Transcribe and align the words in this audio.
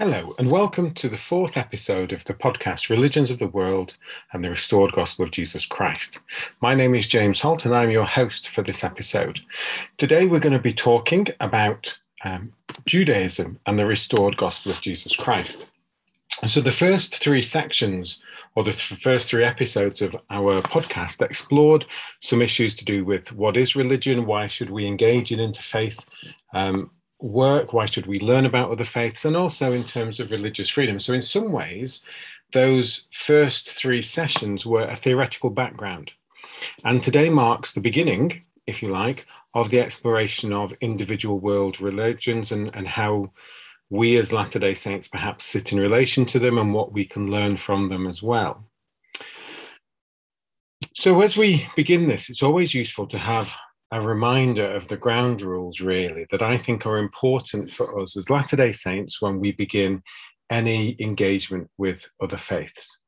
Hello, 0.00 0.34
and 0.38 0.50
welcome 0.50 0.94
to 0.94 1.10
the 1.10 1.18
fourth 1.18 1.58
episode 1.58 2.10
of 2.10 2.24
the 2.24 2.32
podcast 2.32 2.88
Religions 2.88 3.30
of 3.30 3.38
the 3.38 3.46
World 3.46 3.96
and 4.32 4.42
the 4.42 4.48
Restored 4.48 4.92
Gospel 4.92 5.26
of 5.26 5.30
Jesus 5.30 5.66
Christ. 5.66 6.18
My 6.62 6.74
name 6.74 6.94
is 6.94 7.06
James 7.06 7.42
Holt, 7.42 7.66
and 7.66 7.74
I'm 7.74 7.90
your 7.90 8.06
host 8.06 8.48
for 8.48 8.62
this 8.62 8.82
episode. 8.82 9.40
Today, 9.98 10.24
we're 10.24 10.40
going 10.40 10.54
to 10.54 10.58
be 10.58 10.72
talking 10.72 11.26
about 11.38 11.98
um, 12.24 12.54
Judaism 12.86 13.58
and 13.66 13.78
the 13.78 13.84
Restored 13.84 14.38
Gospel 14.38 14.72
of 14.72 14.80
Jesus 14.80 15.14
Christ. 15.14 15.66
So, 16.46 16.62
the 16.62 16.72
first 16.72 17.16
three 17.16 17.42
sections, 17.42 18.22
or 18.54 18.64
the 18.64 18.72
first 18.72 19.28
three 19.28 19.44
episodes 19.44 20.00
of 20.00 20.16
our 20.30 20.62
podcast, 20.62 21.20
explored 21.20 21.84
some 22.20 22.40
issues 22.40 22.74
to 22.76 22.86
do 22.86 23.04
with 23.04 23.32
what 23.32 23.54
is 23.54 23.76
religion, 23.76 24.24
why 24.24 24.46
should 24.48 24.70
we 24.70 24.86
engage 24.86 25.30
in 25.30 25.40
interfaith 25.40 26.02
um, 26.54 26.90
work? 27.22 27.72
Why 27.72 27.86
should 27.86 28.06
we 28.06 28.20
learn 28.20 28.46
about 28.46 28.70
other 28.70 28.84
faiths? 28.84 29.24
And 29.24 29.36
also 29.36 29.72
in 29.72 29.84
terms 29.84 30.20
of 30.20 30.30
religious 30.30 30.68
freedom. 30.68 30.98
So, 30.98 31.12
in 31.12 31.20
some 31.20 31.52
ways, 31.52 32.02
those 32.52 33.04
first 33.12 33.70
three 33.70 34.02
sessions 34.02 34.66
were 34.66 34.82
a 34.82 34.96
theoretical 34.96 35.50
background. 35.50 36.12
And 36.84 37.02
today 37.02 37.28
marks 37.28 37.72
the 37.72 37.80
beginning, 37.80 38.42
if 38.66 38.82
you 38.82 38.88
like, 38.88 39.26
of 39.54 39.70
the 39.70 39.80
exploration 39.80 40.52
of 40.52 40.72
individual 40.80 41.38
world 41.38 41.80
religions 41.80 42.52
and, 42.52 42.70
and 42.74 42.86
how 42.86 43.30
we 43.88 44.16
as 44.16 44.32
Latter 44.32 44.58
day 44.58 44.74
Saints 44.74 45.08
perhaps 45.08 45.44
sit 45.44 45.72
in 45.72 45.80
relation 45.80 46.24
to 46.26 46.38
them 46.38 46.58
and 46.58 46.72
what 46.72 46.92
we 46.92 47.04
can 47.04 47.30
learn 47.30 47.56
from 47.56 47.88
them 47.88 48.06
as 48.06 48.22
well. 48.22 48.64
So, 50.94 51.20
as 51.22 51.36
we 51.36 51.68
begin 51.76 52.08
this, 52.08 52.30
it's 52.30 52.42
always 52.42 52.74
useful 52.74 53.06
to 53.08 53.18
have 53.18 53.54
a 53.92 54.00
reminder 54.00 54.70
of 54.72 54.86
the 54.88 54.96
ground 54.96 55.42
rules, 55.42 55.80
really, 55.80 56.26
that 56.30 56.42
I 56.42 56.56
think 56.56 56.86
are 56.86 56.98
important 56.98 57.70
for 57.70 58.00
us 58.00 58.16
as 58.16 58.30
Latter 58.30 58.56
day 58.56 58.72
Saints 58.72 59.20
when 59.20 59.40
we 59.40 59.52
begin 59.52 60.02
any 60.50 60.96
engagement 61.00 61.68
with 61.76 62.06
other 62.22 62.36
faiths. 62.36 62.98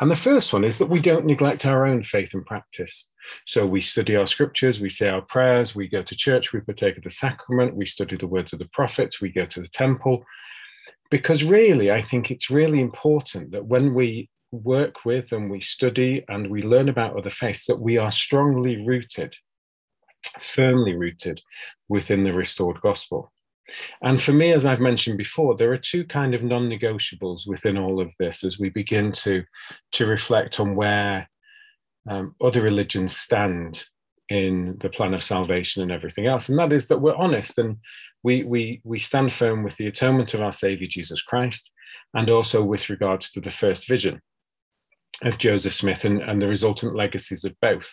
And 0.00 0.10
the 0.10 0.16
first 0.16 0.52
one 0.52 0.64
is 0.64 0.78
that 0.78 0.88
we 0.88 1.00
don't 1.00 1.26
neglect 1.26 1.66
our 1.66 1.86
own 1.86 2.02
faith 2.02 2.34
and 2.34 2.46
practice. 2.46 3.08
So 3.46 3.66
we 3.66 3.80
study 3.80 4.16
our 4.16 4.26
scriptures, 4.26 4.80
we 4.80 4.88
say 4.90 5.08
our 5.08 5.22
prayers, 5.22 5.74
we 5.74 5.88
go 5.88 6.02
to 6.02 6.16
church, 6.16 6.52
we 6.52 6.60
partake 6.60 6.96
of 6.96 7.04
the 7.04 7.10
sacrament, 7.10 7.76
we 7.76 7.86
study 7.86 8.16
the 8.16 8.28
words 8.28 8.52
of 8.52 8.58
the 8.58 8.68
prophets, 8.72 9.20
we 9.20 9.30
go 9.30 9.46
to 9.46 9.60
the 9.60 9.68
temple. 9.68 10.24
Because 11.10 11.44
really, 11.44 11.90
I 11.90 12.02
think 12.02 12.30
it's 12.30 12.50
really 12.50 12.80
important 12.80 13.52
that 13.52 13.66
when 13.66 13.94
we 13.94 14.30
work 14.52 15.04
with 15.04 15.32
and 15.32 15.50
we 15.50 15.60
study 15.60 16.24
and 16.28 16.48
we 16.50 16.62
learn 16.62 16.88
about 16.88 17.16
other 17.16 17.30
faiths, 17.30 17.66
that 17.66 17.80
we 17.80 17.98
are 17.98 18.12
strongly 18.12 18.84
rooted 18.84 19.34
firmly 20.38 20.94
rooted 20.94 21.40
within 21.88 22.24
the 22.24 22.32
restored 22.32 22.80
gospel. 22.80 23.32
And 24.02 24.20
for 24.20 24.32
me, 24.32 24.52
as 24.52 24.66
I've 24.66 24.80
mentioned 24.80 25.16
before, 25.16 25.56
there 25.56 25.72
are 25.72 25.78
two 25.78 26.04
kind 26.04 26.34
of 26.34 26.42
non-negotiables 26.42 27.46
within 27.46 27.78
all 27.78 28.00
of 28.00 28.14
this 28.18 28.44
as 28.44 28.58
we 28.58 28.68
begin 28.68 29.12
to, 29.12 29.44
to 29.92 30.06
reflect 30.06 30.60
on 30.60 30.76
where 30.76 31.28
um, 32.08 32.34
other 32.42 32.60
religions 32.60 33.16
stand 33.16 33.84
in 34.28 34.76
the 34.80 34.90
plan 34.90 35.14
of 35.14 35.22
salvation 35.22 35.82
and 35.82 35.92
everything 35.92 36.26
else. 36.26 36.48
And 36.48 36.58
that 36.58 36.72
is 36.72 36.86
that 36.88 37.00
we're 37.00 37.14
honest 37.14 37.58
and 37.58 37.78
we, 38.22 38.42
we, 38.42 38.80
we 38.84 38.98
stand 38.98 39.32
firm 39.32 39.62
with 39.62 39.76
the 39.76 39.86
atonement 39.86 40.34
of 40.34 40.42
our 40.42 40.52
Savior 40.52 40.88
Jesus 40.88 41.22
Christ 41.22 41.72
and 42.14 42.30
also 42.30 42.62
with 42.62 42.90
regards 42.90 43.30
to 43.30 43.40
the 43.40 43.50
first 43.50 43.86
vision 43.86 44.20
of 45.22 45.38
Joseph 45.38 45.74
Smith 45.74 46.04
and, 46.04 46.20
and 46.22 46.40
the 46.40 46.48
resultant 46.48 46.94
legacies 46.94 47.44
of 47.44 47.54
both, 47.60 47.88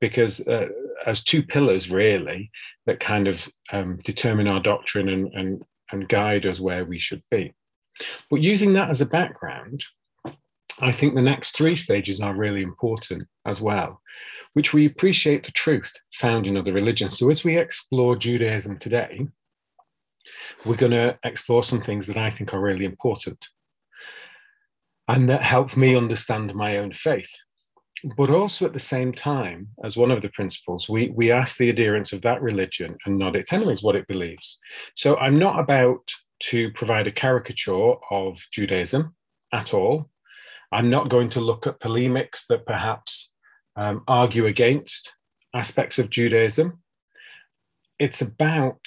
because 0.00 0.40
uh, 0.48 0.68
as 1.06 1.22
two 1.22 1.42
pillars 1.42 1.90
really 1.90 2.50
that 2.86 3.00
kind 3.00 3.28
of 3.28 3.48
um, 3.72 3.98
determine 4.04 4.48
our 4.48 4.60
doctrine 4.60 5.08
and, 5.08 5.32
and, 5.34 5.62
and 5.92 6.08
guide 6.08 6.46
us 6.46 6.60
where 6.60 6.84
we 6.84 6.98
should 6.98 7.22
be. 7.30 7.54
But 8.30 8.42
using 8.42 8.72
that 8.74 8.90
as 8.90 9.00
a 9.00 9.06
background, 9.06 9.84
I 10.80 10.92
think 10.92 11.14
the 11.14 11.22
next 11.22 11.56
three 11.56 11.76
stages 11.76 12.20
are 12.20 12.34
really 12.34 12.62
important 12.62 13.26
as 13.46 13.60
well, 13.60 14.02
which 14.52 14.74
we 14.74 14.84
appreciate 14.84 15.44
the 15.44 15.52
truth 15.52 15.92
found 16.14 16.46
in 16.46 16.56
other 16.56 16.72
religions. 16.72 17.18
So 17.18 17.30
as 17.30 17.44
we 17.44 17.56
explore 17.56 18.16
Judaism 18.16 18.78
today, 18.78 19.26
we're 20.66 20.76
going 20.76 20.92
to 20.92 21.18
explore 21.24 21.62
some 21.62 21.80
things 21.80 22.06
that 22.08 22.18
I 22.18 22.30
think 22.30 22.52
are 22.52 22.60
really 22.60 22.84
important 22.84 23.46
and 25.08 25.28
that 25.30 25.42
helped 25.42 25.76
me 25.76 25.96
understand 25.96 26.54
my 26.54 26.78
own 26.78 26.92
faith. 26.92 27.30
But 28.16 28.30
also 28.30 28.66
at 28.66 28.72
the 28.72 28.78
same 28.78 29.12
time, 29.12 29.68
as 29.82 29.96
one 29.96 30.10
of 30.10 30.20
the 30.20 30.28
principles, 30.30 30.88
we, 30.88 31.10
we 31.10 31.30
ask 31.30 31.56
the 31.56 31.70
adherents 31.70 32.12
of 32.12 32.22
that 32.22 32.42
religion 32.42 32.96
and 33.06 33.18
not 33.18 33.36
its 33.36 33.52
enemies 33.52 33.82
what 33.82 33.96
it 33.96 34.06
believes. 34.06 34.58
So 34.94 35.16
I'm 35.16 35.38
not 35.38 35.58
about 35.58 36.02
to 36.44 36.70
provide 36.72 37.06
a 37.06 37.12
caricature 37.12 37.94
of 38.10 38.44
Judaism 38.52 39.14
at 39.52 39.72
all. 39.72 40.10
I'm 40.72 40.90
not 40.90 41.08
going 41.08 41.30
to 41.30 41.40
look 41.40 41.66
at 41.66 41.80
polemics 41.80 42.44
that 42.48 42.66
perhaps 42.66 43.32
um, 43.76 44.02
argue 44.06 44.46
against 44.46 45.14
aspects 45.54 45.98
of 45.98 46.10
Judaism. 46.10 46.80
It's 47.98 48.20
about 48.20 48.80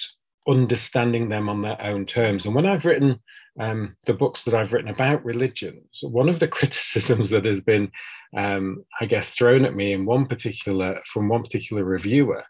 understanding 0.50 1.28
them 1.28 1.48
on 1.48 1.62
their 1.62 1.80
own 1.80 2.06
terms. 2.06 2.44
And 2.44 2.54
when 2.54 2.66
I've 2.66 2.84
written 2.84 3.20
um, 3.58 3.96
the 4.04 4.14
books 4.14 4.44
that 4.44 4.54
I've 4.54 4.72
written 4.72 4.90
about 4.90 5.24
religions, 5.24 6.00
one 6.02 6.28
of 6.28 6.38
the 6.38 6.48
criticisms 6.58 7.30
that 7.30 7.44
has 7.44 7.60
been, 7.60 7.90
um, 8.36 8.84
I 9.00 9.06
guess, 9.06 9.34
thrown 9.34 9.64
at 9.64 9.74
me 9.74 9.92
in 9.92 10.04
one 10.04 10.26
particular 10.26 11.00
from 11.06 11.28
one 11.28 11.42
particular 11.42 11.84
reviewer 11.84 12.44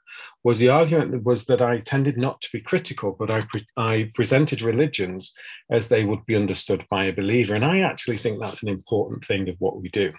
was 0.45 0.59
the 0.59 0.69
argument 0.69 1.25
was 1.25 1.47
that 1.47 1.63
I 1.63 1.79
tended 1.79 2.17
not 2.17 2.41
to 2.43 2.49
be 2.53 2.61
critical, 2.61 3.17
but 3.19 3.31
I 3.31 3.43
pre- 3.43 3.67
I 3.77 4.11
presented 4.15 4.63
religions 4.63 5.33
as 5.71 5.89
they 5.89 6.05
would 6.05 6.25
be 6.27 6.37
understood 6.37 6.85
by 6.91 7.05
a 7.05 7.13
believer, 7.13 7.55
and 7.55 7.65
I 7.65 7.81
actually 7.81 8.17
think 8.17 8.41
that's 8.41 8.63
an 8.63 8.69
important 8.69 9.25
thing 9.25 9.49
of 9.49 9.57
what 9.59 9.81
we 9.81 9.89
do. 9.89 10.13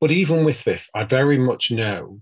But 0.00 0.12
even 0.12 0.44
with 0.44 0.64
this, 0.64 0.88
I 0.94 1.04
very 1.04 1.38
much 1.38 1.70
know 1.70 2.20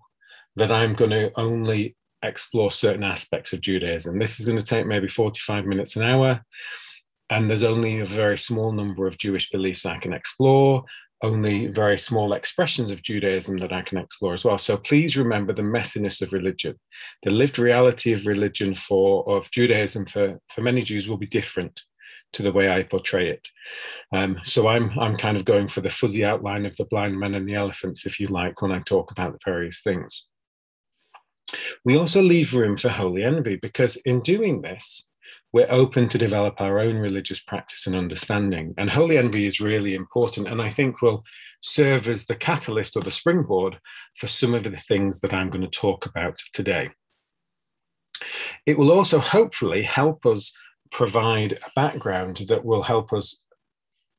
that 0.56 0.72
I'm 0.72 0.94
going 0.94 1.10
to 1.10 1.30
only 1.36 1.96
explore 2.26 2.70
certain 2.70 3.04
aspects 3.04 3.52
of 3.52 3.60
Judaism. 3.60 4.18
This 4.18 4.38
is 4.38 4.46
going 4.46 4.58
to 4.58 4.64
take 4.64 4.86
maybe 4.86 5.08
45 5.08 5.64
minutes 5.66 5.96
an 5.96 6.02
hour 6.02 6.42
and 7.30 7.50
there's 7.50 7.62
only 7.62 8.00
a 8.00 8.04
very 8.04 8.38
small 8.38 8.72
number 8.72 9.06
of 9.06 9.18
Jewish 9.18 9.50
beliefs 9.50 9.84
I 9.84 9.98
can 9.98 10.12
explore, 10.12 10.84
only 11.22 11.66
very 11.66 11.98
small 11.98 12.34
expressions 12.34 12.90
of 12.90 13.02
Judaism 13.02 13.56
that 13.58 13.72
I 13.72 13.82
can 13.82 13.98
explore 13.98 14.34
as 14.34 14.44
well. 14.44 14.58
So 14.58 14.76
please 14.76 15.16
remember 15.16 15.52
the 15.52 15.62
messiness 15.62 16.22
of 16.22 16.32
religion. 16.32 16.76
The 17.22 17.30
lived 17.30 17.58
reality 17.58 18.12
of 18.12 18.26
religion 18.26 18.74
for 18.74 19.28
of 19.28 19.50
Judaism 19.50 20.06
for, 20.06 20.38
for 20.50 20.60
many 20.60 20.82
Jews 20.82 21.08
will 21.08 21.16
be 21.16 21.26
different 21.26 21.80
to 22.34 22.42
the 22.42 22.52
way 22.52 22.70
I 22.70 22.82
portray 22.82 23.30
it. 23.30 23.48
Um, 24.12 24.38
so 24.44 24.68
I'm 24.68 24.96
I'm 24.98 25.16
kind 25.16 25.36
of 25.36 25.44
going 25.44 25.68
for 25.68 25.80
the 25.80 25.90
fuzzy 25.90 26.24
outline 26.24 26.66
of 26.66 26.76
the 26.76 26.84
blind 26.84 27.18
men 27.18 27.34
and 27.34 27.48
the 27.48 27.54
elephants, 27.54 28.04
if 28.04 28.20
you 28.20 28.28
like, 28.28 28.60
when 28.60 28.72
I 28.72 28.80
talk 28.80 29.10
about 29.10 29.32
the 29.32 29.38
various 29.44 29.80
things. 29.80 30.24
We 31.84 31.96
also 31.96 32.22
leave 32.22 32.54
room 32.54 32.76
for 32.76 32.88
holy 32.88 33.22
envy 33.22 33.56
because 33.56 33.96
in 34.04 34.20
doing 34.20 34.62
this, 34.62 35.06
we're 35.52 35.70
open 35.70 36.08
to 36.08 36.18
develop 36.18 36.60
our 36.60 36.78
own 36.78 36.96
religious 36.96 37.40
practice 37.40 37.86
and 37.86 37.96
understanding. 37.96 38.74
And 38.76 38.90
holy 38.90 39.16
envy 39.16 39.46
is 39.46 39.60
really 39.60 39.94
important, 39.94 40.48
and 40.48 40.60
I 40.60 40.68
think 40.68 41.00
will 41.00 41.24
serve 41.62 42.08
as 42.08 42.26
the 42.26 42.34
catalyst 42.34 42.96
or 42.96 43.02
the 43.02 43.10
springboard 43.10 43.78
for 44.18 44.26
some 44.26 44.54
of 44.54 44.64
the 44.64 44.76
things 44.88 45.20
that 45.20 45.32
I'm 45.32 45.48
going 45.48 45.62
to 45.62 45.68
talk 45.68 46.04
about 46.04 46.38
today. 46.52 46.90
It 48.66 48.78
will 48.78 48.90
also 48.90 49.18
hopefully 49.18 49.82
help 49.82 50.26
us 50.26 50.52
provide 50.90 51.52
a 51.52 51.70
background 51.74 52.44
that 52.48 52.64
will 52.64 52.82
help 52.82 53.12
us 53.12 53.42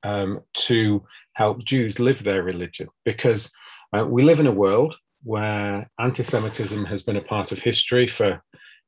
um, 0.04 0.42
to 0.54 1.04
help 1.34 1.64
Jews 1.66 2.00
live 2.00 2.24
their 2.24 2.44
religion 2.44 2.88
because 3.06 3.52
uh, 3.96 4.06
we 4.06 4.24
live 4.24 4.40
in 4.40 4.48
a 4.48 4.52
world 4.52 4.96
where 5.24 5.90
anti 6.00 6.24
Semitism 6.24 6.86
has 6.86 7.04
been 7.04 7.18
a 7.18 7.22
part 7.22 7.52
of 7.52 7.60
history 7.60 8.08
for 8.08 8.42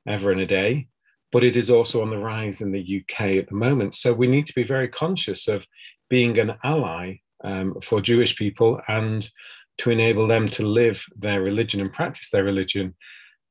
ever 0.07 0.31
and 0.31 0.41
a 0.41 0.45
day 0.45 0.88
but 1.31 1.44
it 1.44 1.56
is 1.56 1.69
also 1.69 2.01
on 2.01 2.09
the 2.09 2.17
rise 2.17 2.62
in 2.62 2.72
the 2.72 3.03
UK 3.03 3.22
at 3.37 3.47
the 3.47 3.55
moment. 3.55 3.96
So 3.96 4.14
we 4.14 4.28
need 4.28 4.47
to 4.47 4.53
be 4.53 4.64
very 4.64 4.87
conscious 4.87 5.47
of 5.47 5.66
being 6.09 6.40
an 6.40 6.55
ally 6.64 7.17
um, 7.43 7.76
for 7.81 8.02
Jewish 8.02 8.35
people 8.35 8.81
and 8.87 9.29
to 9.79 9.91
enable 9.91 10.28
them 10.28 10.47
to 10.49 10.67
live 10.67 11.05
their 11.16 11.41
religion 11.41 11.79
and 11.79 11.93
practice 11.93 12.29
their 12.29 12.43
religion 12.43 12.96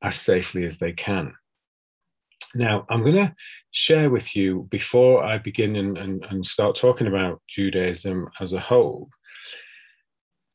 as 0.01 0.15
safely 0.15 0.65
as 0.65 0.77
they 0.77 0.91
can. 0.91 1.33
Now, 2.53 2.85
I'm 2.89 3.03
going 3.03 3.15
to 3.15 3.33
share 3.71 4.09
with 4.09 4.35
you 4.35 4.67
before 4.69 5.23
I 5.23 5.37
begin 5.37 5.75
and, 5.75 5.97
and, 5.97 6.25
and 6.29 6.45
start 6.45 6.75
talking 6.75 7.07
about 7.07 7.41
Judaism 7.47 8.27
as 8.39 8.53
a 8.53 8.59
whole 8.59 9.09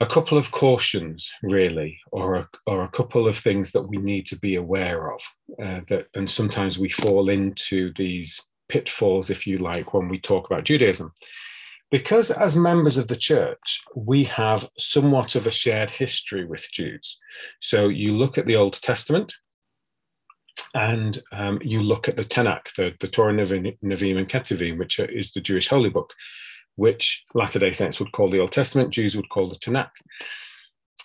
a 0.00 0.06
couple 0.06 0.36
of 0.36 0.50
cautions, 0.50 1.30
really, 1.42 1.98
or 2.10 2.34
a, 2.34 2.48
or 2.66 2.82
a 2.82 2.88
couple 2.88 3.28
of 3.28 3.38
things 3.38 3.70
that 3.72 3.88
we 3.88 3.96
need 3.96 4.26
to 4.26 4.38
be 4.38 4.56
aware 4.56 5.12
of. 5.12 5.20
Uh, 5.62 5.80
that, 5.88 6.06
and 6.14 6.28
sometimes 6.28 6.78
we 6.78 6.88
fall 6.88 7.28
into 7.28 7.92
these 7.96 8.42
pitfalls, 8.68 9.30
if 9.30 9.46
you 9.46 9.58
like, 9.58 9.94
when 9.94 10.08
we 10.08 10.18
talk 10.18 10.46
about 10.46 10.64
Judaism. 10.64 11.12
Because 11.90 12.32
as 12.32 12.56
members 12.56 12.96
of 12.96 13.06
the 13.06 13.16
church, 13.16 13.82
we 13.94 14.24
have 14.24 14.68
somewhat 14.78 15.36
of 15.36 15.46
a 15.46 15.50
shared 15.52 15.90
history 15.90 16.44
with 16.44 16.66
Jews. 16.72 17.18
So 17.60 17.88
you 17.88 18.12
look 18.12 18.36
at 18.36 18.46
the 18.46 18.56
Old 18.56 18.80
Testament, 18.82 19.32
and 20.74 21.22
um, 21.30 21.60
you 21.62 21.80
look 21.82 22.08
at 22.08 22.16
the 22.16 22.24
Tanakh, 22.24 22.74
the, 22.76 22.94
the 22.98 23.06
Torah 23.06 23.32
Nevi'im 23.32 24.18
and 24.18 24.28
Ketuvim, 24.28 24.76
which 24.76 24.98
is 24.98 25.30
the 25.30 25.40
Jewish 25.40 25.68
holy 25.68 25.90
book, 25.90 26.12
which 26.76 27.24
Latter 27.34 27.58
day 27.58 27.72
Saints 27.72 27.98
would 27.98 28.12
call 28.12 28.30
the 28.30 28.40
Old 28.40 28.52
Testament, 28.52 28.92
Jews 28.92 29.16
would 29.16 29.28
call 29.28 29.48
the 29.48 29.56
Tanakh. 29.56 29.90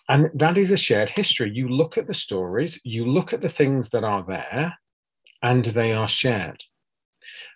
And 0.07 0.31
that 0.33 0.57
is 0.57 0.71
a 0.71 0.77
shared 0.77 1.12
history. 1.12 1.51
You 1.54 1.69
look 1.69 1.98
at 1.98 2.07
the 2.07 2.13
stories, 2.13 2.80
you 2.83 3.06
look 3.06 3.31
at 3.31 3.42
the 3.42 3.50
things 3.50 3.89
that 3.89 4.04
are 4.04 4.25
there, 4.27 4.75
and 5.44 5.66
they 5.66 5.94
are 5.94 6.07
shared. 6.07 6.63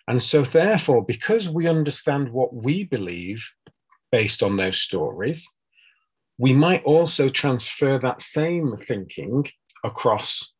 And 0.06 0.22
so, 0.22 0.42
therefore, 0.42 1.04
because 1.04 1.48
we 1.48 1.66
understand 1.66 2.30
what 2.30 2.54
we 2.54 2.84
believe 2.84 3.44
based 4.12 4.42
on 4.42 4.56
those 4.56 4.78
stories, 4.78 5.48
we 6.38 6.52
might 6.52 6.84
also 6.84 7.28
transfer 7.28 7.98
that 7.98 8.22
same 8.22 8.76
thinking 8.86 9.46
across 9.82 10.53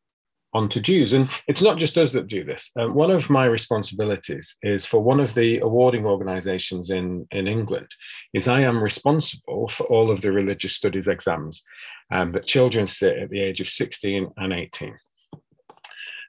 onto 0.55 0.79
Jews. 0.79 1.11
And 1.11 1.29
it's 1.47 1.61
not 1.61 1.77
just 1.77 1.97
us 1.97 2.13
that 2.13 2.27
do 2.27 2.43
this. 2.45 2.71
Um, 2.79 2.93
one 2.93 3.11
of 3.11 3.29
my 3.29 3.45
responsibilities 3.45 4.55
is 4.63 4.85
for 4.85 5.01
one 5.01 5.19
of 5.19 5.33
the 5.33 5.59
awarding 5.59 6.05
organizations 6.05 6.89
in, 6.89 7.27
in 7.31 7.45
England 7.45 7.89
is 8.33 8.47
I 8.47 8.61
am 8.61 8.81
responsible 8.81 9.67
for 9.67 9.83
all 9.87 10.09
of 10.09 10.21
the 10.21 10.31
religious 10.31 10.73
studies 10.73 11.09
exams 11.09 11.61
um, 12.09 12.31
that 12.31 12.45
children 12.45 12.87
sit 12.87 13.17
at 13.17 13.29
the 13.29 13.41
age 13.41 13.59
of 13.59 13.67
16 13.67 14.31
and 14.37 14.53
18. 14.53 14.97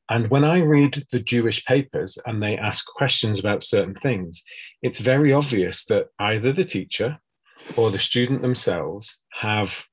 And 0.08 0.28
when 0.28 0.44
I 0.44 0.58
read 0.58 1.05
the 1.12 1.20
Jewish 1.20 1.64
papers 1.64 2.19
and 2.26 2.43
they 2.43 2.56
ask 2.56 2.84
questions 2.87 3.38
about 3.38 3.62
certain 3.62 3.94
things, 3.94 4.43
it's 4.82 4.99
very 4.99 5.32
obvious 5.32 5.84
that 5.87 6.06
either 6.19 6.52
the 6.52 6.64
teacher 6.64 7.19
or 7.76 7.90
the 7.90 7.99
student 7.99 8.43
themselves 8.43 9.19
have 9.34 9.84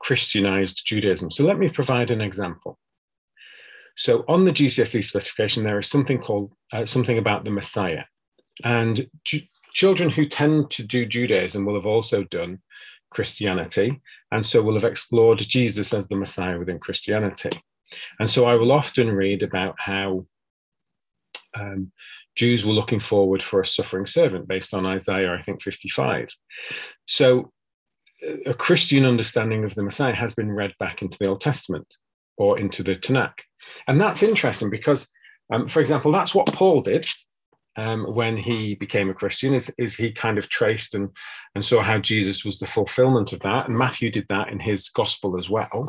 Christianized 0.00 0.82
Judaism. 0.86 1.30
So 1.30 1.44
let 1.44 1.58
me 1.58 1.68
provide 1.68 2.10
an 2.10 2.20
example. 2.20 2.78
So 3.96 4.24
on 4.28 4.44
the 4.44 4.52
GCSE 4.52 5.04
specification, 5.04 5.64
there 5.64 5.78
is 5.78 5.88
something 5.88 6.18
called 6.18 6.52
uh, 6.72 6.84
something 6.84 7.18
about 7.18 7.44
the 7.44 7.50
Messiah, 7.50 8.04
and 8.64 9.08
children 9.74 10.10
who 10.10 10.26
tend 10.26 10.70
to 10.70 10.82
do 10.82 11.06
Judaism 11.06 11.64
will 11.64 11.74
have 11.74 11.86
also 11.86 12.24
done 12.24 12.60
Christianity, 13.10 14.00
and 14.30 14.44
so 14.44 14.62
will 14.62 14.74
have 14.74 14.84
explored 14.84 15.38
Jesus 15.38 15.92
as 15.92 16.08
the 16.08 16.16
Messiah 16.16 16.58
within 16.58 16.78
Christianity. 16.78 17.50
And 18.18 18.28
so 18.28 18.46
I 18.46 18.54
will 18.54 18.72
often 18.72 19.10
read 19.10 19.42
about 19.42 19.74
how 19.78 20.26
um, 21.54 21.92
Jews 22.34 22.64
were 22.64 22.72
looking 22.72 23.00
forward 23.00 23.42
for 23.42 23.60
a 23.60 23.66
suffering 23.66 24.06
servant 24.06 24.48
based 24.48 24.72
on 24.72 24.86
Isaiah, 24.86 25.34
I 25.34 25.42
think 25.42 25.62
55. 25.62 26.28
So 27.06 27.52
a 28.46 28.54
Christian 28.54 29.04
understanding 29.04 29.64
of 29.64 29.74
the 29.74 29.82
Messiah 29.82 30.14
has 30.14 30.34
been 30.34 30.50
read 30.50 30.72
back 30.78 31.02
into 31.02 31.18
the 31.18 31.28
Old 31.28 31.40
Testament 31.40 31.86
or 32.42 32.58
into 32.58 32.82
the 32.82 32.96
Tanakh. 32.96 33.38
And 33.86 34.00
that's 34.00 34.24
interesting 34.24 34.68
because, 34.68 35.08
um, 35.52 35.68
for 35.68 35.78
example, 35.78 36.10
that's 36.10 36.34
what 36.34 36.52
Paul 36.52 36.82
did 36.82 37.06
um, 37.76 38.04
when 38.14 38.36
he 38.36 38.74
became 38.74 39.08
a 39.08 39.14
Christian, 39.14 39.54
is, 39.54 39.72
is 39.78 39.94
he 39.94 40.10
kind 40.10 40.38
of 40.38 40.48
traced 40.48 40.96
and, 40.96 41.08
and 41.54 41.64
saw 41.64 41.82
how 41.82 41.98
Jesus 42.00 42.44
was 42.44 42.58
the 42.58 42.66
fulfillment 42.66 43.32
of 43.32 43.38
that. 43.40 43.68
And 43.68 43.78
Matthew 43.78 44.10
did 44.10 44.26
that 44.28 44.48
in 44.48 44.58
his 44.58 44.88
gospel 44.88 45.38
as 45.38 45.48
well. 45.48 45.88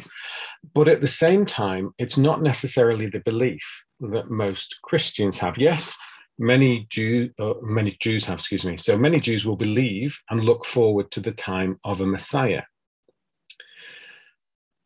But 0.76 0.88
at 0.88 1.02
the 1.02 1.08
same 1.08 1.44
time, 1.44 1.92
it's 1.98 2.20
not 2.20 2.44
necessarily 2.44 3.08
the 3.08 3.24
belief 3.26 3.66
that 4.00 4.30
most 4.30 4.78
Christians 4.84 5.40
have. 5.40 5.58
Yes, 5.58 5.98
many 6.38 6.86
Jews, 6.92 7.32
uh, 7.40 7.56
many 7.64 7.98
Jews 8.00 8.26
have, 8.26 8.38
excuse 8.40 8.64
me. 8.64 8.78
So 8.78 8.96
many 8.96 9.20
Jews 9.20 9.44
will 9.44 9.58
believe 9.58 10.16
and 10.30 10.42
look 10.42 10.66
forward 10.66 11.10
to 11.12 11.20
the 11.20 11.32
time 11.32 11.80
of 11.84 12.00
a 12.00 12.06
Messiah. 12.06 12.62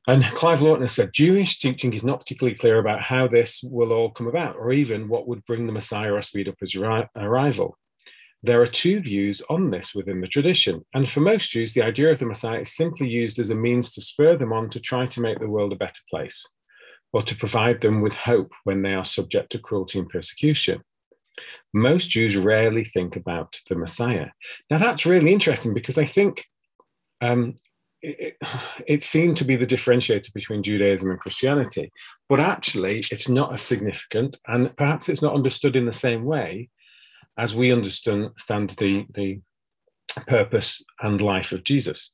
And 0.07 0.23
Clive 0.23 0.61
Lawton 0.61 0.83
has 0.83 0.93
said 0.93 1.11
Jewish 1.13 1.59
teaching 1.59 1.93
is 1.93 2.03
not 2.03 2.21
particularly 2.21 2.55
clear 2.55 2.79
about 2.79 3.01
how 3.01 3.27
this 3.27 3.61
will 3.61 3.91
all 3.91 4.09
come 4.09 4.27
about, 4.27 4.55
or 4.55 4.71
even 4.71 5.09
what 5.09 5.27
would 5.27 5.45
bring 5.45 5.65
the 5.65 5.73
Messiah 5.73 6.13
or 6.13 6.21
speed 6.21 6.47
up 6.47 6.55
his 6.61 6.75
arrival. 6.75 7.77
There 8.41 8.61
are 8.61 8.67
two 8.67 9.01
views 9.01 9.41
on 9.49 9.69
this 9.69 9.93
within 9.93 10.21
the 10.21 10.27
tradition, 10.27 10.85
and 10.93 11.09
for 11.09 11.19
most 11.19 11.51
Jews, 11.51 11.73
the 11.73 11.81
idea 11.81 12.09
of 12.09 12.19
the 12.19 12.25
Messiah 12.25 12.61
is 12.61 12.73
simply 12.73 13.09
used 13.09 13.37
as 13.37 13.49
a 13.49 13.55
means 13.55 13.91
to 13.91 14.01
spur 14.01 14.37
them 14.37 14.53
on 14.53 14.69
to 14.69 14.79
try 14.79 15.05
to 15.05 15.19
make 15.19 15.39
the 15.39 15.49
world 15.49 15.73
a 15.73 15.75
better 15.75 16.01
place, 16.09 16.47
or 17.11 17.21
to 17.23 17.35
provide 17.35 17.81
them 17.81 17.99
with 17.99 18.13
hope 18.13 18.53
when 18.63 18.81
they 18.81 18.93
are 18.93 19.03
subject 19.03 19.51
to 19.51 19.59
cruelty 19.59 19.99
and 19.99 20.07
persecution. 20.07 20.81
Most 21.73 22.09
Jews 22.09 22.37
rarely 22.37 22.85
think 22.85 23.17
about 23.17 23.59
the 23.69 23.75
Messiah. 23.75 24.27
Now, 24.69 24.77
that's 24.77 25.05
really 25.05 25.33
interesting 25.33 25.73
because 25.73 25.97
I 25.97 26.05
think 26.05 26.45
um, 27.19 27.55
it, 28.01 28.37
it, 28.87 29.03
seemed 29.03 29.37
to 29.37 29.45
be 29.45 29.55
the 29.55 29.67
differentiator 29.67 30.33
between 30.33 30.63
Judaism 30.63 31.09
and 31.09 31.19
Christianity, 31.19 31.91
but 32.29 32.39
actually 32.39 32.99
it's 33.11 33.29
not 33.29 33.53
as 33.53 33.61
significant, 33.61 34.37
and 34.47 34.75
perhaps 34.75 35.09
it's 35.09 35.21
not 35.21 35.33
understood 35.35 35.75
in 35.75 35.85
the 35.85 35.93
same 35.93 36.25
way 36.25 36.69
as 37.37 37.53
we 37.53 37.71
understand 37.71 38.31
the, 38.77 39.05
the 39.13 39.39
purpose 40.27 40.83
and 41.01 41.21
life 41.21 41.51
of 41.51 41.63
Jesus. 41.63 42.11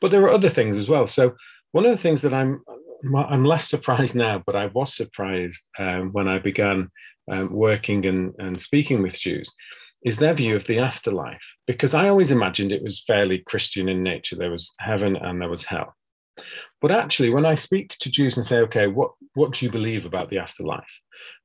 But 0.00 0.10
there 0.10 0.22
are 0.22 0.32
other 0.32 0.48
things 0.48 0.76
as 0.76 0.88
well. 0.88 1.06
So 1.06 1.34
one 1.72 1.84
of 1.84 1.90
the 1.90 2.02
things 2.02 2.22
that 2.22 2.32
I'm 2.32 2.62
I'm 3.14 3.44
less 3.44 3.68
surprised 3.68 4.14
now, 4.26 4.42
but 4.46 4.56
I 4.56 4.66
was 4.66 4.94
surprised 4.94 5.68
um, 5.78 6.10
when 6.12 6.28
I 6.28 6.38
began 6.38 6.90
um, 7.30 7.52
working 7.52 8.06
and, 8.06 8.34
and 8.38 8.60
speaking 8.60 9.02
with 9.02 9.18
Jews 9.18 9.52
is 10.04 10.18
their 10.18 10.34
view 10.34 10.56
of 10.56 10.66
the 10.66 10.78
afterlife. 10.78 11.42
Because 11.66 11.94
I 11.94 12.08
always 12.08 12.30
imagined 12.30 12.72
it 12.72 12.82
was 12.82 13.02
fairly 13.02 13.38
Christian 13.38 13.88
in 13.88 14.02
nature. 14.02 14.36
There 14.36 14.50
was 14.50 14.74
heaven 14.78 15.16
and 15.16 15.40
there 15.40 15.48
was 15.48 15.64
hell. 15.64 15.94
But 16.80 16.90
actually, 16.90 17.30
when 17.30 17.46
I 17.46 17.54
speak 17.54 17.96
to 18.00 18.10
Jews 18.10 18.36
and 18.36 18.44
say, 18.44 18.58
okay, 18.58 18.86
what, 18.86 19.12
what 19.34 19.54
do 19.54 19.64
you 19.64 19.72
believe 19.72 20.04
about 20.04 20.30
the 20.30 20.38
afterlife? 20.38 20.84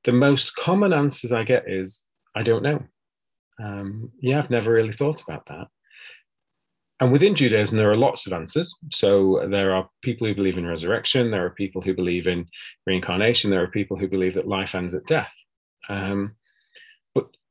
The 0.03 0.11
most 0.11 0.55
common 0.55 0.93
answers 0.93 1.31
I 1.31 1.43
get 1.43 1.63
is, 1.67 2.03
I 2.35 2.43
don't 2.43 2.63
know. 2.63 2.83
Um, 3.61 4.11
yeah, 4.21 4.39
I've 4.39 4.49
never 4.49 4.71
really 4.71 4.93
thought 4.93 5.21
about 5.21 5.45
that. 5.47 5.67
And 6.99 7.11
within 7.11 7.35
Judaism, 7.35 7.77
there 7.77 7.89
are 7.89 7.97
lots 7.97 8.27
of 8.27 8.33
answers. 8.33 8.75
So 8.91 9.47
there 9.49 9.73
are 9.73 9.89
people 10.03 10.27
who 10.27 10.35
believe 10.35 10.57
in 10.57 10.67
resurrection, 10.67 11.31
there 11.31 11.45
are 11.45 11.49
people 11.51 11.81
who 11.81 11.95
believe 11.95 12.27
in 12.27 12.45
reincarnation, 12.85 13.49
there 13.49 13.63
are 13.63 13.67
people 13.67 13.97
who 13.97 14.07
believe 14.07 14.35
that 14.35 14.47
life 14.47 14.75
ends 14.75 14.93
at 14.93 15.07
death. 15.07 15.33
Um, 15.89 16.35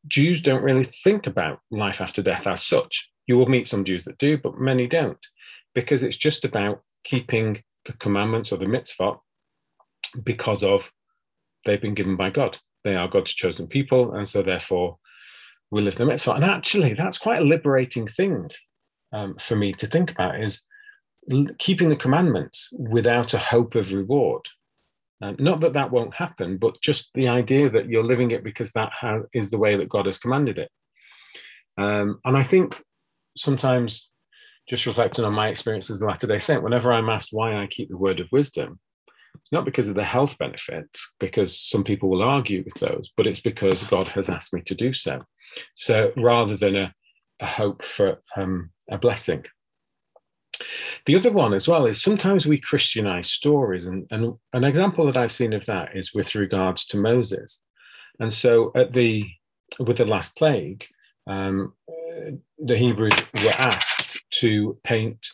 Jews 0.07 0.41
don't 0.41 0.63
really 0.63 0.85
think 0.85 1.27
about 1.27 1.61
life 1.71 2.01
after 2.01 2.23
death 2.23 2.47
as 2.47 2.63
such. 2.63 3.09
You 3.27 3.37
will 3.37 3.49
meet 3.49 3.69
some 3.69 3.85
Jews 3.85 4.05
that 4.05 4.19
do, 4.19 4.39
but 4.39 4.59
many 4.59 4.87
don't, 4.87 5.19
because 5.75 6.03
it's 6.03 6.17
just 6.17 6.45
about 6.45 6.83
keeping 7.05 7.63
the 7.85 7.93
commandments 7.95 8.53
or 8.53 8.57
the 8.57 8.67
mitzvot 8.67 9.19
because 10.23 10.65
of 10.65 10.91
they've 11.65 11.81
been 11.81 11.95
given 11.95 12.17
by 12.17 12.31
God. 12.31 12.59
They 12.85 12.97
are 12.97 13.09
God's 13.09 13.35
chosen 13.35 13.67
people, 13.67 14.15
and 14.15 14.27
so 14.27 14.43
therefore 14.43 14.99
we 15.71 15.83
live 15.83 15.97
the 15.97 16.07
mitzvah. 16.07 16.33
And 16.33 16.45
actually, 16.45 16.95
that's 16.95 17.19
quite 17.19 17.43
a 17.43 17.45
liberating 17.45 18.09
thing 18.09 18.51
um, 19.13 19.37
for 19.39 19.57
me 19.57 19.73
to 19.75 19.87
think 19.87 20.11
about 20.11 20.43
is 20.43 20.63
keeping 21.59 21.91
the 21.91 21.97
commandments 21.97 22.69
without 22.73 23.35
a 23.35 23.39
hope 23.39 23.75
of 23.75 23.93
reward 23.93 24.43
um, 25.23 25.37
not 25.39 25.61
that 25.61 25.75
that 25.75 25.91
won't 25.91 26.15
happen, 26.15 26.57
but 26.57 26.81
just 26.81 27.11
the 27.15 27.29
idea 27.29 27.69
that 27.71 27.89
you're 27.89 28.05
living 28.05 28.31
it 28.31 28.45
because 28.45 28.73
that 28.73 28.93
ha- 28.93 29.23
is 29.35 29.51
the 29.51 29.59
way 29.59 29.77
that 29.77 29.89
God 29.89 30.07
has 30.07 30.19
commanded 30.19 30.59
it. 30.59 30.71
Um, 31.79 32.21
and 32.25 32.37
I 32.37 32.43
think 32.43 32.83
sometimes, 33.37 34.09
just 34.69 34.87
reflecting 34.87 35.25
on 35.25 35.33
my 35.33 35.49
experience 35.49 35.91
as 35.91 36.03
a 36.03 36.07
Latter 36.07 36.27
day 36.27 36.39
Saint, 36.39 36.63
whenever 36.63 36.93
I'm 36.93 37.09
asked 37.09 37.31
why 37.33 37.57
I 37.57 37.67
keep 37.67 37.89
the 37.89 37.97
word 37.97 38.21
of 38.21 38.29
wisdom, 38.31 38.79
it's 39.35 39.53
not 39.53 39.65
because 39.65 39.89
of 39.89 39.95
the 39.95 40.05
health 40.05 40.39
benefits, 40.39 41.13
because 41.19 41.59
some 41.59 41.85
people 41.85 42.09
will 42.09 42.23
argue 42.23 42.63
with 42.65 42.75
those, 42.75 43.11
but 43.17 43.27
it's 43.27 43.41
because 43.41 43.83
God 43.85 44.09
has 44.09 44.29
asked 44.29 44.53
me 44.53 44.61
to 44.63 44.75
do 44.75 44.93
so. 44.93 45.21
So 45.75 46.13
rather 46.17 46.57
than 46.57 46.77
a, 46.77 46.95
a 47.41 47.47
hope 47.47 47.85
for 47.85 48.23
um, 48.37 48.71
a 48.91 48.99
blessing. 48.99 49.45
The 51.07 51.17
other 51.17 51.33
one 51.33 51.55
as 51.55 51.67
well 51.67 51.87
is 51.87 52.03
sometimes 52.03 52.47
we 52.47 52.59
Christianize 52.59 53.31
stories, 53.31 53.87
and, 53.87 54.07
and 54.11 54.35
an 54.53 54.65
example 54.65 55.07
that 55.07 55.17
I've 55.17 55.33
seen 55.33 55.53
of 55.53 55.67
that 55.67 55.97
is 55.97 56.15
with 56.15 56.35
regards 56.35 56.85
to 56.87 56.97
Moses. 56.97 57.63
And 58.19 58.33
so 58.33 58.73
at 58.75 58.93
the 58.93 59.27
with 59.79 59.99
the 59.99 60.05
last 60.05 60.37
plague, 60.37 60.85
um, 61.27 61.75
the 62.59 62.77
Hebrews 62.77 63.15
were 63.45 63.55
asked 63.57 64.21
to 64.41 64.79
paint 64.85 65.27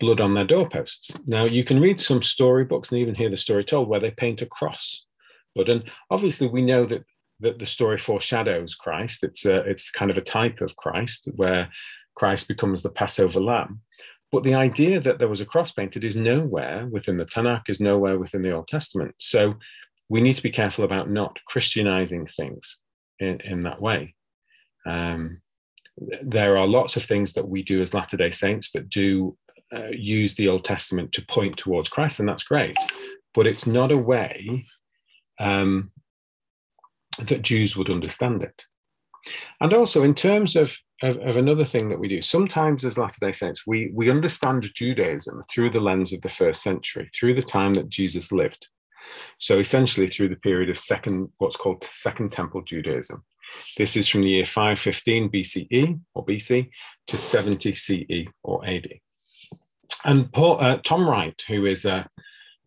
blood 0.00 0.20
on 0.20 0.34
their 0.34 0.44
doorposts. 0.44 1.10
Now 1.26 1.44
you 1.44 1.64
can 1.64 1.80
read 1.80 2.00
some 2.00 2.22
storybooks 2.22 2.90
and 2.90 3.00
even 3.00 3.14
hear 3.14 3.30
the 3.30 3.36
story 3.36 3.64
told 3.64 3.88
where 3.88 4.00
they 4.00 4.10
paint 4.10 4.42
a 4.42 4.46
cross 4.46 5.06
blood, 5.54 5.68
and 5.68 5.84
obviously 6.10 6.46
we 6.46 6.62
know 6.62 6.84
that 6.86 7.04
that 7.40 7.58
the 7.58 7.66
story 7.66 7.98
foreshadows 7.98 8.74
Christ. 8.74 9.22
It's 9.22 9.44
a, 9.44 9.56
it's 9.56 9.90
kind 9.90 10.10
of 10.10 10.16
a 10.16 10.22
type 10.22 10.60
of 10.60 10.76
Christ 10.76 11.28
where 11.34 11.68
Christ 12.14 12.48
becomes 12.48 12.82
the 12.82 12.90
Passover 12.90 13.40
lamb. 13.40 13.82
But 14.32 14.44
the 14.44 14.54
idea 14.54 15.00
that 15.00 15.18
there 15.18 15.28
was 15.28 15.40
a 15.40 15.46
cross 15.46 15.72
painted 15.72 16.04
is 16.04 16.16
nowhere 16.16 16.86
within 16.86 17.16
the 17.16 17.26
Tanakh, 17.26 17.68
is 17.68 17.80
nowhere 17.80 18.18
within 18.18 18.42
the 18.42 18.52
Old 18.52 18.68
Testament. 18.68 19.14
So 19.18 19.54
we 20.08 20.20
need 20.20 20.34
to 20.34 20.42
be 20.42 20.50
careful 20.50 20.84
about 20.84 21.10
not 21.10 21.38
Christianizing 21.46 22.26
things 22.26 22.78
in, 23.18 23.40
in 23.40 23.62
that 23.62 23.80
way. 23.80 24.14
Um, 24.86 25.40
there 26.22 26.56
are 26.58 26.66
lots 26.66 26.96
of 26.96 27.04
things 27.04 27.32
that 27.32 27.48
we 27.48 27.62
do 27.62 27.82
as 27.82 27.94
Latter 27.94 28.16
day 28.16 28.30
Saints 28.30 28.70
that 28.72 28.90
do 28.90 29.36
uh, 29.74 29.88
use 29.88 30.34
the 30.34 30.48
Old 30.48 30.64
Testament 30.64 31.12
to 31.12 31.24
point 31.26 31.56
towards 31.56 31.88
Christ, 31.88 32.20
and 32.20 32.28
that's 32.28 32.44
great. 32.44 32.76
But 33.34 33.46
it's 33.46 33.66
not 33.66 33.90
a 33.90 33.96
way 33.96 34.64
um, 35.40 35.90
that 37.18 37.42
Jews 37.42 37.76
would 37.76 37.90
understand 37.90 38.42
it. 38.42 38.62
And 39.60 39.72
also, 39.72 40.02
in 40.02 40.14
terms 40.14 40.56
of, 40.56 40.78
of, 41.02 41.18
of, 41.18 41.36
another 41.36 41.64
thing 41.64 41.88
that 41.88 41.98
we 41.98 42.08
do, 42.08 42.22
sometimes 42.22 42.84
as 42.84 42.98
Latter 42.98 43.18
day 43.20 43.32
Saints, 43.32 43.66
we, 43.66 43.90
we 43.92 44.10
understand 44.10 44.70
Judaism 44.74 45.42
through 45.50 45.70
the 45.70 45.80
lens 45.80 46.12
of 46.12 46.20
the 46.22 46.28
first 46.28 46.62
century, 46.62 47.10
through 47.14 47.34
the 47.34 47.42
time 47.42 47.74
that 47.74 47.88
Jesus 47.88 48.32
lived. 48.32 48.68
So, 49.38 49.58
essentially, 49.58 50.06
through 50.06 50.28
the 50.28 50.36
period 50.36 50.70
of 50.70 50.78
second, 50.78 51.30
what's 51.38 51.56
called 51.56 51.86
Second 51.90 52.32
Temple 52.32 52.62
Judaism. 52.62 53.24
This 53.76 53.96
is 53.96 54.08
from 54.08 54.22
the 54.22 54.28
year 54.28 54.46
515 54.46 55.30
BCE 55.30 56.00
or 56.14 56.26
BC 56.26 56.70
to 57.06 57.16
70 57.16 57.74
CE 57.74 58.28
or 58.42 58.66
AD. 58.66 58.88
And 60.04 60.32
Paul, 60.32 60.58
uh, 60.60 60.78
Tom 60.84 61.08
Wright, 61.08 61.40
who 61.48 61.66
is 61.66 61.84
a, 61.84 62.08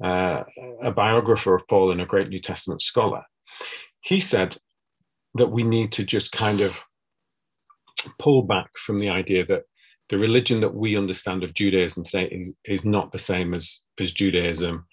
uh, 0.04 0.44
a 0.82 0.92
biographer 0.92 1.56
of 1.56 1.68
Paul 1.68 1.92
and 1.92 2.01
a 2.01 2.06
great 2.06 2.30
New 2.30 2.42
Testament 2.42 2.82
scholar, 2.82 3.24
he 4.01 4.20
said 4.20 4.58
that 5.36 5.51
we 5.51 5.63
need 5.63 5.91
to 5.93 6.03
just 6.03 6.31
kind 6.31 6.62
of 6.62 6.79
pull 8.17 8.43
back 8.43 8.69
from 8.77 9.00
the 9.00 9.09
idea 9.09 9.45
that 9.45 9.63
the 10.09 10.17
religion 10.17 10.59
that 10.62 10.74
we 10.74 10.98
understand 10.98 11.43
of 11.43 11.53
Judaism 11.53 12.03
today 12.03 12.27
is, 12.31 12.53
is 12.65 12.83
not 12.83 13.12
the 13.12 13.19
same 13.19 13.53
as, 13.53 13.79
as 14.00 14.12
Judaism 14.12 14.86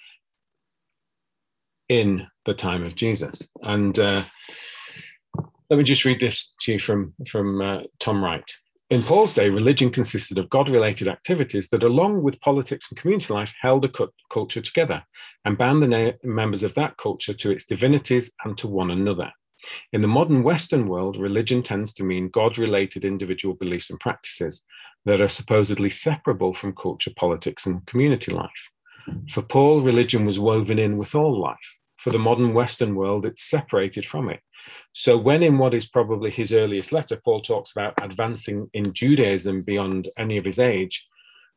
in 1.89 2.27
the 2.45 2.55
time 2.55 2.85
of 2.85 2.95
Jesus. 2.95 3.49
And 3.63 3.99
uh, 3.99 4.25
let 5.71 5.79
me 5.79 5.85
just 5.85 6.05
read 6.05 6.21
this 6.21 6.55
to 6.61 6.73
you 6.73 6.79
from, 6.79 7.15
from 7.29 7.63
uh, 7.63 7.81
Tom 7.99 8.23
Wright. 8.23 8.51
In 8.89 9.03
Paul's 9.03 9.35
day, 9.35 9.49
religion 9.49 9.91
consisted 9.91 10.39
of 10.39 10.49
God 10.49 10.69
related 10.69 11.09
activities 11.09 11.71
that, 11.71 11.83
along 11.83 12.23
with 12.23 12.41
politics 12.41 12.87
and 12.89 12.99
community 12.99 13.35
life, 13.35 13.53
held 13.61 13.85
a 13.85 13.91
culture 14.31 14.61
together 14.61 15.03
and 15.45 15.59
bound 15.59 15.83
the 15.83 15.89
na- 15.89 16.13
members 16.23 16.63
of 16.63 16.75
that 16.75 16.97
culture 16.97 17.35
to 17.35 17.51
its 17.51 17.65
divinities 17.65 18.31
and 18.45 18.57
to 18.59 18.69
one 18.69 18.93
another. 18.93 19.33
In 19.93 20.03
the 20.03 20.09
modern 20.09 20.43
Western 20.43 20.89
world, 20.89 21.17
religion 21.17 21.63
tends 21.63 21.93
to 21.95 22.05
mean 22.05 22.29
God 22.29 22.59
related 22.59 23.05
individual 23.05 23.55
beliefs 23.55 23.91
and 23.91 24.01
practices 24.01 24.65
that 25.05 25.21
are 25.21 25.29
supposedly 25.29 25.91
separable 25.91 26.53
from 26.53 26.75
culture, 26.75 27.13
politics, 27.17 27.67
and 27.67 27.87
community 27.87 28.33
life. 28.33 28.71
For 29.31 29.43
Paul, 29.43 29.81
religion 29.81 30.25
was 30.27 30.39
woven 30.39 30.79
in 30.79 30.99
with 30.99 31.15
all 31.15 31.41
life. 31.41 31.77
For 31.97 32.11
the 32.11 32.19
modern 32.19 32.55
Western 32.55 32.95
world, 32.95 33.25
it's 33.25 33.49
separated 33.49 34.05
from 34.05 34.29
it 34.29 34.41
so, 34.93 35.17
when 35.17 35.43
in 35.43 35.59
what 35.59 35.75
is 35.75 35.87
probably 35.87 36.31
his 36.31 36.53
earliest 36.53 36.93
letter, 36.93 37.21
Paul 37.23 37.43
talks 37.43 37.73
about 37.73 37.95
advancing 38.03 38.69
in 38.73 38.93
Judaism 38.93 39.63
beyond 39.63 40.09
any 40.19 40.37
of 40.37 40.45
his 40.45 40.59
age, 40.59 41.07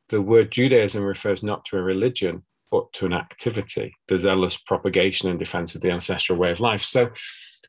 the 0.10 0.22
word 0.22 0.51
Judaism 0.51 1.03
refers 1.03 1.44
not 1.44 1.65
to 1.65 1.77
a 1.77 1.82
religion, 1.82 2.44
but 2.72 2.91
to 2.94 3.06
an 3.06 3.13
activity, 3.13 3.96
the 4.08 4.18
zealous 4.18 4.58
propagation 4.58 5.29
and 5.29 5.39
defense 5.39 5.75
of 5.75 5.82
the 5.82 5.91
ancestral 5.91 6.38
way 6.38 6.51
of 6.51 6.60
life. 6.60 6.84
So, 6.84 7.10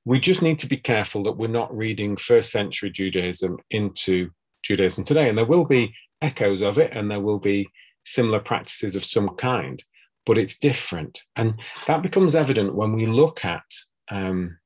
we 0.04 0.19
just 0.19 0.42
need 0.42 0.59
to 0.61 0.66
be 0.66 0.76
careful 0.76 1.23
that 1.25 1.37
we're 1.37 1.49
not 1.49 1.76
reading 1.76 2.16
first 2.16 2.50
century 2.50 2.90
Judaism 2.90 3.59
into 3.71 4.30
Judaism 4.64 5.04
today. 5.04 5.28
And 5.28 5.37
there 5.37 5.45
will 5.45 5.64
be 5.64 5.95
echoes 6.23 6.61
of 6.61 6.78
it, 6.78 6.97
and 6.97 7.11
there 7.11 7.21
will 7.21 7.38
be 7.38 7.69
similar 8.04 8.40
practices 8.40 8.97
of 8.97 9.04
some 9.04 9.30
kind, 9.37 9.83
but 10.26 10.38
it's 10.38 10.59
different. 10.59 11.23
And 11.37 11.54
that 11.87 12.02
becomes 12.02 12.35
evident 12.35 12.75
when 12.75 12.92
we 12.92 13.07
look 13.07 13.45
at 13.45 13.64
um, 14.11 14.59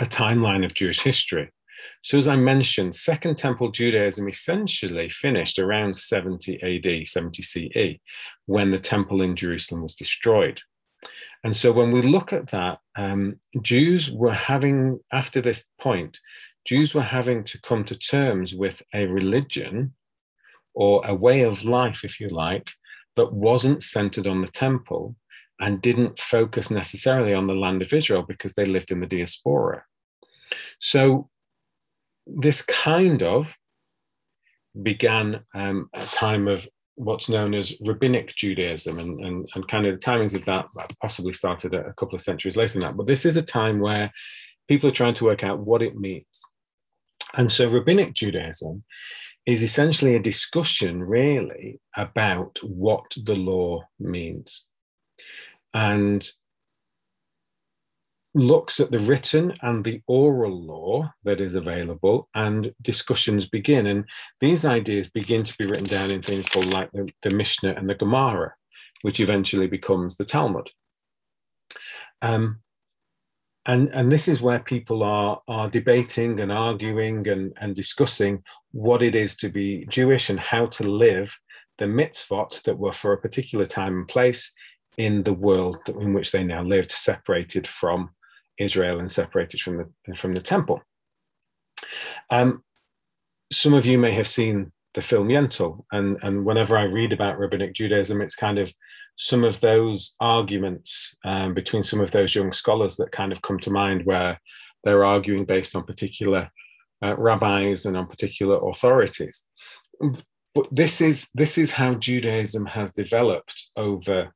a 0.00 0.06
timeline 0.06 0.64
of 0.64 0.74
Jewish 0.74 1.00
history. 1.00 1.50
So, 2.02 2.16
as 2.16 2.28
I 2.28 2.36
mentioned, 2.36 2.94
Second 2.94 3.38
Temple 3.38 3.70
Judaism 3.70 4.28
essentially 4.28 5.08
finished 5.08 5.58
around 5.58 5.96
70 5.96 6.62
AD, 6.62 7.08
70 7.08 7.42
CE, 7.42 8.00
when 8.46 8.70
the 8.70 8.78
temple 8.78 9.22
in 9.22 9.34
Jerusalem 9.34 9.82
was 9.82 9.94
destroyed. 9.94 10.60
And 11.44 11.56
so, 11.56 11.72
when 11.72 11.90
we 11.90 12.02
look 12.02 12.32
at 12.32 12.48
that, 12.48 12.78
um, 12.96 13.36
Jews 13.62 14.10
were 14.10 14.32
having, 14.32 15.00
after 15.12 15.40
this 15.40 15.64
point, 15.80 16.20
Jews 16.64 16.94
were 16.94 17.02
having 17.02 17.42
to 17.44 17.60
come 17.60 17.84
to 17.84 17.96
terms 17.96 18.54
with 18.54 18.82
a 18.94 19.06
religion 19.06 19.94
or 20.74 21.04
a 21.04 21.14
way 21.14 21.42
of 21.42 21.64
life, 21.64 22.04
if 22.04 22.20
you 22.20 22.28
like, 22.28 22.70
that 23.16 23.32
wasn't 23.32 23.82
centered 23.82 24.26
on 24.26 24.40
the 24.40 24.48
temple 24.48 25.16
and 25.60 25.82
didn't 25.82 26.18
focus 26.18 26.70
necessarily 26.70 27.34
on 27.34 27.46
the 27.46 27.54
land 27.54 27.82
of 27.82 27.92
Israel 27.92 28.22
because 28.22 28.54
they 28.54 28.64
lived 28.64 28.90
in 28.90 29.00
the 29.00 29.06
diaspora. 29.06 29.84
So, 30.80 31.28
this 32.26 32.62
kind 32.62 33.22
of 33.22 33.56
began 34.80 35.40
um, 35.54 35.90
a 35.92 36.04
time 36.06 36.46
of 36.46 36.68
what's 36.96 37.28
known 37.28 37.54
as 37.54 37.74
rabbinic 37.80 38.34
Judaism, 38.36 38.98
and, 38.98 39.24
and, 39.24 39.48
and 39.54 39.68
kind 39.68 39.86
of 39.86 39.98
the 39.98 40.04
timings 40.04 40.34
of 40.34 40.44
that 40.44 40.66
possibly 41.00 41.32
started 41.32 41.74
a 41.74 41.92
couple 41.94 42.14
of 42.14 42.20
centuries 42.20 42.56
later 42.56 42.74
than 42.74 42.82
that. 42.82 42.96
But 42.96 43.06
this 43.06 43.24
is 43.24 43.36
a 43.36 43.42
time 43.42 43.80
where 43.80 44.12
people 44.68 44.88
are 44.88 44.92
trying 44.92 45.14
to 45.14 45.24
work 45.24 45.42
out 45.42 45.60
what 45.60 45.82
it 45.82 45.96
means. 45.96 46.26
And 47.34 47.50
so, 47.50 47.68
rabbinic 47.68 48.14
Judaism 48.14 48.84
is 49.46 49.62
essentially 49.62 50.14
a 50.14 50.20
discussion, 50.20 51.02
really, 51.02 51.80
about 51.96 52.58
what 52.62 53.06
the 53.24 53.34
law 53.34 53.84
means 53.98 54.64
and 55.74 56.30
looks 58.34 58.80
at 58.80 58.90
the 58.90 58.98
written 58.98 59.52
and 59.62 59.84
the 59.84 60.00
oral 60.06 60.62
law 60.62 61.12
that 61.24 61.40
is 61.40 61.54
available 61.54 62.28
and 62.34 62.72
discussions 62.80 63.46
begin. 63.46 63.86
And 63.86 64.04
these 64.40 64.64
ideas 64.64 65.08
begin 65.10 65.44
to 65.44 65.54
be 65.58 65.66
written 65.66 65.84
down 65.84 66.10
in 66.10 66.22
things 66.22 66.48
called 66.48 66.66
like 66.66 66.90
the, 66.92 67.12
the 67.22 67.30
mishnah 67.30 67.74
and 67.76 67.88
the 67.88 67.94
gemara 67.94 68.54
which 69.02 69.20
eventually 69.20 69.66
becomes 69.66 70.16
the 70.16 70.24
talmud. 70.24 70.70
Um, 72.22 72.60
and 73.66 73.88
and 73.90 74.10
this 74.10 74.26
is 74.26 74.40
where 74.40 74.58
people 74.60 75.02
are 75.02 75.40
are 75.46 75.68
debating 75.68 76.40
and 76.40 76.50
arguing 76.50 77.28
and 77.28 77.52
and 77.60 77.76
discussing 77.76 78.42
what 78.72 79.02
it 79.02 79.14
is 79.14 79.36
to 79.36 79.48
be 79.48 79.86
jewish 79.88 80.30
and 80.30 80.40
how 80.40 80.66
to 80.66 80.82
live 80.82 81.36
the 81.78 81.84
mitzvot 81.84 82.62
that 82.62 82.78
were 82.78 82.92
for 82.92 83.12
a 83.12 83.20
particular 83.20 83.66
time 83.66 83.94
and 83.98 84.08
place 84.08 84.52
in 84.98 85.22
the 85.22 85.32
world 85.32 85.78
in 85.86 86.12
which 86.12 86.32
they 86.32 86.44
now 86.44 86.62
lived, 86.62 86.92
separated 86.92 87.66
from 87.66 88.10
Israel 88.58 89.00
and 89.00 89.10
separated 89.10 89.60
from 89.60 89.78
the 90.06 90.16
from 90.16 90.32
the 90.32 90.40
temple. 90.40 90.82
Um, 92.30 92.62
some 93.52 93.74
of 93.74 93.86
you 93.86 93.98
may 93.98 94.12
have 94.12 94.28
seen 94.28 94.72
the 94.94 95.02
film 95.02 95.28
Yentl, 95.28 95.84
and 95.92 96.18
and 96.22 96.44
whenever 96.44 96.76
I 96.76 96.84
read 96.84 97.12
about 97.12 97.38
rabbinic 97.38 97.74
Judaism, 97.74 98.20
it's 98.20 98.34
kind 98.34 98.58
of 98.58 98.72
some 99.16 99.44
of 99.44 99.60
those 99.60 100.14
arguments 100.20 101.14
um, 101.24 101.54
between 101.54 101.82
some 101.82 102.00
of 102.00 102.10
those 102.10 102.34
young 102.34 102.52
scholars 102.52 102.96
that 102.96 103.12
kind 103.12 103.32
of 103.32 103.42
come 103.42 103.58
to 103.60 103.70
mind, 103.70 104.04
where 104.04 104.40
they're 104.84 105.04
arguing 105.04 105.44
based 105.44 105.76
on 105.76 105.84
particular 105.84 106.50
uh, 107.04 107.16
rabbis 107.16 107.84
and 107.86 107.96
on 107.96 108.06
particular 108.06 108.58
authorities. 108.68 109.44
But 110.54 110.66
this 110.70 111.00
is 111.00 111.28
this 111.34 111.56
is 111.58 111.72
how 111.72 111.94
Judaism 111.94 112.66
has 112.66 112.92
developed 112.92 113.70
over 113.76 114.34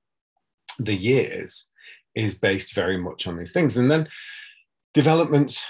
the 0.78 0.94
years 0.94 1.68
is 2.16 2.34
based 2.34 2.74
very 2.74 2.96
much 2.96 3.26
on 3.26 3.38
these 3.38 3.52
things. 3.52 3.76
And 3.76 3.90
then 3.90 4.08
developments 4.94 5.64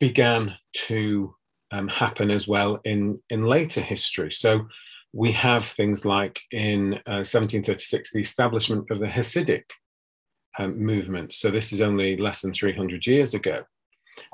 began 0.00 0.54
to 0.86 1.34
um, 1.72 1.88
happen 1.88 2.30
as 2.30 2.46
well 2.48 2.80
in, 2.84 3.20
in 3.28 3.42
later 3.42 3.80
history. 3.80 4.30
So 4.30 4.68
we 5.12 5.32
have 5.32 5.66
things 5.66 6.04
like 6.04 6.40
in 6.52 6.94
uh, 7.06 7.24
1736, 7.26 8.12
the 8.12 8.20
establishment 8.20 8.90
of 8.90 9.00
the 9.00 9.06
Hasidic 9.06 9.64
um, 10.58 10.78
movement. 10.78 11.34
So 11.34 11.50
this 11.50 11.72
is 11.72 11.80
only 11.80 12.16
less 12.16 12.42
than 12.42 12.52
300 12.52 13.06
years 13.06 13.34
ago. 13.34 13.64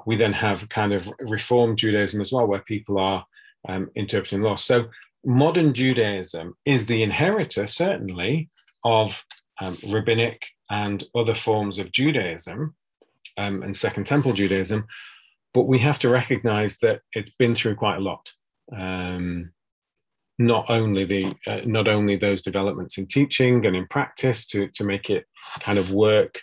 We 0.07 0.17
then 0.17 0.33
have 0.33 0.69
kind 0.69 0.93
of 0.93 1.11
Reform 1.21 1.77
Judaism 1.77 2.21
as 2.21 2.33
well, 2.33 2.47
where 2.47 2.63
people 2.63 2.99
are 2.99 3.25
um, 3.69 3.91
interpreting 3.95 4.43
law. 4.43 4.57
So 4.57 4.87
modern 5.25 5.75
Judaism 5.75 6.55
is 6.65 6.87
the 6.87 7.03
inheritor, 7.03 7.67
certainly, 7.67 8.51
of 8.85 9.25
um, 9.61 9.77
rabbinic 9.91 10.43
and 10.71 11.05
other 11.15 11.35
forms 11.35 11.79
of 11.79 11.93
Judaism 11.93 12.75
um, 13.37 13.63
and 13.63 13.77
Second 13.77 14.07
Temple 14.07 14.33
Judaism, 14.33 14.87
but 15.53 15.65
we 15.65 15.79
have 15.79 15.99
to 16.01 16.09
recognize 16.09 16.79
that 16.79 17.01
it's 17.13 17.33
been 17.39 17.55
through 17.55 17.77
quite 17.77 17.97
a 17.97 18.01
lot. 18.01 18.29
Um, 18.77 19.53
not 20.39 20.69
only 20.69 21.05
the 21.05 21.35
uh, 21.47 21.61
not 21.65 21.87
only 21.87 22.17
those 22.17 22.43
developments 22.43 22.99
in 22.99 23.07
teaching 23.07 23.65
and 23.67 23.77
in 23.77 23.87
practice 23.87 24.47
to 24.47 24.69
to 24.75 24.85
make 24.85 25.11
it 25.11 25.27
kind 25.61 25.79
of 25.79 25.93
work 25.93 26.41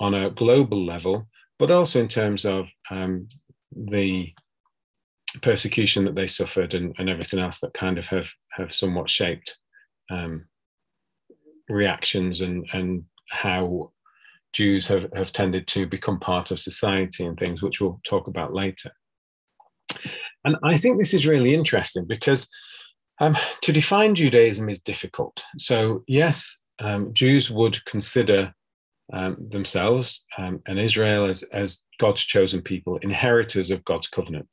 on 0.00 0.14
a 0.14 0.30
global 0.30 0.84
level, 0.84 1.28
but 1.58 1.70
also 1.70 2.00
in 2.00 2.08
terms 2.08 2.44
of 2.44 2.66
um, 2.90 3.28
the 3.72 4.32
persecution 5.42 6.04
that 6.04 6.16
they 6.16 6.26
suffered 6.26 6.74
and, 6.74 6.94
and 6.98 7.08
everything 7.08 7.38
else 7.38 7.60
that 7.60 7.74
kind 7.74 7.98
of 7.98 8.06
have 8.08 8.28
have 8.52 8.72
somewhat 8.72 9.08
shaped 9.08 9.56
um, 10.10 10.46
reactions 11.68 12.40
and 12.40 12.66
and 12.72 13.04
how 13.30 13.92
Jews 14.52 14.86
have, 14.88 15.06
have 15.14 15.32
tended 15.32 15.66
to 15.68 15.86
become 15.86 16.20
part 16.20 16.50
of 16.50 16.58
society 16.58 17.24
and 17.24 17.38
things, 17.38 17.62
which 17.62 17.80
we'll 17.80 18.00
talk 18.04 18.26
about 18.26 18.52
later. 18.52 18.90
And 20.44 20.56
I 20.64 20.78
think 20.78 20.98
this 20.98 21.14
is 21.14 21.26
really 21.26 21.54
interesting 21.54 22.06
because 22.06 22.48
um, 23.20 23.36
to 23.62 23.72
define 23.72 24.14
Judaism 24.14 24.68
is 24.68 24.80
difficult. 24.80 25.42
So, 25.58 26.04
yes, 26.08 26.58
um, 26.78 27.12
Jews 27.12 27.50
would 27.50 27.84
consider 27.84 28.54
um, 29.12 29.36
themselves 29.50 30.24
um, 30.38 30.62
and 30.66 30.78
Israel 30.78 31.26
as, 31.26 31.42
as 31.52 31.82
God's 31.98 32.22
chosen 32.22 32.62
people, 32.62 32.96
inheritors 32.98 33.70
of 33.70 33.84
God's 33.84 34.08
covenant. 34.08 34.48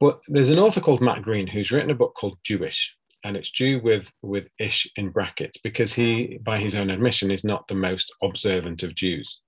But 0.00 0.20
there's 0.28 0.50
an 0.50 0.58
author 0.58 0.80
called 0.80 1.00
Matt 1.00 1.22
Greene 1.22 1.46
who's 1.46 1.70
written 1.70 1.90
a 1.90 1.94
book 1.94 2.14
called 2.14 2.38
Jewish, 2.42 2.94
and 3.24 3.36
it's 3.36 3.50
Jew 3.50 3.80
with, 3.82 4.10
with 4.22 4.46
ish 4.58 4.90
in 4.96 5.10
brackets 5.10 5.58
because 5.62 5.92
he, 5.92 6.38
by 6.42 6.58
his 6.58 6.74
own 6.74 6.90
admission, 6.90 7.30
is 7.30 7.44
not 7.44 7.66
the 7.68 7.74
most 7.74 8.12
observant 8.22 8.82
of 8.82 8.94
Jews. 8.94 9.40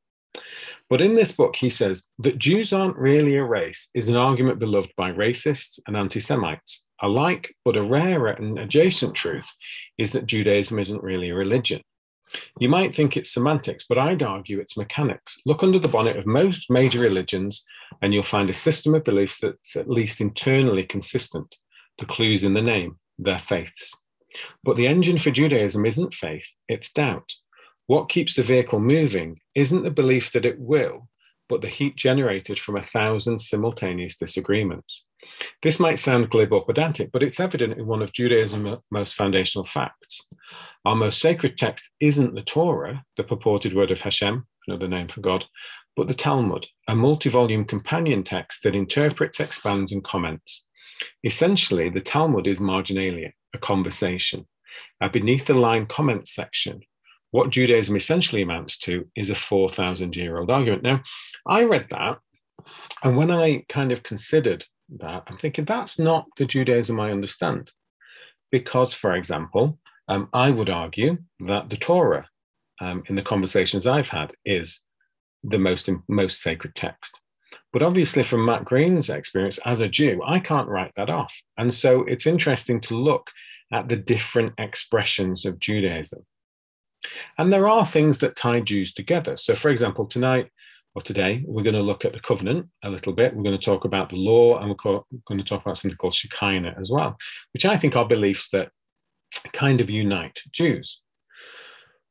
But 0.89 1.01
in 1.01 1.15
this 1.15 1.33
book, 1.33 1.57
he 1.57 1.71
says 1.71 2.05
that 2.19 2.39
Jews 2.39 2.73
aren't 2.73 2.97
really 2.97 3.37
a 3.37 3.45
race 3.45 3.89
is 3.95 4.09
an 4.09 4.17
argument 4.17 4.59
beloved 4.59 4.93
by 4.97 5.13
racists 5.13 5.79
and 5.87 5.97
anti 5.97 6.21
Semites 6.21 6.85
alike, 7.03 7.55
but 7.65 7.77
a 7.77 7.83
rarer 7.83 8.31
and 8.31 8.59
adjacent 8.59 9.15
truth 9.15 9.49
is 9.99 10.13
that 10.13 10.27
Judaism 10.27 10.79
isn't 10.79 11.03
really 11.03 11.31
a 11.31 11.35
religion. 11.35 11.83
You 12.59 12.69
might 12.69 12.95
think 12.95 13.17
it's 13.17 13.33
semantics, 13.33 13.85
but 13.89 13.99
I'd 13.99 14.23
argue 14.23 14.59
it's 14.59 14.77
mechanics. 14.77 15.39
Look 15.47 15.63
under 15.63 15.79
the 15.79 15.89
bonnet 15.89 16.17
of 16.17 16.27
most 16.27 16.67
major 16.71 17.01
religions, 17.01 17.65
and 18.03 18.13
you'll 18.13 18.23
find 18.23 18.51
a 18.51 18.55
system 18.55 18.95
of 18.95 19.05
beliefs 19.05 19.39
that's 19.41 19.77
at 19.77 19.89
least 19.89 20.21
internally 20.21 20.85
consistent. 20.85 21.57
The 21.99 22.07
clues 22.07 22.43
in 22.43 22.55
the 22.55 22.63
name, 22.63 22.99
their 23.19 23.39
faiths. 23.39 23.95
But 24.63 24.77
the 24.77 24.87
engine 24.87 25.19
for 25.19 25.31
Judaism 25.31 25.87
isn't 25.87 26.15
faith, 26.15 26.49
it's 26.69 26.93
doubt. 26.93 27.33
What 27.87 28.09
keeps 28.09 28.35
the 28.35 28.43
vehicle 28.43 28.81
moving 28.81 29.41
isn't 29.55 29.85
the 29.85 29.91
belief 29.91 30.33
that 30.33 30.45
it 30.45 30.59
will, 30.59 31.09
but 31.49 31.61
the 31.61 31.69
heat 31.69 31.97
generated 31.97 32.59
from 32.59 32.77
a 32.77 32.83
thousand 32.83 33.39
simultaneous 33.39 34.17
disagreements. 34.17 35.05
This 35.63 35.81
might 35.81 35.99
sound 35.99 36.31
glib 36.31 36.53
or 36.53 36.65
pedantic, 36.65 37.11
but 37.13 37.23
it's 37.23 37.41
evident 37.41 37.79
in 37.79 37.87
one 37.87 38.03
of 38.03 38.13
Judaism's 38.13 38.79
most 38.91 39.15
foundational 39.15 39.65
facts. 39.65 40.21
Our 40.85 40.95
most 40.95 41.21
sacred 41.21 41.57
text 41.57 41.91
isn't 42.01 42.35
the 42.35 42.43
Torah, 42.43 43.05
the 43.17 43.25
purported 43.25 43.75
word 43.75 43.91
of 43.91 44.01
Hashem, 44.01 44.47
another 44.67 44.89
name 44.89 45.09
for 45.09 45.21
God, 45.21 45.45
but 45.97 46.09
the 46.09 46.15
Talmud, 46.15 46.67
a 46.87 46.95
multi 46.95 47.31
volume 47.31 47.65
companion 47.65 48.23
text 48.23 48.63
that 48.63 48.77
interprets, 48.77 49.41
expands, 49.41 49.93
and 49.93 50.05
comments. 50.05 50.66
Essentially, 51.25 51.91
the 51.91 52.01
Talmud 52.01 52.47
is 52.47 52.61
marginalia, 52.61 53.33
a 53.55 53.59
conversation, 53.59 54.47
a 55.01 55.11
beneath 55.11 55.47
the 55.47 55.55
line 55.55 55.87
comment 55.87 56.29
section. 56.29 56.81
What 57.31 57.51
Judaism 57.51 57.97
essentially 57.97 58.43
amounts 58.43 58.79
to 58.79 59.07
is 59.17 59.31
a 59.31 59.35
4,000 59.35 60.17
year 60.17 60.39
old 60.39 60.51
argument. 60.51 60.83
Now, 60.83 61.03
I 61.47 61.65
read 61.65 61.87
that, 61.91 62.19
and 63.03 63.17
when 63.17 63.31
I 63.31 63.65
kind 63.69 63.93
of 63.93 64.03
considered 64.03 64.65
that, 64.99 65.25
I'm 65.27 65.39
thinking 65.39 65.65
that's 65.65 65.99
not 65.99 66.27
the 66.37 66.45
Judaism 66.45 67.01
I 67.01 67.11
understand. 67.11 67.71
Because, 68.51 68.95
for 68.95 69.15
example, 69.15 69.79
um, 70.09 70.29
I 70.33 70.51
would 70.51 70.71
argue 70.71 71.19
that 71.41 71.69
the 71.69 71.77
Torah, 71.77 72.29
um, 72.81 73.03
in 73.09 73.17
the 73.17 73.23
conversations 73.23 73.87
I've 73.87 74.09
had, 74.09 74.33
is 74.45 74.83
the 75.43 75.59
most 75.59 75.91
most 76.09 76.41
sacred 76.41 76.75
text. 76.75 77.21
But 77.73 77.83
obviously, 77.83 78.23
from 78.23 78.45
Matt 78.45 78.65
Greene's 78.65 79.11
experience 79.11 79.59
as 79.65 79.81
a 79.81 79.89
Jew, 79.89 80.23
I 80.27 80.39
can't 80.39 80.69
write 80.69 80.93
that 80.97 81.11
off. 81.11 81.35
And 81.59 81.73
so 81.73 82.03
it's 82.05 82.27
interesting 82.27 82.81
to 82.83 82.97
look 82.97 83.31
at 83.73 83.89
the 83.89 83.97
different 83.97 84.55
expressions 84.59 85.45
of 85.45 85.59
Judaism. 85.59 86.25
And 87.39 87.53
there 87.53 87.69
are 87.69 87.85
things 87.85 88.19
that 88.19 88.37
tie 88.37 88.61
Jews 88.61 88.93
together. 88.93 89.37
So, 89.37 89.55
for 89.55 89.71
example, 89.71 90.07
tonight 90.07 90.51
or 90.95 91.03
today, 91.03 91.45
we're 91.47 91.63
going 91.63 91.75
to 91.75 91.83
look 91.83 92.05
at 92.05 92.13
the 92.13 92.21
covenant 92.21 92.69
a 92.83 92.91
little 92.91 93.13
bit. 93.13 93.35
We're 93.35 93.43
going 93.43 93.59
to 93.59 93.65
talk 93.65 93.85
about 93.85 94.09
the 94.09 94.17
law, 94.17 94.59
and 94.59 94.71
we're 94.71 95.03
going 95.27 95.39
to 95.39 95.45
talk 95.45 95.63
about 95.63 95.77
something 95.77 95.97
called 95.99 96.15
Shekinah 96.15 96.77
as 96.81 96.91
well, 96.91 97.17
which 97.53 97.67
I 97.67 97.77
think 97.77 97.97
are 97.97 98.09
beliefs 98.09 98.49
that 98.51 98.71
kind 99.53 99.81
of 99.81 99.91
unite 99.91 100.41
Jews. 100.53 101.01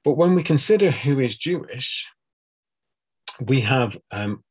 But 0.03 0.17
when 0.17 0.35
we 0.35 0.43
consider 0.43 0.91
who 0.91 1.19
is 1.19 1.35
Jewish, 1.35 2.07
we 3.41 3.61
have 3.61 3.97
um, 4.11 4.43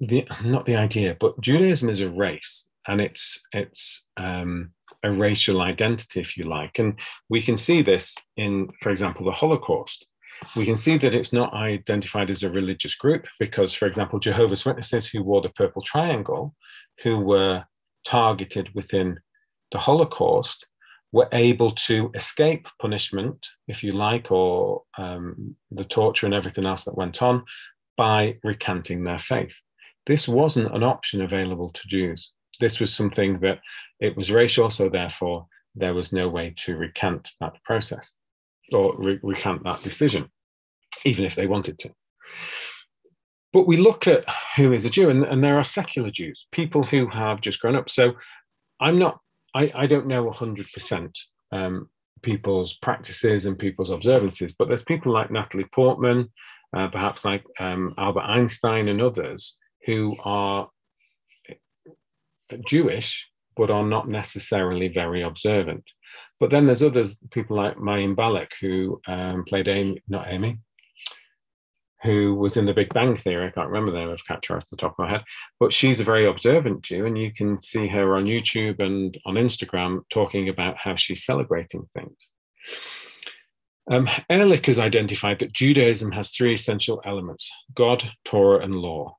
the 0.00 0.26
not 0.42 0.66
the 0.66 0.76
idea, 0.76 1.16
but 1.20 1.40
Judaism 1.40 1.88
is 1.88 2.00
a 2.00 2.10
race, 2.10 2.66
and 2.88 3.00
it's 3.00 3.40
it's 3.52 4.06
um, 4.16 4.72
a 5.02 5.10
racial 5.10 5.60
identity, 5.60 6.20
if 6.20 6.36
you 6.36 6.44
like, 6.44 6.78
and 6.78 6.98
we 7.28 7.42
can 7.42 7.56
see 7.56 7.82
this 7.82 8.14
in, 8.36 8.68
for 8.82 8.90
example, 8.90 9.24
the 9.24 9.32
Holocaust. 9.32 10.06
We 10.56 10.64
can 10.64 10.76
see 10.76 10.96
that 10.96 11.14
it's 11.14 11.34
not 11.34 11.52
identified 11.52 12.30
as 12.30 12.42
a 12.42 12.50
religious 12.50 12.94
group 12.94 13.26
because, 13.38 13.74
for 13.74 13.86
example, 13.86 14.18
Jehovah's 14.18 14.64
Witnesses 14.64 15.06
who 15.06 15.22
wore 15.22 15.42
the 15.42 15.50
purple 15.50 15.82
triangle, 15.82 16.54
who 17.02 17.18
were 17.18 17.64
targeted 18.06 18.70
within 18.74 19.20
the 19.70 19.78
Holocaust, 19.78 20.66
were 21.12 21.28
able 21.32 21.72
to 21.72 22.10
escape 22.14 22.68
punishment, 22.80 23.48
if 23.68 23.84
you 23.84 23.92
like, 23.92 24.30
or 24.30 24.82
um, 24.96 25.56
the 25.70 25.84
torture 25.84 26.24
and 26.24 26.34
everything 26.34 26.64
else 26.64 26.84
that 26.84 26.96
went 26.96 27.20
on 27.20 27.44
by 27.98 28.36
recanting 28.42 29.04
their 29.04 29.18
faith. 29.18 29.60
This 30.06 30.28
wasn't 30.28 30.74
an 30.74 30.82
option 30.82 31.22
available 31.22 31.70
to 31.70 31.88
Jews. 31.88 32.30
This 32.58 32.80
was 32.80 32.92
something 32.92 33.40
that 33.40 33.60
it 34.00 34.16
was 34.16 34.30
racial, 34.30 34.70
so 34.70 34.88
therefore 34.88 35.46
there 35.74 35.94
was 35.94 36.12
no 36.12 36.28
way 36.28 36.54
to 36.58 36.76
recant 36.76 37.30
that 37.40 37.62
process 37.64 38.14
or 38.72 38.94
re- 38.98 39.20
recant 39.22 39.64
that 39.64 39.82
decision, 39.82 40.30
even 41.04 41.24
if 41.24 41.34
they 41.34 41.46
wanted 41.46 41.78
to. 41.80 41.90
But 43.52 43.66
we 43.66 43.76
look 43.76 44.06
at 44.06 44.24
who 44.56 44.72
is 44.72 44.84
a 44.84 44.90
Jew, 44.90 45.10
and, 45.10 45.24
and 45.24 45.42
there 45.42 45.56
are 45.56 45.64
secular 45.64 46.10
Jews, 46.10 46.46
people 46.52 46.84
who 46.84 47.08
have 47.08 47.40
just 47.40 47.60
grown 47.60 47.76
up. 47.76 47.90
So 47.90 48.12
I'm 48.80 48.98
not 48.98 49.20
I, 49.54 49.72
I 49.74 49.86
don't 49.86 50.06
know 50.06 50.30
100% 50.30 51.10
um, 51.52 51.88
people's 52.22 52.74
practices 52.74 53.46
and 53.46 53.58
people's 53.58 53.90
observances, 53.90 54.54
but 54.56 54.68
there's 54.68 54.84
people 54.84 55.12
like 55.12 55.30
Natalie 55.30 55.66
Portman, 55.72 56.30
uh, 56.76 56.88
perhaps 56.88 57.24
like 57.24 57.44
um, 57.58 57.94
Albert 57.98 58.22
Einstein 58.22 58.88
and 58.88 59.02
others 59.02 59.56
who 59.86 60.16
are 60.24 60.68
Jewish, 62.66 63.28
but 63.56 63.70
are 63.70 63.84
not 63.84 64.08
necessarily 64.08 64.88
very 64.88 65.22
observant. 65.22 65.84
But 66.38 66.50
then 66.50 66.66
there's 66.66 66.82
others, 66.82 67.18
people 67.30 67.56
like 67.56 67.76
Mayim 67.76 68.16
Bialik, 68.16 68.52
who 68.60 69.00
um, 69.06 69.44
played 69.44 69.68
Amy, 69.68 70.02
not 70.08 70.28
Amy, 70.28 70.58
who 72.02 72.34
was 72.34 72.56
in 72.56 72.64
the 72.64 72.72
Big 72.72 72.92
Bang 72.94 73.14
Theory. 73.14 73.46
I 73.46 73.50
can't 73.50 73.68
remember 73.68 73.92
the 73.92 73.98
name 73.98 74.08
of 74.08 74.26
catcher 74.26 74.56
off 74.56 74.68
the 74.70 74.76
top 74.76 74.92
of 74.92 75.04
my 75.04 75.10
head, 75.10 75.22
but 75.58 75.74
she's 75.74 76.00
a 76.00 76.04
very 76.04 76.26
observant 76.26 76.82
Jew, 76.82 77.04
and 77.04 77.18
you 77.18 77.32
can 77.32 77.60
see 77.60 77.88
her 77.88 78.16
on 78.16 78.24
YouTube 78.24 78.80
and 78.80 79.16
on 79.26 79.34
Instagram 79.34 80.00
talking 80.10 80.48
about 80.48 80.78
how 80.78 80.96
she's 80.96 81.24
celebrating 81.24 81.86
things. 81.94 82.30
Um, 83.90 84.08
Ehrlich 84.30 84.66
has 84.66 84.78
identified 84.78 85.40
that 85.40 85.52
Judaism 85.52 86.12
has 86.12 86.30
three 86.30 86.54
essential 86.54 87.02
elements 87.04 87.50
God, 87.74 88.10
Torah, 88.24 88.64
and 88.64 88.76
law. 88.76 89.16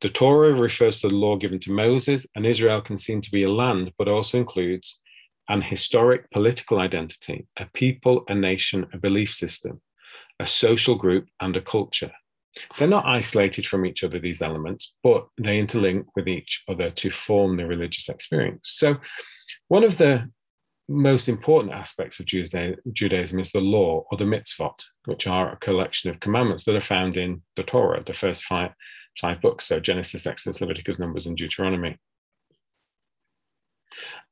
The 0.00 0.08
Torah 0.08 0.52
refers 0.52 1.00
to 1.00 1.08
the 1.08 1.14
law 1.14 1.36
given 1.36 1.58
to 1.60 1.72
Moses, 1.72 2.26
and 2.34 2.46
Israel 2.46 2.80
can 2.80 2.98
seem 2.98 3.20
to 3.22 3.30
be 3.30 3.44
a 3.44 3.50
land, 3.50 3.92
but 3.96 4.08
also 4.08 4.38
includes 4.38 5.00
an 5.48 5.62
historic 5.62 6.30
political 6.30 6.78
identity, 6.78 7.46
a 7.58 7.66
people, 7.72 8.24
a 8.28 8.34
nation, 8.34 8.86
a 8.92 8.98
belief 8.98 9.32
system, 9.32 9.80
a 10.40 10.46
social 10.46 10.94
group, 10.94 11.26
and 11.40 11.56
a 11.56 11.60
culture. 11.60 12.12
They're 12.78 12.88
not 12.88 13.06
isolated 13.06 13.66
from 13.66 13.84
each 13.84 14.04
other, 14.04 14.18
these 14.18 14.42
elements, 14.42 14.92
but 15.02 15.26
they 15.38 15.60
interlink 15.60 16.04
with 16.14 16.28
each 16.28 16.62
other 16.68 16.90
to 16.90 17.10
form 17.10 17.56
the 17.56 17.66
religious 17.66 18.08
experience. 18.08 18.70
So, 18.74 18.96
one 19.68 19.84
of 19.84 19.98
the 19.98 20.30
most 20.88 21.28
important 21.28 21.72
aspects 21.72 22.20
of 22.20 22.26
Judaism 22.26 23.40
is 23.40 23.52
the 23.52 23.60
law 23.60 24.04
or 24.10 24.18
the 24.18 24.24
mitzvot, 24.24 24.78
which 25.06 25.26
are 25.26 25.52
a 25.52 25.56
collection 25.56 26.10
of 26.10 26.20
commandments 26.20 26.64
that 26.64 26.76
are 26.76 26.80
found 26.80 27.16
in 27.16 27.42
the 27.56 27.62
Torah, 27.62 28.02
the 28.04 28.14
first 28.14 28.44
five, 28.44 28.70
five 29.20 29.40
books, 29.40 29.66
so 29.66 29.80
Genesis, 29.80 30.26
Exodus, 30.26 30.60
Leviticus, 30.60 30.98
Numbers, 30.98 31.26
and 31.26 31.36
Deuteronomy. 31.36 31.98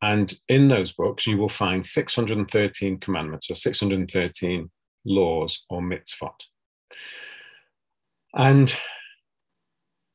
And 0.01 0.35
in 0.49 0.69
those 0.69 0.93
books, 0.93 1.27
you 1.27 1.39
will 1.39 1.49
find 1.49 1.85
613 1.85 2.99
commandments 2.99 3.51
or 3.51 3.55
613 3.55 4.71
laws 5.05 5.65
or 5.71 5.81
mitzvot. 5.81 6.35
And 8.35 8.75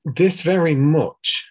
this 0.03 0.41
very 0.41 0.75
much 0.75 1.45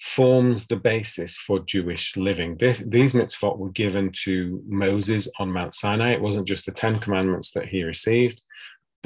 forms 0.00 0.66
the 0.66 0.76
basis 0.76 1.36
for 1.36 1.58
Jewish 1.60 2.16
living. 2.16 2.56
This, 2.56 2.82
these 2.86 3.12
mitzvot 3.12 3.58
were 3.58 3.70
given 3.70 4.10
to 4.24 4.62
Moses 4.66 5.28
on 5.38 5.52
Mount 5.52 5.74
Sinai. 5.74 6.12
It 6.12 6.22
wasn't 6.22 6.48
just 6.48 6.64
the 6.64 6.72
Ten 6.72 6.98
Commandments 6.98 7.52
that 7.52 7.68
he 7.68 7.82
received, 7.82 8.40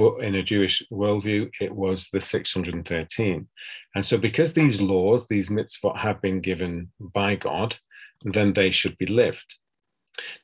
but 0.00 0.24
in 0.24 0.34
a 0.36 0.42
Jewish 0.42 0.82
worldview, 0.90 1.50
it 1.60 1.74
was 1.74 2.08
the 2.10 2.22
613. 2.22 3.46
And 3.94 4.04
so, 4.04 4.16
because 4.16 4.54
these 4.54 4.80
laws, 4.80 5.26
these 5.26 5.50
mitzvot, 5.50 5.98
have 5.98 6.22
been 6.22 6.40
given 6.40 6.90
by 6.98 7.34
God, 7.34 7.76
then 8.24 8.54
they 8.54 8.70
should 8.70 8.96
be 8.96 9.04
lived. 9.04 9.58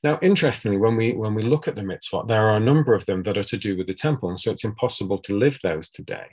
Now, 0.05 0.19
interestingly, 0.21 0.77
when 0.77 0.95
we 0.95 1.14
when 1.14 1.35
we 1.35 1.42
look 1.42 1.69
at 1.69 1.75
the 1.75 1.81
mitzvot, 1.81 2.29
there 2.29 2.47
are 2.49 2.59
a 2.59 2.69
number 2.71 2.92
of 2.92 3.07
them 3.07 3.23
that 3.23 3.38
are 3.38 3.45
to 3.45 3.57
do 3.57 3.79
with 3.79 3.87
the 3.87 3.95
temple, 3.95 4.29
and 4.29 4.38
so 4.38 4.51
it's 4.51 4.64
impossible 4.64 5.19
to 5.21 5.38
live 5.38 5.59
those 5.62 5.88
today. 5.88 6.27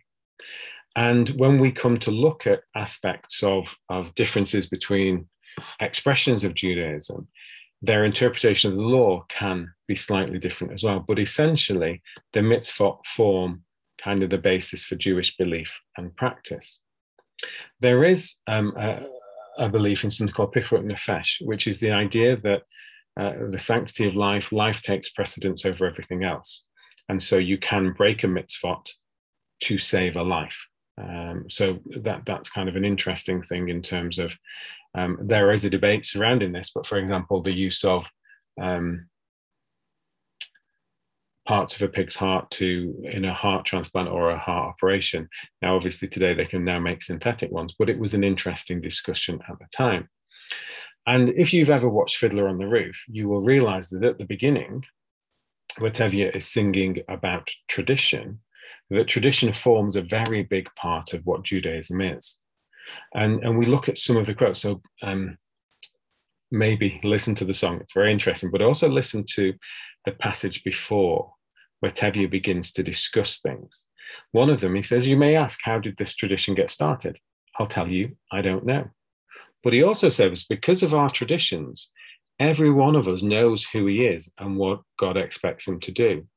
And 0.97 1.29
when 1.29 1.59
we 1.59 1.71
come 1.71 1.97
to 1.99 2.11
look 2.11 2.45
at 2.45 2.63
aspects 2.75 3.41
of, 3.41 3.73
of 3.89 4.13
differences 4.15 4.67
between 4.67 5.27
expressions 5.79 6.43
of 6.43 6.55
Judaism, 6.55 7.29
their 7.83 8.05
interpretation 8.05 8.71
of 8.71 8.77
the 8.77 8.83
law 8.83 9.25
can 9.29 9.71
be 9.89 9.95
slightly 9.95 10.39
different 10.39 10.73
as 10.73 10.83
well. 10.83 11.03
But 11.05 11.19
essentially, 11.19 12.01
the 12.31 12.39
mitzvot 12.39 13.05
form 13.05 13.63
kind 14.01 14.23
of 14.23 14.29
the 14.29 14.37
basis 14.37 14.85
for 14.85 14.95
Jewish 14.95 15.35
belief 15.35 15.79
and 15.97 16.15
practice. 16.15 16.79
There 17.81 18.05
is 18.05 18.35
um, 18.47 18.73
a, 18.77 19.05
a, 19.57 19.69
belief 19.69 20.05
in 20.05 20.09
something 20.09 20.33
called 20.33 20.53
Pikuach 20.53 20.85
Nefesh, 20.85 21.45
which 21.45 21.67
is 21.67 21.79
the 21.79 21.91
idea 21.91 22.37
that 22.37 22.61
uh, 23.19 23.33
the 23.49 23.59
sanctity 23.59 24.07
of 24.07 24.15
life, 24.15 24.53
life 24.53 24.81
takes 24.81 25.09
precedence 25.09 25.65
over 25.65 25.85
everything 25.85 26.23
else. 26.23 26.63
And 27.09 27.21
so 27.21 27.37
you 27.37 27.57
can 27.57 27.91
break 27.91 28.23
a 28.23 28.27
mitzvot 28.27 28.89
to 29.63 29.77
save 29.77 30.15
a 30.15 30.23
life. 30.23 30.67
Um, 31.01 31.45
so 31.49 31.79
that 32.03 32.23
that's 32.25 32.49
kind 32.49 32.69
of 32.69 32.75
an 32.75 32.85
interesting 32.85 33.41
thing 33.41 33.69
in 33.69 33.81
terms 33.81 34.19
of 34.19 34.35
um, 34.95 35.17
there 35.21 35.51
is 35.51 35.65
a 35.65 35.69
debate 35.69 36.05
surrounding 36.05 36.51
this. 36.51 36.71
But 36.73 36.85
for 36.85 36.97
example, 36.97 37.41
the 37.41 37.51
use 37.51 37.83
of 37.83 38.07
um, 38.61 39.07
parts 41.47 41.75
of 41.75 41.81
a 41.81 41.87
pig's 41.87 42.15
heart 42.15 42.49
to 42.51 42.95
in 43.03 43.25
a 43.25 43.33
heart 43.33 43.65
transplant 43.65 44.09
or 44.09 44.29
a 44.29 44.37
heart 44.37 44.69
operation. 44.69 45.27
Now, 45.61 45.75
obviously, 45.75 46.07
today 46.07 46.33
they 46.33 46.45
can 46.45 46.63
now 46.63 46.79
make 46.79 47.01
synthetic 47.01 47.51
ones, 47.51 47.73
but 47.77 47.89
it 47.89 47.99
was 47.99 48.13
an 48.13 48.23
interesting 48.23 48.79
discussion 48.79 49.39
at 49.49 49.57
the 49.59 49.65
time. 49.75 50.09
And 51.05 51.29
if 51.29 51.53
you've 51.53 51.69
ever 51.69 51.89
watched 51.89 52.17
Fiddler 52.17 52.47
on 52.47 52.57
the 52.57 52.67
Roof, 52.67 53.03
you 53.09 53.27
will 53.27 53.41
realize 53.41 53.89
that 53.89 54.03
at 54.03 54.17
the 54.17 54.25
beginning, 54.25 54.85
where 55.79 55.91
Tevye 55.91 56.33
is 56.33 56.47
singing 56.47 56.99
about 57.09 57.49
tradition, 57.67 58.39
that 58.89 59.07
tradition 59.07 59.53
forms 59.53 59.95
a 59.95 60.01
very 60.01 60.43
big 60.43 60.67
part 60.75 61.13
of 61.13 61.25
what 61.25 61.43
Judaism 61.43 62.01
is. 62.01 62.39
And, 63.13 63.43
and 63.43 63.57
we 63.57 63.65
look 63.65 63.89
at 63.89 63.97
some 63.97 64.17
of 64.17 64.25
the 64.25 64.35
quotes. 64.35 64.59
So 64.59 64.81
um, 65.01 65.37
maybe 66.51 66.99
listen 67.03 67.35
to 67.35 67.45
the 67.45 67.53
song, 67.53 67.79
it's 67.81 67.93
very 67.93 68.11
interesting, 68.11 68.51
but 68.51 68.61
also 68.61 68.87
listen 68.89 69.25
to 69.35 69.53
the 70.05 70.11
passage 70.11 70.63
before 70.63 71.33
where 71.79 71.91
Tevye 71.91 72.29
begins 72.29 72.71
to 72.73 72.83
discuss 72.83 73.39
things. 73.39 73.85
One 74.31 74.49
of 74.49 74.61
them, 74.61 74.75
he 74.75 74.81
says, 74.81 75.07
You 75.07 75.17
may 75.17 75.35
ask, 75.35 75.59
how 75.63 75.79
did 75.79 75.97
this 75.97 76.15
tradition 76.15 76.55
get 76.55 76.71
started? 76.71 77.17
I'll 77.59 77.65
tell 77.67 77.91
you, 77.91 78.15
I 78.31 78.41
don't 78.41 78.65
know. 78.65 78.89
But 79.63 79.73
he 79.73 79.83
also 79.83 80.09
says, 80.09 80.43
because 80.43 80.83
of 80.83 80.93
our 80.93 81.09
traditions, 81.09 81.89
every 82.39 82.71
one 82.71 82.95
of 82.95 83.07
us 83.07 83.21
knows 83.21 83.65
who 83.65 83.85
he 83.85 84.05
is 84.05 84.29
and 84.37 84.57
what 84.57 84.81
God 84.99 85.17
expects 85.17 85.67
him 85.67 85.79
to 85.81 85.91
do. 85.91 86.27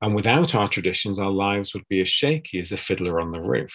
And 0.00 0.14
without 0.14 0.54
our 0.54 0.68
traditions, 0.68 1.18
our 1.18 1.30
lives 1.30 1.74
would 1.74 1.86
be 1.88 2.00
as 2.00 2.08
shaky 2.08 2.60
as 2.60 2.72
a 2.72 2.76
fiddler 2.76 3.20
on 3.20 3.32
the 3.32 3.40
roof. 3.40 3.74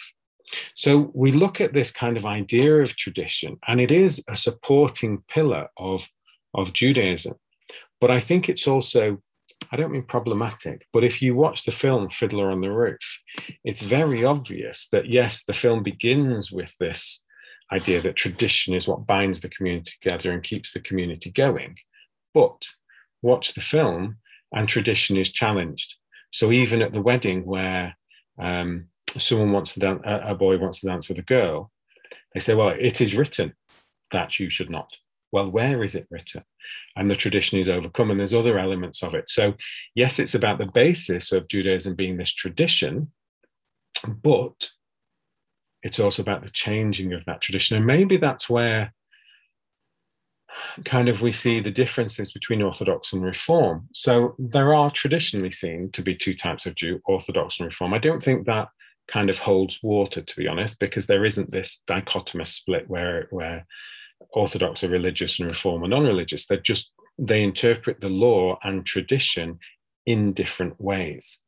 So 0.75 1.11
we 1.13 1.31
look 1.31 1.59
at 1.59 1.73
this 1.73 1.91
kind 1.91 2.17
of 2.17 2.25
idea 2.25 2.75
of 2.81 2.95
tradition, 2.95 3.57
and 3.67 3.81
it 3.81 3.91
is 3.91 4.23
a 4.27 4.35
supporting 4.35 5.23
pillar 5.27 5.67
of, 5.77 6.07
of 6.53 6.73
Judaism. 6.73 7.35
But 7.99 8.11
I 8.11 8.19
think 8.19 8.49
it's 8.49 8.67
also, 8.67 9.19
I 9.71 9.75
don't 9.75 9.91
mean 9.91 10.03
problematic, 10.03 10.85
but 10.93 11.03
if 11.03 11.21
you 11.21 11.35
watch 11.35 11.63
the 11.63 11.71
film 11.71 12.09
Fiddler 12.09 12.51
on 12.51 12.61
the 12.61 12.71
Roof, 12.71 13.19
it's 13.63 13.81
very 13.81 14.23
obvious 14.23 14.87
that 14.91 15.09
yes, 15.09 15.43
the 15.43 15.53
film 15.53 15.83
begins 15.83 16.51
with 16.51 16.73
this 16.79 17.23
idea 17.71 18.01
that 18.01 18.15
tradition 18.15 18.73
is 18.73 18.87
what 18.87 19.07
binds 19.07 19.41
the 19.41 19.49
community 19.49 19.93
together 20.01 20.31
and 20.31 20.43
keeps 20.43 20.73
the 20.73 20.81
community 20.81 21.31
going. 21.31 21.77
But 22.33 22.67
watch 23.21 23.53
the 23.53 23.61
film, 23.61 24.17
and 24.51 24.67
tradition 24.67 25.17
is 25.17 25.31
challenged. 25.31 25.95
So 26.33 26.51
even 26.51 26.81
at 26.81 26.91
the 26.91 27.01
wedding 27.01 27.45
where 27.45 27.95
um, 28.39 28.87
someone 29.17 29.51
wants 29.51 29.75
to 29.75 29.79
dance, 29.79 30.01
a 30.03 30.33
boy 30.33 30.57
wants 30.57 30.81
to 30.81 30.87
dance 30.87 31.07
with 31.07 31.19
a 31.19 31.23
girl, 31.23 31.71
they 32.33 32.39
say, 32.39 32.55
well, 32.55 32.69
it 32.69 33.01
is 33.01 33.15
written 33.15 33.53
that 34.11 34.39
you 34.39 34.49
should 34.49 34.71
not. 34.71 34.89
Well, 35.31 35.49
where 35.49 35.83
is 35.83 35.93
it 35.93 36.07
written? 36.09 36.43
And 36.95 37.09
the 37.09 37.15
tradition 37.15 37.59
is 37.59 37.69
overcome, 37.69 38.09
and 38.09 38.19
there's 38.19 38.33
other 38.33 38.57
elements 38.57 39.03
of 39.03 39.13
it. 39.13 39.29
So, 39.29 39.53
yes, 39.93 40.17
it's 40.17 40.33
about 40.33 40.57
the 40.57 40.71
basis 40.71 41.31
of 41.31 41.47
Judaism 41.47 41.95
being 41.95 42.17
this 42.17 42.33
tradition, 42.33 43.11
but 44.07 44.69
it's 45.83 45.99
also 45.99 46.23
about 46.23 46.43
the 46.43 46.51
changing 46.51 47.13
of 47.13 47.23
that 47.25 47.41
tradition. 47.41 47.77
And 47.77 47.85
maybe 47.85 48.17
that's 48.17 48.49
where 48.49 48.91
kind 50.85 51.09
of 51.09 51.21
we 51.21 51.31
see 51.31 51.59
the 51.59 51.71
differences 51.71 52.31
between 52.31 52.61
Orthodox 52.61 53.13
and 53.13 53.23
Reform. 53.23 53.87
So 53.93 54.35
there 54.37 54.73
are 54.73 54.91
traditionally 54.91 55.51
seen 55.51 55.91
to 55.91 56.01
be 56.01 56.15
two 56.15 56.33
types 56.33 56.65
of 56.65 56.75
Jew, 56.75 57.01
Orthodox 57.05 57.59
and 57.59 57.65
Reform. 57.65 57.93
I 57.93 57.99
don't 57.99 58.23
think 58.23 58.45
that 58.45 58.69
kind 59.07 59.29
of 59.29 59.39
holds 59.39 59.79
water, 59.83 60.21
to 60.21 60.35
be 60.35 60.47
honest, 60.47 60.79
because 60.79 61.05
there 61.05 61.25
isn't 61.25 61.51
this 61.51 61.81
dichotomous 61.87 62.47
split 62.47 62.89
where 62.89 63.27
where 63.31 63.65
Orthodox 64.33 64.83
are 64.83 64.89
religious 64.89 65.39
and 65.39 65.49
Reform 65.49 65.83
are 65.83 65.87
non-religious. 65.87 66.45
They're 66.45 66.57
just 66.57 66.91
they 67.17 67.43
interpret 67.43 68.01
the 68.01 68.09
law 68.09 68.57
and 68.63 68.85
tradition 68.85 69.59
in 70.05 70.33
different 70.33 70.79
ways. 70.81 71.39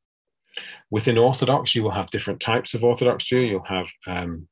Within 0.90 1.18
Orthodox, 1.18 1.76
you 1.76 1.84
will 1.84 1.92
have 1.92 2.12
different 2.12 2.40
types 2.40 2.74
of 2.74 2.84
Orthodox 2.84 3.26
Jew. 3.26 3.40
You'll 3.40 3.64
have 3.64 3.88
um, 4.08 4.48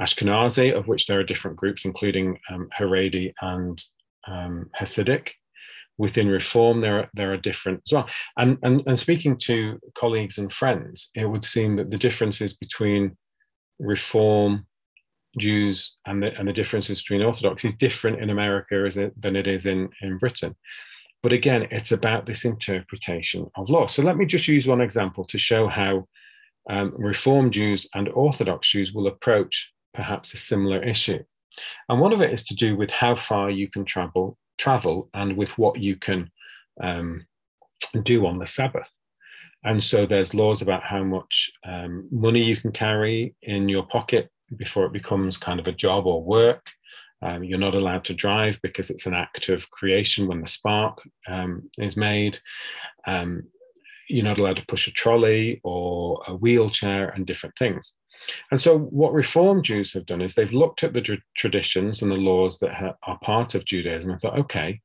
Ashkenazi, 0.00 0.76
of 0.76 0.88
which 0.88 1.06
there 1.06 1.18
are 1.20 1.24
different 1.24 1.56
groups, 1.56 1.84
including 1.84 2.38
um, 2.50 2.68
Haredi 2.78 3.32
and 3.40 3.82
um, 4.26 4.70
Hasidic. 4.78 5.30
Within 5.98 6.28
Reform, 6.28 6.80
there 6.80 7.00
are, 7.00 7.10
there 7.14 7.32
are 7.32 7.36
different 7.36 7.82
as 7.84 7.92
well. 7.92 8.08
And, 8.36 8.56
and, 8.62 8.82
and 8.86 8.96
speaking 8.96 9.36
to 9.38 9.80
colleagues 9.94 10.38
and 10.38 10.52
friends, 10.52 11.10
it 11.14 11.26
would 11.26 11.44
seem 11.44 11.74
that 11.76 11.90
the 11.90 11.98
differences 11.98 12.52
between 12.54 13.16
Reform 13.80 14.66
Jews 15.38 15.96
and 16.06 16.22
the, 16.22 16.38
and 16.38 16.46
the 16.46 16.52
differences 16.52 17.02
between 17.02 17.22
Orthodox 17.22 17.64
is 17.64 17.74
different 17.74 18.20
in 18.20 18.30
America 18.30 18.84
as 18.86 18.96
it, 18.96 19.20
than 19.20 19.34
it 19.34 19.48
is 19.48 19.66
in, 19.66 19.88
in 20.00 20.18
Britain. 20.18 20.54
But 21.22 21.32
again, 21.32 21.66
it's 21.72 21.90
about 21.90 22.26
this 22.26 22.44
interpretation 22.44 23.50
of 23.56 23.68
law. 23.68 23.88
So 23.88 24.02
let 24.02 24.16
me 24.16 24.24
just 24.24 24.46
use 24.46 24.68
one 24.68 24.80
example 24.80 25.24
to 25.24 25.38
show 25.38 25.66
how 25.66 26.06
um, 26.68 26.92
Reform 26.96 27.50
Jews 27.50 27.88
and 27.94 28.08
Orthodox 28.10 28.70
Jews 28.70 28.92
will 28.92 29.06
approach 29.06 29.70
perhaps 29.94 30.34
a 30.34 30.36
similar 30.36 30.82
issue. 30.82 31.22
And 31.88 32.00
one 32.00 32.12
of 32.12 32.20
it 32.20 32.32
is 32.32 32.44
to 32.44 32.54
do 32.54 32.76
with 32.76 32.90
how 32.90 33.14
far 33.16 33.50
you 33.50 33.68
can 33.68 33.84
travel, 33.84 34.38
travel 34.58 35.08
and 35.14 35.36
with 35.36 35.56
what 35.58 35.80
you 35.80 35.96
can 35.96 36.30
um, 36.82 37.26
do 38.02 38.26
on 38.26 38.38
the 38.38 38.46
Sabbath. 38.46 38.90
And 39.64 39.82
so 39.82 40.06
there's 40.06 40.34
laws 40.34 40.62
about 40.62 40.84
how 40.84 41.02
much 41.02 41.50
um, 41.64 42.08
money 42.12 42.42
you 42.44 42.56
can 42.56 42.70
carry 42.70 43.34
in 43.42 43.68
your 43.68 43.84
pocket 43.86 44.30
before 44.56 44.86
it 44.86 44.92
becomes 44.92 45.36
kind 45.36 45.58
of 45.58 45.66
a 45.66 45.72
job 45.72 46.06
or 46.06 46.22
work. 46.22 46.64
Um, 47.20 47.42
you're 47.42 47.58
not 47.58 47.74
allowed 47.74 48.04
to 48.04 48.14
drive 48.14 48.60
because 48.62 48.90
it's 48.90 49.06
an 49.06 49.14
act 49.14 49.48
of 49.48 49.68
creation 49.70 50.28
when 50.28 50.40
the 50.40 50.46
spark 50.46 51.02
um, 51.26 51.68
is 51.76 51.96
made. 51.96 52.38
Um, 53.06 53.42
you're 54.08 54.24
not 54.24 54.38
allowed 54.38 54.56
to 54.56 54.66
push 54.66 54.86
a 54.86 54.92
trolley 54.92 55.60
or 55.64 56.22
a 56.26 56.34
wheelchair 56.34 57.08
and 57.10 57.26
different 57.26 57.56
things. 57.58 57.94
And 58.50 58.60
so, 58.60 58.78
what 58.78 59.12
Reform 59.12 59.62
Jews 59.62 59.92
have 59.92 60.06
done 60.06 60.20
is 60.20 60.34
they've 60.34 60.52
looked 60.52 60.82
at 60.82 60.92
the 60.92 61.00
tra- 61.00 61.22
traditions 61.36 62.02
and 62.02 62.10
the 62.10 62.16
laws 62.16 62.58
that 62.58 62.74
ha- 62.74 62.96
are 63.04 63.18
part 63.20 63.54
of 63.54 63.64
Judaism 63.64 64.10
and 64.10 64.20
thought, 64.20 64.38
okay, 64.38 64.80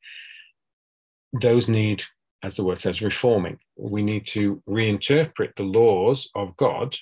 those 1.34 1.68
need, 1.68 2.04
as 2.44 2.56
the 2.56 2.64
word 2.64 2.78
says, 2.78 3.02
reforming. 3.02 3.58
We 3.76 4.04
need 4.04 4.28
to 4.28 4.62
reinterpret 4.70 5.56
the 5.56 5.64
laws 5.64 6.30
of 6.36 6.56
God 6.58 6.96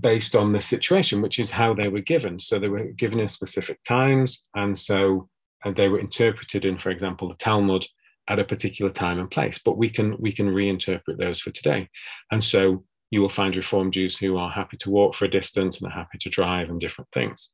based 0.00 0.34
on 0.34 0.52
the 0.52 0.60
situation, 0.60 1.22
which 1.22 1.38
is 1.38 1.50
how 1.50 1.74
they 1.74 1.88
were 1.88 2.00
given. 2.00 2.38
So, 2.38 2.58
they 2.58 2.68
were 2.68 2.84
given 2.84 3.20
in 3.20 3.28
specific 3.28 3.82
times. 3.84 4.44
And 4.54 4.78
so, 4.78 5.28
and 5.64 5.76
they 5.76 5.88
were 5.88 6.00
interpreted 6.00 6.64
in, 6.64 6.78
for 6.78 6.90
example, 6.90 7.28
the 7.28 7.34
Talmud 7.34 7.86
at 8.28 8.38
a 8.38 8.44
particular 8.44 8.90
time 8.90 9.18
and 9.18 9.30
place 9.30 9.58
but 9.64 9.78
we 9.78 9.88
can 9.88 10.16
we 10.18 10.32
can 10.32 10.48
reinterpret 10.48 11.18
those 11.18 11.40
for 11.40 11.50
today. 11.50 11.88
And 12.30 12.42
so 12.42 12.84
you 13.10 13.20
will 13.20 13.28
find 13.28 13.56
reform 13.56 13.90
jews 13.92 14.16
who 14.16 14.36
are 14.36 14.50
happy 14.50 14.76
to 14.78 14.90
walk 14.90 15.14
for 15.14 15.26
a 15.26 15.30
distance 15.30 15.78
and 15.78 15.86
are 15.86 15.94
happy 15.94 16.18
to 16.18 16.30
drive 16.30 16.68
and 16.68 16.80
different 16.80 17.08
things. 17.12 17.50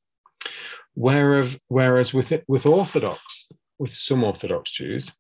Whereas 0.95 1.59
whereas 1.69 2.13
with 2.15 2.33
it, 2.33 2.45
with 2.49 2.67
orthodox 2.67 3.21
with 3.79 3.93
some 3.93 4.25
orthodox 4.25 4.71
jews 4.71 5.11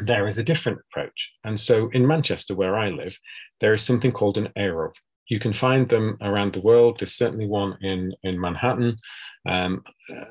there 0.00 0.28
is 0.28 0.38
a 0.38 0.44
different 0.44 0.78
approach. 0.88 1.32
And 1.44 1.58
so 1.58 1.90
in 1.92 2.06
manchester 2.06 2.54
where 2.54 2.76
i 2.76 2.88
live 2.88 3.18
there 3.60 3.74
is 3.74 3.82
something 3.82 4.12
called 4.12 4.38
an 4.38 4.48
eruv 4.56 4.92
you 5.28 5.38
can 5.38 5.52
find 5.52 5.88
them 5.88 6.16
around 6.20 6.54
the 6.54 6.60
world. 6.60 6.98
There's 6.98 7.14
certainly 7.14 7.46
one 7.46 7.76
in 7.82 8.12
in 8.22 8.40
manhattan 8.40 8.96
um, 9.46 9.82
uh, 10.10 10.24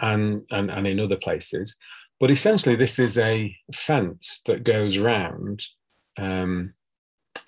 and, 0.00 0.42
and 0.50 0.70
and 0.70 0.86
in 0.86 1.00
other 1.00 1.16
places 1.16 1.76
but 2.20 2.30
essentially, 2.30 2.76
this 2.76 2.98
is 2.98 3.18
a 3.18 3.56
fence 3.72 4.40
that 4.46 4.64
goes 4.64 4.96
around 4.96 5.64
um, 6.18 6.74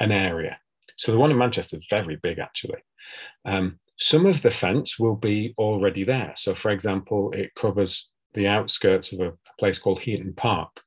an 0.00 0.12
area. 0.12 0.58
So 0.96 1.12
the 1.12 1.18
one 1.18 1.30
in 1.30 1.38
Manchester 1.38 1.76
is 1.76 1.86
very 1.88 2.16
big, 2.16 2.38
actually. 2.38 2.82
Um, 3.44 3.78
some 3.98 4.26
of 4.26 4.42
the 4.42 4.50
fence 4.50 4.98
will 4.98 5.16
be 5.16 5.54
already 5.58 6.04
there. 6.04 6.32
So, 6.36 6.54
for 6.54 6.70
example, 6.70 7.32
it 7.32 7.54
covers 7.54 8.10
the 8.34 8.46
outskirts 8.46 9.12
of 9.12 9.20
a, 9.20 9.28
a 9.28 9.56
place 9.58 9.78
called 9.78 10.00
Heaton 10.00 10.34
Park, 10.34 10.80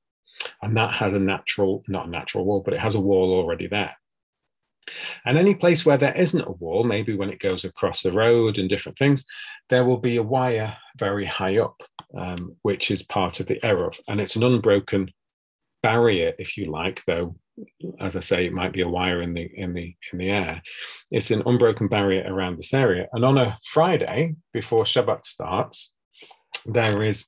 and 0.62 0.76
that 0.78 0.94
has 0.96 1.14
a 1.14 1.20
natural, 1.20 1.84
not 1.88 2.08
a 2.08 2.10
natural 2.10 2.46
wall, 2.46 2.62
but 2.64 2.74
it 2.74 2.80
has 2.80 2.96
a 2.96 3.00
wall 3.00 3.32
already 3.34 3.68
there. 3.68 3.96
And 5.26 5.38
any 5.38 5.56
place 5.56 5.86
where 5.86 5.98
there 5.98 6.16
isn't 6.16 6.48
a 6.48 6.52
wall, 6.52 6.84
maybe 6.84 7.16
when 7.16 7.30
it 7.30 7.40
goes 7.40 7.64
across 7.64 8.02
the 8.02 8.12
road 8.12 8.58
and 8.58 8.70
different 8.70 8.98
things, 8.98 9.26
there 9.70 9.86
will 9.86 9.98
be 9.98 10.18
a 10.18 10.24
wire 10.24 10.78
very 10.98 11.26
high 11.26 11.58
up, 11.58 11.82
um, 12.18 12.56
which 12.62 12.92
is 12.92 13.04
part 13.04 13.40
of 13.40 13.48
the 13.48 13.60
eruv. 13.62 14.00
And 14.08 14.20
it's 14.20 14.36
an 14.36 14.44
unbroken 14.44 15.12
barrier, 15.82 16.34
if 16.40 16.58
you 16.58 16.66
like, 16.66 17.04
though, 17.06 17.36
as 18.00 18.16
I 18.16 18.22
say, 18.22 18.46
it 18.46 18.54
might 18.54 18.74
be 18.74 18.82
a 18.82 18.88
wire 18.88 19.22
in 19.22 19.34
the 19.34 19.50
in 19.54 19.74
the 19.74 19.96
in 20.12 20.20
the 20.20 20.30
air. 20.30 20.62
It's 21.12 21.32
an 21.32 21.44
unbroken 21.46 21.88
barrier 21.88 22.24
around 22.26 22.58
this 22.58 22.74
area. 22.74 23.08
And 23.14 23.26
on 23.26 23.38
a 23.38 23.58
Friday 23.66 24.36
before 24.54 24.84
Shabbat 24.84 25.26
starts, 25.26 25.92
there 26.66 27.04
is 27.04 27.26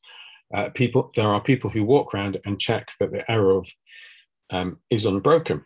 uh, 0.53 0.69
people. 0.69 1.11
There 1.15 1.27
are 1.27 1.41
people 1.41 1.69
who 1.69 1.83
walk 1.83 2.13
around 2.13 2.37
and 2.45 2.59
check 2.59 2.89
that 2.99 3.11
the 3.11 3.23
eruv 3.29 3.67
um, 4.51 4.77
is 4.89 5.05
unbroken 5.05 5.63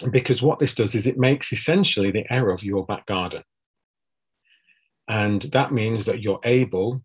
because 0.00 0.42
what 0.42 0.58
this 0.58 0.74
does 0.74 0.94
is 0.94 1.06
it 1.06 1.18
makes 1.18 1.52
essentially 1.52 2.10
the 2.10 2.30
air 2.32 2.50
of 2.50 2.62
your 2.62 2.84
back 2.84 3.06
garden. 3.06 3.42
And 5.08 5.42
that 5.42 5.72
means 5.72 6.04
that 6.04 6.20
you're 6.20 6.40
able 6.44 7.02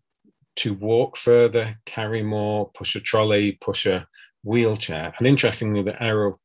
to 0.57 0.73
walk 0.73 1.17
further, 1.17 1.79
carry 1.85 2.21
more, 2.21 2.69
push 2.75 2.95
a 2.95 2.99
trolley, 2.99 3.57
push 3.61 3.85
a 3.85 4.07
wheelchair. 4.43 5.13
And 5.17 5.27
interestingly, 5.27 5.81
the 5.83 5.93
eruv 5.93 6.35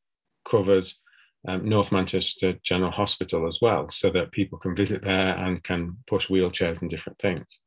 covers 0.49 1.01
um, 1.47 1.67
North 1.67 1.91
Manchester 1.91 2.55
General 2.63 2.91
Hospital 2.91 3.47
as 3.47 3.59
well, 3.61 3.89
so 3.89 4.09
that 4.11 4.31
people 4.31 4.57
can 4.57 4.75
visit 4.75 5.03
there 5.03 5.37
and 5.37 5.63
can 5.63 5.97
push 6.07 6.27
wheelchairs 6.27 6.81
and 6.81 6.89
different 6.89 7.19
things. 7.19 7.59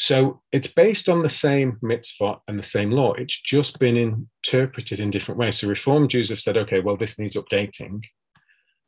So 0.00 0.40
it's 0.50 0.66
based 0.66 1.10
on 1.10 1.22
the 1.22 1.28
same 1.28 1.76
mitzvah 1.82 2.38
and 2.48 2.58
the 2.58 2.62
same 2.62 2.90
law. 2.90 3.12
It's 3.12 3.38
just 3.38 3.78
been 3.78 3.98
interpreted 3.98 4.98
in 4.98 5.10
different 5.10 5.38
ways. 5.38 5.58
So 5.58 5.68
Reform 5.68 6.08
Jews 6.08 6.30
have 6.30 6.40
said, 6.40 6.56
okay, 6.56 6.80
well, 6.80 6.96
this 6.96 7.18
needs 7.18 7.36
updating. 7.36 8.02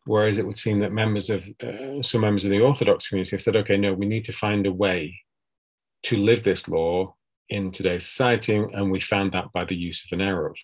Whereas 0.06 0.38
it 0.38 0.46
would 0.46 0.56
seem 0.56 0.80
that 0.80 0.90
members 0.90 1.28
of 1.28 1.46
uh, 1.62 2.00
some 2.00 2.22
members 2.22 2.46
of 2.46 2.50
the 2.50 2.62
Orthodox 2.62 3.08
community 3.08 3.36
have 3.36 3.42
said, 3.42 3.56
okay, 3.56 3.76
no, 3.76 3.92
we 3.92 4.06
need 4.06 4.24
to 4.24 4.32
find 4.32 4.66
a 4.66 4.72
way 4.72 5.14
to 6.04 6.16
live 6.16 6.44
this 6.44 6.66
law 6.66 7.14
in 7.50 7.72
today's 7.72 8.06
society. 8.06 8.56
And 8.56 8.90
we 8.90 8.98
found 8.98 9.32
that 9.32 9.52
by 9.52 9.66
the 9.66 9.76
use 9.76 10.02
of 10.10 10.18
an 10.18 10.24
eruv. 10.24 10.54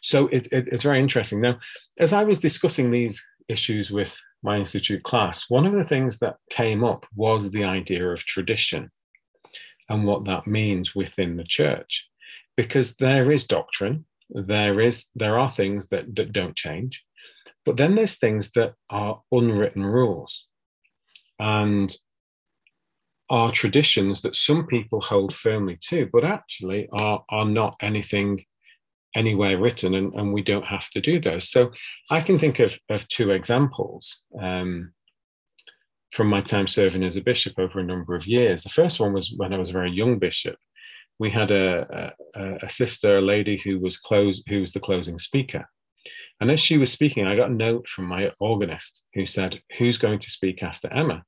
So 0.00 0.26
it, 0.26 0.48
it, 0.50 0.66
it's 0.66 0.82
very 0.82 0.98
interesting. 0.98 1.40
Now, 1.40 1.60
as 2.00 2.12
I 2.12 2.24
was 2.24 2.40
discussing 2.40 2.90
these 2.90 3.22
issues 3.48 3.92
with 3.92 4.18
my 4.42 4.56
institute 4.56 5.04
class, 5.04 5.44
one 5.48 5.64
of 5.64 5.74
the 5.74 5.84
things 5.84 6.18
that 6.18 6.38
came 6.50 6.82
up 6.82 7.06
was 7.14 7.52
the 7.52 7.62
idea 7.62 8.08
of 8.08 8.24
tradition 8.24 8.90
and 9.88 10.04
what 10.04 10.24
that 10.24 10.46
means 10.46 10.94
within 10.94 11.36
the 11.36 11.44
church. 11.44 12.08
Because 12.56 12.94
there 12.96 13.32
is 13.32 13.46
doctrine 13.46 14.04
there 14.34 14.80
is 14.80 15.06
there 15.14 15.38
are 15.38 15.50
things 15.50 15.88
that 15.88 16.14
that 16.16 16.32
don't 16.32 16.56
change 16.56 17.04
but 17.64 17.76
then 17.76 17.94
there's 17.94 18.18
things 18.18 18.50
that 18.54 18.74
are 18.90 19.22
unwritten 19.30 19.84
rules. 19.84 20.46
And 21.38 21.94
are 23.30 23.50
traditions 23.50 24.20
that 24.22 24.36
some 24.36 24.66
people 24.66 25.00
hold 25.00 25.34
firmly 25.34 25.78
to 25.88 26.08
but 26.12 26.24
actually 26.24 26.88
are 26.92 27.24
are 27.30 27.46
not 27.46 27.76
anything 27.80 28.44
anywhere 29.14 29.58
written 29.58 29.94
and, 29.94 30.12
and 30.14 30.32
we 30.32 30.42
don't 30.42 30.64
have 30.64 30.88
to 30.90 31.00
do 31.00 31.20
those. 31.20 31.50
So 31.50 31.70
i 32.10 32.20
can 32.20 32.38
think 32.38 32.58
of, 32.58 32.78
of 32.88 33.08
two 33.08 33.30
examples. 33.30 34.20
Um, 34.40 34.92
from 36.12 36.28
my 36.28 36.40
time 36.40 36.68
serving 36.68 37.02
as 37.02 37.16
a 37.16 37.22
bishop 37.22 37.54
over 37.58 37.80
a 37.80 37.84
number 37.84 38.14
of 38.14 38.26
years. 38.26 38.62
The 38.62 38.68
first 38.68 39.00
one 39.00 39.12
was 39.12 39.32
when 39.36 39.52
I 39.52 39.58
was 39.58 39.70
a 39.70 39.74
very 39.74 39.90
young 39.90 40.18
bishop. 40.18 40.56
We 41.18 41.30
had 41.30 41.50
a, 41.50 42.14
a, 42.34 42.56
a 42.62 42.70
sister, 42.70 43.18
a 43.18 43.22
lady 43.22 43.60
who 43.64 43.78
was 43.78 43.96
close, 43.98 44.42
who 44.48 44.60
was 44.60 44.72
the 44.72 44.80
closing 44.80 45.18
speaker. 45.18 45.68
And 46.40 46.50
as 46.50 46.60
she 46.60 46.76
was 46.76 46.92
speaking, 46.92 47.26
I 47.26 47.36
got 47.36 47.50
a 47.50 47.54
note 47.54 47.88
from 47.88 48.06
my 48.06 48.30
organist 48.40 49.02
who 49.14 49.26
said, 49.26 49.60
Who's 49.78 49.98
going 49.98 50.18
to 50.18 50.30
speak 50.30 50.62
after 50.62 50.92
Emma? 50.92 51.22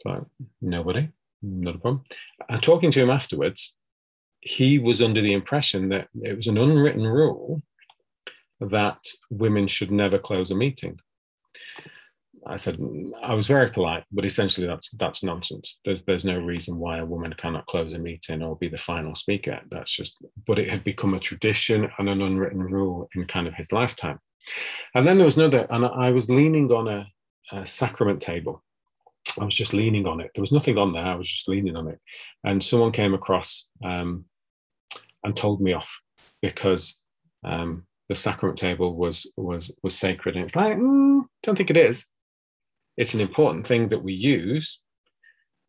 So, 0.00 0.28
nobody, 0.62 1.08
not 1.42 1.76
a 1.76 1.78
problem. 1.78 2.04
And 2.48 2.62
talking 2.62 2.90
to 2.92 3.02
him 3.02 3.10
afterwards, 3.10 3.74
he 4.40 4.78
was 4.78 5.02
under 5.02 5.20
the 5.20 5.32
impression 5.32 5.88
that 5.88 6.08
it 6.22 6.36
was 6.36 6.46
an 6.46 6.58
unwritten 6.58 7.02
rule 7.02 7.62
that 8.60 8.98
women 9.30 9.66
should 9.66 9.90
never 9.90 10.18
close 10.18 10.50
a 10.50 10.54
meeting. 10.54 11.00
I 12.46 12.56
said 12.56 12.78
I 13.22 13.34
was 13.34 13.46
very 13.46 13.70
polite, 13.70 14.04
but 14.12 14.24
essentially 14.24 14.66
that's 14.66 14.90
that's 14.90 15.22
nonsense. 15.22 15.78
There's 15.84 16.02
there's 16.06 16.24
no 16.24 16.38
reason 16.38 16.78
why 16.78 16.98
a 16.98 17.06
woman 17.06 17.34
cannot 17.38 17.66
close 17.66 17.92
a 17.94 17.98
meeting 17.98 18.42
or 18.42 18.56
be 18.56 18.68
the 18.68 18.78
final 18.78 19.14
speaker. 19.14 19.60
That's 19.70 19.90
just. 19.90 20.16
But 20.46 20.58
it 20.58 20.68
had 20.68 20.84
become 20.84 21.14
a 21.14 21.18
tradition 21.18 21.88
and 21.98 22.08
an 22.08 22.20
unwritten 22.20 22.60
rule 22.60 23.08
in 23.14 23.26
kind 23.26 23.46
of 23.46 23.54
his 23.54 23.72
lifetime. 23.72 24.18
And 24.94 25.06
then 25.06 25.16
there 25.16 25.24
was 25.24 25.36
another, 25.36 25.66
and 25.70 25.86
I 25.86 26.10
was 26.10 26.28
leaning 26.28 26.70
on 26.70 26.88
a, 26.88 27.06
a 27.52 27.66
sacrament 27.66 28.20
table. 28.20 28.62
I 29.40 29.44
was 29.44 29.54
just 29.54 29.72
leaning 29.72 30.06
on 30.06 30.20
it. 30.20 30.30
There 30.34 30.42
was 30.42 30.52
nothing 30.52 30.76
on 30.76 30.92
there. 30.92 31.04
I 31.04 31.14
was 31.14 31.28
just 31.28 31.48
leaning 31.48 31.76
on 31.76 31.88
it, 31.88 31.98
and 32.44 32.62
someone 32.62 32.92
came 32.92 33.14
across 33.14 33.68
um, 33.82 34.26
and 35.24 35.34
told 35.34 35.62
me 35.62 35.72
off 35.72 35.98
because 36.42 36.98
um, 37.42 37.86
the 38.10 38.14
sacrament 38.14 38.58
table 38.58 38.94
was 38.94 39.26
was 39.38 39.72
was 39.82 39.96
sacred. 39.96 40.36
And 40.36 40.44
it's 40.44 40.56
like, 40.56 40.76
mm, 40.76 41.22
don't 41.42 41.56
think 41.56 41.70
it 41.70 41.78
is 41.78 42.08
it's 42.96 43.14
an 43.14 43.20
important 43.20 43.66
thing 43.66 43.88
that 43.88 44.02
we 44.02 44.12
use 44.12 44.80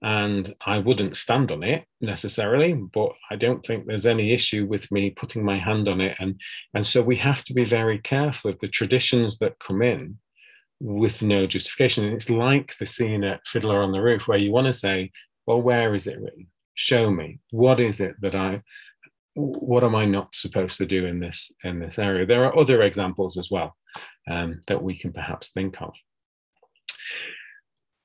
and 0.06 0.54
I 0.66 0.78
wouldn't 0.78 1.18
stand 1.18 1.52
on 1.52 1.64
it 1.64 1.86
necessarily, 2.02 2.74
but 2.74 3.14
I 3.32 3.36
don't 3.38 3.66
think 3.66 3.86
there's 3.86 4.06
any 4.06 4.34
issue 4.34 4.68
with 4.68 4.92
me 4.92 5.10
putting 5.10 5.44
my 5.44 5.58
hand 5.58 5.88
on 5.88 6.00
it. 6.00 6.16
And, 6.20 6.40
and 6.76 6.86
so 6.86 7.02
we 7.02 7.16
have 7.18 7.44
to 7.46 7.54
be 7.54 7.66
very 7.66 7.98
careful 8.00 8.52
of 8.52 8.60
the 8.60 8.68
traditions 8.68 9.40
that 9.40 9.58
come 9.58 9.82
in 9.82 10.20
with 10.80 11.24
no 11.24 11.48
justification. 11.48 12.06
And 12.06 12.14
it's 12.14 12.30
like 12.30 12.76
the 12.78 12.86
scene 12.86 13.24
at 13.24 13.48
Fiddler 13.48 13.82
on 13.82 13.92
the 13.92 14.02
Roof, 14.02 14.28
where 14.28 14.38
you 14.38 14.52
want 14.52 14.68
to 14.68 14.74
say, 14.74 15.12
well, 15.48 15.62
where 15.62 15.96
is 15.96 16.06
it 16.06 16.20
written? 16.20 16.48
Show 16.76 17.10
me. 17.10 17.40
What 17.50 17.80
is 17.80 18.00
it 18.00 18.16
that 18.22 18.36
I, 18.36 18.62
what 19.34 19.84
am 19.84 19.96
I 19.96 20.06
not 20.06 20.36
supposed 20.36 20.78
to 20.78 20.86
do 20.86 21.06
in 21.06 21.20
this, 21.20 21.52
in 21.64 21.80
this 21.80 21.98
area? 21.98 22.28
There 22.28 22.46
are 22.46 22.56
other 22.56 22.84
examples 22.84 23.40
as 23.40 23.50
well 23.50 23.76
um, 24.30 24.60
that 24.68 24.84
we 24.84 25.00
can 25.00 25.14
perhaps 25.14 25.52
think 25.52 25.82
of. 25.82 25.94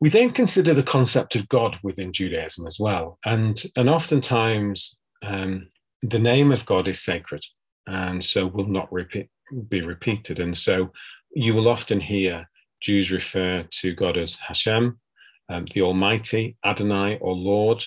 We 0.01 0.09
then 0.09 0.31
consider 0.31 0.73
the 0.73 0.83
concept 0.83 1.37
of 1.37 1.49
God 1.49 1.79
within 1.83 2.13
Judaism 2.13 2.67
as 2.67 2.79
well. 2.81 3.19
And, 3.25 3.63
and 3.77 3.91
oftentimes, 3.91 4.97
um, 5.23 5.69
the 6.03 6.19
name 6.19 6.53
of 6.53 6.65
God 6.65 6.89
is 6.89 7.03
sacred 7.03 7.45
and 7.87 8.25
so 8.25 8.47
will 8.47 8.67
not 8.67 8.91
repeat, 8.93 9.29
be 9.69 9.83
repeated. 9.83 10.39
And 10.39 10.57
so 10.57 10.93
you 11.35 11.55
will 11.55 11.69
often 11.69 12.01
hear 12.01 12.49
Jews 12.81 13.11
refer 13.11 13.65
to 13.71 13.95
God 13.95 14.17
as 14.17 14.37
Hashem, 14.37 14.99
um, 15.51 15.67
the 15.75 15.83
Almighty, 15.83 16.57
Adonai, 16.65 17.19
or 17.21 17.35
Lord. 17.35 17.85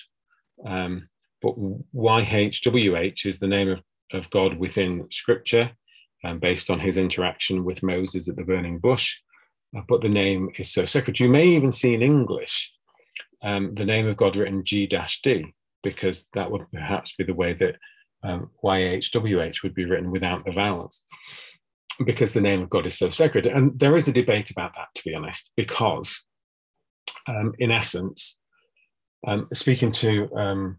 Um, 0.64 1.08
but 1.42 1.56
YHWH 1.94 3.26
is 3.26 3.38
the 3.38 3.48
name 3.48 3.68
of, 3.68 3.82
of 4.12 4.30
God 4.30 4.56
within 4.58 5.06
Scripture, 5.10 5.72
um, 6.24 6.38
based 6.38 6.70
on 6.70 6.80
his 6.80 6.96
interaction 6.96 7.64
with 7.64 7.82
Moses 7.82 8.28
at 8.28 8.36
the 8.36 8.44
burning 8.44 8.78
bush. 8.78 9.18
But 9.88 10.02
the 10.02 10.08
name 10.08 10.50
is 10.56 10.70
so 10.70 10.86
sacred. 10.86 11.18
You 11.18 11.28
may 11.28 11.48
even 11.48 11.72
see 11.72 11.94
in 11.94 12.02
English 12.02 12.72
um, 13.42 13.74
the 13.74 13.84
name 13.84 14.06
of 14.06 14.16
God 14.16 14.36
written 14.36 14.64
G 14.64 14.86
D, 14.86 15.54
because 15.82 16.26
that 16.34 16.50
would 16.50 16.70
perhaps 16.72 17.14
be 17.16 17.24
the 17.24 17.34
way 17.34 17.54
that 17.54 17.76
um, 18.22 18.50
YHWH 18.62 19.62
would 19.62 19.74
be 19.74 19.84
written 19.84 20.10
without 20.10 20.44
the 20.44 20.52
vowels, 20.52 21.04
because 22.04 22.32
the 22.32 22.40
name 22.40 22.62
of 22.62 22.70
God 22.70 22.86
is 22.86 22.96
so 22.96 23.10
sacred. 23.10 23.46
And 23.46 23.78
there 23.78 23.96
is 23.96 24.08
a 24.08 24.12
debate 24.12 24.50
about 24.50 24.74
that, 24.76 24.88
to 24.94 25.02
be 25.04 25.14
honest, 25.14 25.50
because 25.56 26.22
um, 27.26 27.52
in 27.58 27.70
essence, 27.70 28.38
um, 29.26 29.48
speaking 29.52 29.92
to 29.92 30.32
um, 30.36 30.78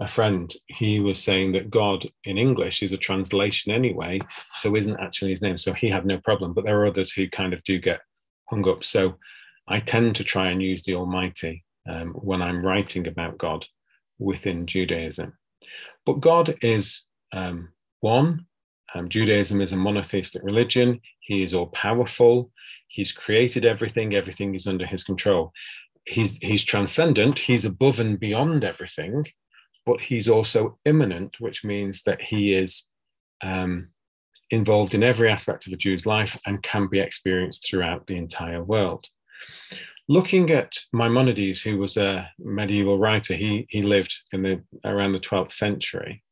a 0.00 0.08
friend, 0.08 0.52
he 0.66 0.98
was 0.98 1.22
saying 1.22 1.52
that 1.52 1.70
God 1.70 2.08
in 2.24 2.36
English 2.36 2.82
is 2.82 2.92
a 2.92 2.96
translation 2.96 3.72
anyway, 3.72 4.20
so 4.60 4.74
isn't 4.74 4.98
actually 5.00 5.30
his 5.30 5.42
name. 5.42 5.56
So 5.56 5.72
he 5.72 5.88
had 5.88 6.04
no 6.04 6.18
problem. 6.18 6.52
But 6.52 6.64
there 6.64 6.80
are 6.80 6.86
others 6.86 7.12
who 7.12 7.28
kind 7.28 7.52
of 7.52 7.62
do 7.62 7.78
get 7.78 8.00
hung 8.50 8.68
up. 8.68 8.84
So 8.84 9.16
I 9.68 9.78
tend 9.78 10.16
to 10.16 10.24
try 10.24 10.50
and 10.50 10.60
use 10.60 10.82
the 10.82 10.94
Almighty 10.94 11.64
um, 11.88 12.08
when 12.14 12.42
I'm 12.42 12.64
writing 12.64 13.06
about 13.06 13.38
God 13.38 13.66
within 14.18 14.66
Judaism. 14.66 15.38
But 16.04 16.20
God 16.20 16.56
is 16.60 17.04
um, 17.32 17.68
one. 18.00 18.46
Um, 18.94 19.08
Judaism 19.08 19.60
is 19.60 19.72
a 19.72 19.76
monotheistic 19.76 20.42
religion. 20.42 21.00
He 21.20 21.42
is 21.42 21.54
all 21.54 21.66
powerful. 21.68 22.50
He's 22.88 23.12
created 23.12 23.64
everything. 23.64 24.14
Everything 24.14 24.54
is 24.54 24.66
under 24.66 24.86
his 24.86 25.04
control. 25.04 25.52
He's 26.06 26.36
he's 26.38 26.62
transcendent. 26.64 27.38
He's 27.38 27.64
above 27.64 27.98
and 27.98 28.20
beyond 28.20 28.62
everything 28.62 29.24
but 29.86 30.00
he's 30.00 30.28
also 30.28 30.78
immanent, 30.84 31.40
which 31.40 31.64
means 31.64 32.02
that 32.02 32.22
he 32.22 32.54
is 32.54 32.84
um, 33.42 33.88
involved 34.50 34.94
in 34.94 35.02
every 35.02 35.30
aspect 35.30 35.66
of 35.66 35.72
a 35.72 35.76
Jew's 35.76 36.06
life 36.06 36.40
and 36.46 36.62
can 36.62 36.86
be 36.86 37.00
experienced 37.00 37.66
throughout 37.66 38.06
the 38.06 38.16
entire 38.16 38.62
world. 38.62 39.06
Looking 40.08 40.50
at 40.50 40.76
Maimonides, 40.92 41.62
who 41.62 41.78
was 41.78 41.96
a 41.96 42.30
medieval 42.38 42.98
writer, 42.98 43.34
he, 43.34 43.66
he 43.70 43.82
lived 43.82 44.14
in 44.32 44.42
the 44.42 44.62
around 44.84 45.12
the 45.12 45.20
12th 45.20 45.52
century, 45.52 46.22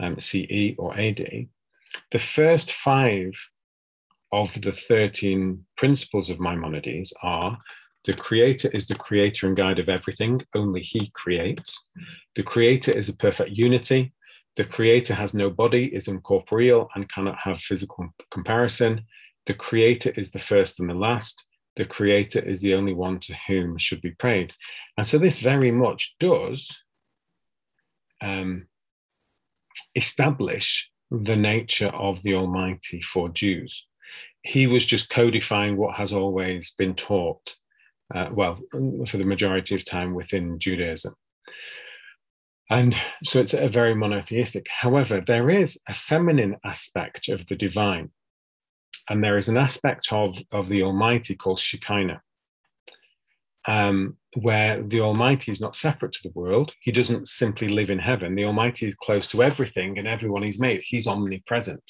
um, 0.00 0.18
CE 0.20 0.74
or 0.78 0.98
AD. 0.98 1.48
The 2.12 2.18
first 2.18 2.72
five 2.72 3.32
of 4.32 4.60
the 4.60 4.72
13 4.72 5.64
principles 5.76 6.30
of 6.30 6.38
Maimonides 6.38 7.12
are 7.22 7.58
the 8.04 8.14
creator 8.14 8.68
is 8.72 8.86
the 8.86 8.94
creator 8.94 9.46
and 9.46 9.56
guide 9.56 9.78
of 9.78 9.88
everything, 9.88 10.40
only 10.54 10.80
he 10.80 11.10
creates. 11.14 11.86
The 12.34 12.42
creator 12.42 12.92
is 12.92 13.08
a 13.08 13.16
perfect 13.16 13.50
unity. 13.50 14.12
The 14.56 14.64
creator 14.64 15.14
has 15.14 15.34
no 15.34 15.50
body, 15.50 15.86
is 15.94 16.08
incorporeal, 16.08 16.88
and 16.94 17.08
cannot 17.08 17.38
have 17.44 17.60
physical 17.60 18.08
comparison. 18.30 19.02
The 19.46 19.54
creator 19.54 20.12
is 20.16 20.30
the 20.30 20.38
first 20.38 20.80
and 20.80 20.88
the 20.88 20.94
last. 20.94 21.46
The 21.76 21.84
creator 21.84 22.40
is 22.40 22.60
the 22.60 22.74
only 22.74 22.94
one 22.94 23.20
to 23.20 23.34
whom 23.46 23.76
should 23.78 24.00
be 24.00 24.10
prayed. 24.12 24.52
And 24.96 25.06
so 25.06 25.18
this 25.18 25.38
very 25.38 25.70
much 25.70 26.16
does 26.18 26.82
um, 28.22 28.66
establish 29.94 30.90
the 31.10 31.36
nature 31.36 31.88
of 31.88 32.22
the 32.22 32.34
Almighty 32.34 33.02
for 33.02 33.28
Jews. 33.28 33.86
He 34.42 34.66
was 34.66 34.86
just 34.86 35.10
codifying 35.10 35.76
what 35.76 35.96
has 35.96 36.12
always 36.12 36.72
been 36.78 36.94
taught 36.94 37.56
uh, 38.14 38.28
well, 38.32 38.58
for 39.06 39.16
the 39.18 39.24
majority 39.24 39.74
of 39.74 39.84
time 39.84 40.14
within 40.14 40.58
Judaism. 40.58 41.14
And 42.70 42.96
so 43.24 43.40
it's 43.40 43.54
a 43.54 43.68
very 43.68 43.94
monotheistic. 43.94 44.66
However, 44.68 45.20
there 45.26 45.50
is 45.50 45.78
a 45.88 45.94
feminine 45.94 46.56
aspect 46.64 47.28
of 47.28 47.46
the 47.48 47.56
divine, 47.56 48.10
and 49.08 49.22
there 49.22 49.38
is 49.38 49.48
an 49.48 49.56
aspect 49.56 50.12
of, 50.12 50.38
of 50.52 50.68
the 50.68 50.82
Almighty 50.84 51.34
called 51.34 51.58
Shekinah, 51.58 52.22
um, 53.66 54.16
where 54.36 54.82
the 54.82 55.00
Almighty 55.00 55.50
is 55.50 55.60
not 55.60 55.74
separate 55.74 56.12
to 56.12 56.22
the 56.22 56.38
world. 56.38 56.72
He 56.80 56.92
doesn't 56.92 57.26
simply 57.26 57.68
live 57.68 57.90
in 57.90 57.98
heaven. 57.98 58.36
The 58.36 58.44
Almighty 58.44 58.86
is 58.86 58.94
close 58.94 59.26
to 59.28 59.42
everything 59.42 59.98
and 59.98 60.06
everyone 60.06 60.44
he's 60.44 60.60
made. 60.60 60.80
He's 60.80 61.08
omnipresent. 61.08 61.82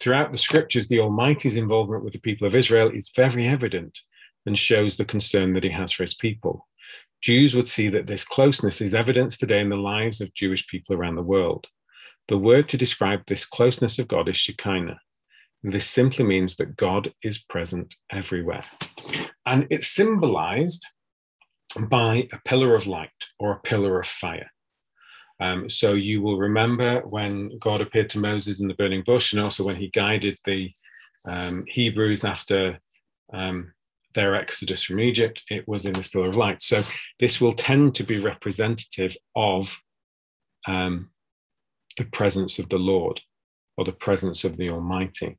Throughout 0.00 0.32
the 0.32 0.38
scriptures, 0.38 0.88
the 0.88 1.00
Almighty's 1.00 1.56
involvement 1.56 2.04
with 2.04 2.14
the 2.14 2.20
people 2.20 2.46
of 2.46 2.56
Israel 2.56 2.90
is 2.92 3.12
very 3.14 3.46
evident 3.46 4.00
and 4.46 4.58
shows 4.58 4.96
the 4.96 5.04
concern 5.04 5.52
that 5.52 5.64
he 5.64 5.70
has 5.70 5.92
for 5.92 6.02
his 6.02 6.14
people. 6.14 6.66
Jews 7.22 7.54
would 7.54 7.68
see 7.68 7.88
that 7.88 8.06
this 8.06 8.24
closeness 8.24 8.80
is 8.80 8.94
evidenced 8.94 9.40
today 9.40 9.60
in 9.60 9.70
the 9.70 9.76
lives 9.76 10.20
of 10.20 10.34
Jewish 10.34 10.66
people 10.66 10.94
around 10.94 11.16
the 11.16 11.22
world. 11.22 11.66
The 12.28 12.38
word 12.38 12.68
to 12.68 12.76
describe 12.76 13.22
this 13.26 13.46
closeness 13.46 13.98
of 13.98 14.08
God 14.08 14.28
is 14.28 14.36
Shekinah. 14.36 15.00
This 15.62 15.88
simply 15.88 16.24
means 16.24 16.56
that 16.56 16.76
God 16.76 17.12
is 17.22 17.38
present 17.38 17.94
everywhere. 18.10 18.62
And 19.46 19.66
it's 19.70 19.88
symbolized 19.88 20.86
by 21.80 22.28
a 22.32 22.38
pillar 22.46 22.74
of 22.74 22.86
light 22.86 23.10
or 23.38 23.52
a 23.52 23.60
pillar 23.60 24.00
of 24.00 24.06
fire. 24.06 24.50
Um, 25.40 25.68
so 25.68 25.94
you 25.94 26.22
will 26.22 26.38
remember 26.38 27.00
when 27.00 27.58
God 27.58 27.80
appeared 27.80 28.10
to 28.10 28.20
Moses 28.20 28.60
in 28.60 28.68
the 28.68 28.74
burning 28.74 29.02
bush, 29.04 29.32
and 29.32 29.42
also 29.42 29.64
when 29.64 29.76
he 29.76 29.88
guided 29.88 30.38
the 30.44 30.70
um, 31.26 31.64
Hebrews 31.66 32.24
after 32.24 32.78
um, 33.32 33.73
their 34.14 34.34
exodus 34.34 34.82
from 34.84 35.00
Egypt, 35.00 35.42
it 35.50 35.66
was 35.66 35.86
in 35.86 35.92
this 35.92 36.08
pillar 36.08 36.28
of 36.28 36.36
light. 36.36 36.62
So 36.62 36.82
this 37.20 37.40
will 37.40 37.52
tend 37.52 37.94
to 37.96 38.04
be 38.04 38.18
representative 38.18 39.16
of 39.34 39.76
um, 40.66 41.10
the 41.98 42.04
presence 42.04 42.58
of 42.58 42.68
the 42.68 42.78
Lord 42.78 43.20
or 43.76 43.84
the 43.84 43.92
presence 43.92 44.44
of 44.44 44.56
the 44.56 44.70
Almighty. 44.70 45.38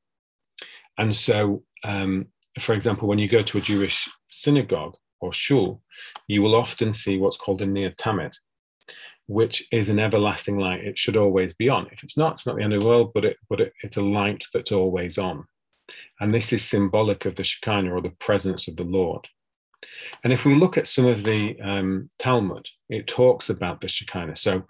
And 0.98 1.14
so, 1.14 1.64
um, 1.84 2.28
for 2.60 2.74
example, 2.74 3.08
when 3.08 3.20
you 3.20 3.28
go 3.28 3.42
to 3.42 3.58
a 3.58 3.62
Jewish 3.62 4.10
synagogue 4.30 4.96
or 5.20 5.34
shul, 5.34 5.82
you 6.28 6.42
will 6.42 6.56
often 6.56 6.94
see 6.94 7.18
what's 7.18 7.38
called 7.38 7.62
a 7.62 7.66
Ner 7.66 7.92
Tamid, 7.92 8.34
which 9.28 9.68
is 9.72 9.90
an 9.90 10.00
everlasting 10.00 10.58
light. 10.58 10.84
It 10.84 10.98
should 10.98 11.18
always 11.18 11.54
be 11.54 11.70
on. 11.70 11.88
If 11.92 12.04
it's 12.04 12.18
not, 12.18 12.34
it's 12.34 12.46
not 12.46 12.58
the 12.58 12.64
end 12.64 12.74
of 12.74 12.82
the 12.82 12.88
world, 12.88 13.12
but 13.14 13.26
it, 13.26 13.38
but 13.50 13.60
it, 13.60 13.74
it's 13.84 13.98
a 13.98 14.02
light 14.02 14.46
that's 14.54 14.72
always 14.72 15.18
on. 15.18 15.46
And 16.20 16.34
this 16.34 16.54
is 16.54 16.64
symbolic 16.64 17.26
of 17.26 17.36
the 17.36 17.44
Shekinah 17.44 17.94
or 17.94 18.02
the 18.02 18.16
presence 18.20 18.68
of 18.68 18.76
the 18.76 18.84
Lord. 18.84 19.28
And 20.24 20.34
if 20.34 20.46
we 20.46 20.56
look 20.56 20.78
at 20.78 20.88
some 20.88 21.06
of 21.06 21.24
the 21.24 21.60
um, 21.62 22.10
Talmud, 22.18 22.68
it 22.90 23.08
talks 23.08 23.50
about 23.50 23.82
the 23.82 23.88
Shekinah. 23.88 24.36
So 24.36 24.64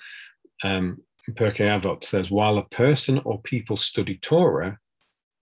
um, 0.63 0.97
Pirkei 1.30 1.67
Avot 1.67 2.04
says, 2.04 2.30
while 2.30 2.58
a 2.58 2.65
person 2.69 3.21
or 3.23 3.41
people 3.41 3.78
study 3.78 4.17
Torah, 4.21 4.78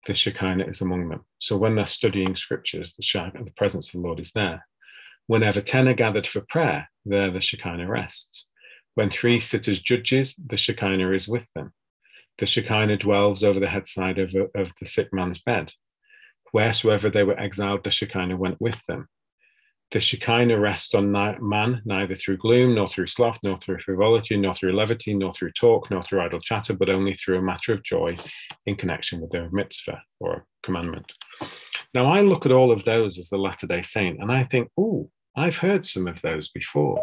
the 0.06 0.14
Shekinah 0.14 0.64
is 0.64 0.80
among 0.80 1.08
them. 1.08 1.24
So 1.38 1.56
when 1.56 1.74
they're 1.74 1.86
studying 1.86 2.34
scriptures, 2.34 2.94
the, 2.94 3.02
Shekinah, 3.02 3.44
the 3.44 3.52
presence 3.52 3.88
of 3.88 4.00
the 4.00 4.06
Lord 4.06 4.20
is 4.20 4.32
there. 4.32 4.66
Whenever 5.26 5.60
ten 5.60 5.86
are 5.86 5.94
gathered 5.94 6.26
for 6.26 6.40
prayer, 6.40 6.90
there 7.04 7.30
the 7.30 7.40
Shekinah 7.40 7.86
rests. 7.86 8.46
When 8.94 9.10
three 9.10 9.38
sit 9.38 9.68
as 9.68 9.80
judges, 9.80 10.34
the 10.34 10.56
Shekinah 10.56 11.12
is 11.12 11.28
with 11.28 11.46
them. 11.54 11.72
The 12.40 12.46
Shekinah 12.46 12.96
dwells 12.96 13.44
over 13.44 13.60
the 13.60 13.68
headside 13.68 14.18
of, 14.18 14.34
of 14.54 14.72
the 14.80 14.86
sick 14.86 15.12
man's 15.12 15.38
bed. 15.38 15.74
Wheresoever 16.52 17.10
they 17.10 17.22
were 17.22 17.38
exiled, 17.38 17.84
the 17.84 17.90
Shekinah 17.90 18.38
went 18.38 18.58
with 18.60 18.80
them. 18.88 19.08
The 19.90 20.00
Shekinah 20.00 20.58
rests 20.58 20.94
on 20.94 21.12
man 21.12 21.82
neither 21.84 22.16
through 22.16 22.38
gloom, 22.38 22.76
nor 22.76 22.88
through 22.88 23.08
sloth, 23.08 23.40
nor 23.44 23.58
through 23.58 23.80
frivolity, 23.80 24.36
nor 24.38 24.54
through 24.54 24.72
levity, 24.72 25.12
nor 25.12 25.34
through 25.34 25.52
talk, 25.52 25.90
nor 25.90 26.02
through 26.02 26.22
idle 26.22 26.40
chatter, 26.40 26.72
but 26.72 26.88
only 26.88 27.12
through 27.12 27.38
a 27.38 27.42
matter 27.42 27.74
of 27.74 27.82
joy 27.82 28.16
in 28.64 28.74
connection 28.74 29.20
with 29.20 29.30
the 29.32 29.50
mitzvah 29.52 30.00
or 30.18 30.46
commandment. 30.62 31.12
Now, 31.92 32.10
I 32.10 32.22
look 32.22 32.46
at 32.46 32.52
all 32.52 32.72
of 32.72 32.84
those 32.84 33.18
as 33.18 33.28
the 33.28 33.36
Latter 33.36 33.66
day 33.66 33.82
Saint, 33.82 34.18
and 34.18 34.32
I 34.32 34.44
think, 34.44 34.70
oh, 34.78 35.10
I've 35.36 35.58
heard 35.58 35.84
some 35.84 36.06
of 36.06 36.22
those 36.22 36.48
before. 36.48 37.02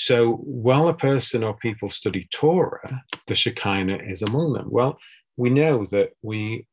So 0.00 0.34
while 0.34 0.86
a 0.86 0.94
person 0.94 1.42
or 1.42 1.56
people 1.56 1.90
study 1.90 2.28
Torah, 2.32 3.02
the 3.26 3.34
Shekinah 3.34 3.98
is 4.06 4.22
among 4.22 4.52
them. 4.52 4.68
Well, 4.70 4.96
we 5.36 5.50
know 5.50 5.86
that 5.86 6.10
we 6.22 6.68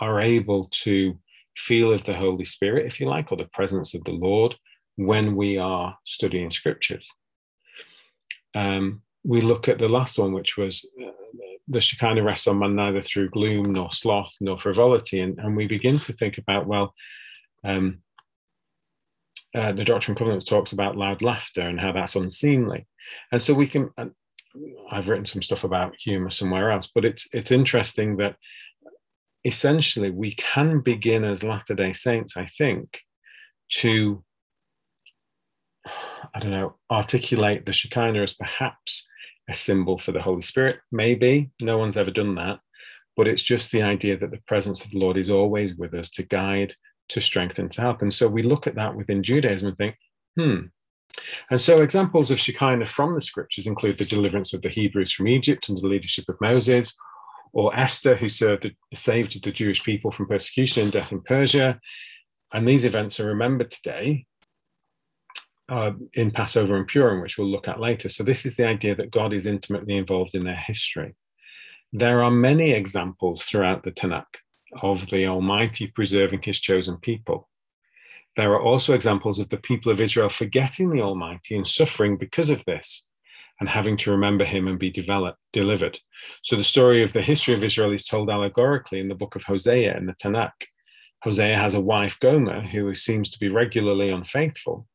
are 0.00 0.20
able 0.20 0.68
to 0.82 1.16
feel 1.56 1.92
of 1.92 2.02
the 2.04 2.16
Holy 2.16 2.44
Spirit, 2.44 2.86
if 2.86 2.98
you 2.98 3.06
like, 3.06 3.30
or 3.30 3.36
the 3.36 3.48
presence 3.52 3.94
of 3.94 4.02
the 4.02 4.10
Lord 4.10 4.56
when 4.96 5.36
we 5.36 5.58
are 5.58 5.96
studying 6.04 6.50
scriptures. 6.50 7.08
Um, 8.56 9.02
we 9.22 9.40
look 9.40 9.68
at 9.68 9.78
the 9.78 9.88
last 9.88 10.18
one, 10.18 10.32
which 10.32 10.56
was 10.56 10.84
uh, 11.00 11.12
the 11.68 11.80
Shekinah 11.80 12.24
rests 12.24 12.48
on 12.48 12.58
man 12.58 12.74
neither 12.74 13.00
through 13.00 13.30
gloom 13.30 13.74
nor 13.74 13.92
sloth 13.92 14.34
nor 14.40 14.58
frivolity. 14.58 15.20
And, 15.20 15.38
and 15.38 15.56
we 15.56 15.68
begin 15.68 16.00
to 16.00 16.12
think 16.12 16.36
about, 16.36 16.66
well, 16.66 16.94
um, 17.62 18.00
uh, 19.54 19.72
the 19.72 19.84
Doctrine 19.84 20.12
and 20.12 20.18
Covenants 20.18 20.44
talks 20.44 20.72
about 20.72 20.96
loud 20.96 21.22
laughter 21.22 21.62
and 21.62 21.80
how 21.80 21.92
that's 21.92 22.16
unseemly. 22.16 22.86
And 23.32 23.42
so 23.42 23.52
we 23.52 23.66
can, 23.66 23.90
I've 24.90 25.08
written 25.08 25.26
some 25.26 25.42
stuff 25.42 25.64
about 25.64 25.96
humor 25.96 26.30
somewhere 26.30 26.70
else, 26.70 26.88
but 26.94 27.04
it's, 27.04 27.26
it's 27.32 27.50
interesting 27.50 28.16
that 28.18 28.36
essentially 29.44 30.10
we 30.10 30.34
can 30.34 30.80
begin 30.80 31.24
as 31.24 31.42
Latter 31.42 31.74
day 31.74 31.92
Saints, 31.92 32.36
I 32.36 32.46
think, 32.46 33.00
to, 33.70 34.22
I 36.34 36.38
don't 36.38 36.50
know, 36.50 36.76
articulate 36.90 37.66
the 37.66 37.72
Shekinah 37.72 38.22
as 38.22 38.34
perhaps 38.34 39.08
a 39.48 39.54
symbol 39.54 39.98
for 39.98 40.12
the 40.12 40.22
Holy 40.22 40.42
Spirit. 40.42 40.78
Maybe 40.92 41.50
no 41.60 41.78
one's 41.78 41.96
ever 41.96 42.10
done 42.10 42.36
that, 42.36 42.60
but 43.16 43.26
it's 43.26 43.42
just 43.42 43.72
the 43.72 43.82
idea 43.82 44.16
that 44.16 44.30
the 44.30 44.42
presence 44.46 44.84
of 44.84 44.90
the 44.92 44.98
Lord 44.98 45.16
is 45.16 45.30
always 45.30 45.74
with 45.74 45.94
us 45.94 46.10
to 46.10 46.22
guide, 46.22 46.74
to 47.10 47.20
strengthen, 47.20 47.68
to 47.70 47.80
help. 47.80 48.02
And 48.02 48.12
so 48.12 48.28
we 48.28 48.42
look 48.42 48.66
at 48.66 48.76
that 48.76 48.94
within 48.94 49.22
Judaism 49.22 49.68
and 49.68 49.76
think, 49.76 49.96
hmm. 50.36 50.58
And 51.50 51.60
so 51.60 51.82
examples 51.82 52.30
of 52.30 52.38
Shekinah 52.38 52.86
from 52.86 53.14
the 53.14 53.20
scriptures 53.20 53.66
include 53.66 53.98
the 53.98 54.04
deliverance 54.04 54.52
of 54.54 54.62
the 54.62 54.68
Hebrews 54.68 55.12
from 55.12 55.28
Egypt 55.28 55.66
under 55.68 55.80
the 55.80 55.88
leadership 55.88 56.28
of 56.28 56.40
Moses, 56.40 56.94
or 57.52 57.76
Esther, 57.76 58.14
who 58.14 58.28
served, 58.28 58.70
saved 58.94 59.42
the 59.42 59.50
Jewish 59.50 59.82
people 59.82 60.12
from 60.12 60.28
persecution 60.28 60.84
and 60.84 60.92
death 60.92 61.10
in 61.10 61.20
Persia. 61.22 61.80
And 62.52 62.66
these 62.66 62.84
events 62.84 63.18
are 63.18 63.26
remembered 63.26 63.72
today 63.72 64.26
uh, 65.68 65.92
in 66.14 66.30
Passover 66.30 66.76
and 66.76 66.86
Purim, 66.86 67.20
which 67.20 67.38
we'll 67.38 67.50
look 67.50 67.66
at 67.66 67.80
later. 67.80 68.08
So, 68.08 68.22
this 68.22 68.46
is 68.46 68.56
the 68.56 68.66
idea 68.66 68.94
that 68.94 69.10
God 69.10 69.32
is 69.32 69.46
intimately 69.46 69.96
involved 69.96 70.34
in 70.34 70.44
their 70.44 70.54
history. 70.54 71.14
There 71.92 72.22
are 72.22 72.30
many 72.30 72.70
examples 72.70 73.42
throughout 73.42 73.82
the 73.82 73.92
Tanakh 73.92 74.24
of 74.82 75.08
the 75.10 75.26
Almighty 75.26 75.86
preserving 75.86 76.42
his 76.42 76.60
chosen 76.60 76.96
people. 76.98 77.48
There 78.36 78.52
are 78.52 78.62
also 78.62 78.94
examples 78.94 79.38
of 79.38 79.48
the 79.48 79.56
people 79.56 79.90
of 79.90 80.00
Israel 80.00 80.28
forgetting 80.28 80.90
the 80.90 81.02
Almighty 81.02 81.56
and 81.56 81.66
suffering 81.66 82.16
because 82.16 82.50
of 82.50 82.64
this 82.64 83.06
and 83.58 83.68
having 83.68 83.96
to 83.98 84.10
remember 84.10 84.44
him 84.44 84.66
and 84.68 84.78
be 84.78 84.90
developed, 84.90 85.38
delivered. 85.52 85.98
So 86.42 86.56
the 86.56 86.64
story 86.64 87.02
of 87.02 87.12
the 87.12 87.22
history 87.22 87.54
of 87.54 87.62
Israel 87.62 87.92
is 87.92 88.04
told 88.04 88.30
allegorically 88.30 89.00
in 89.00 89.08
the 89.08 89.14
book 89.14 89.36
of 89.36 89.42
Hosea 89.42 89.96
in 89.96 90.06
the 90.06 90.14
Tanakh. 90.14 90.52
Hosea 91.22 91.56
has 91.56 91.74
a 91.74 91.80
wife, 91.80 92.18
Gomer, 92.20 92.62
who 92.62 92.94
seems 92.94 93.28
to 93.30 93.38
be 93.38 93.48
regularly 93.48 94.08
unfaithful. 94.08 94.86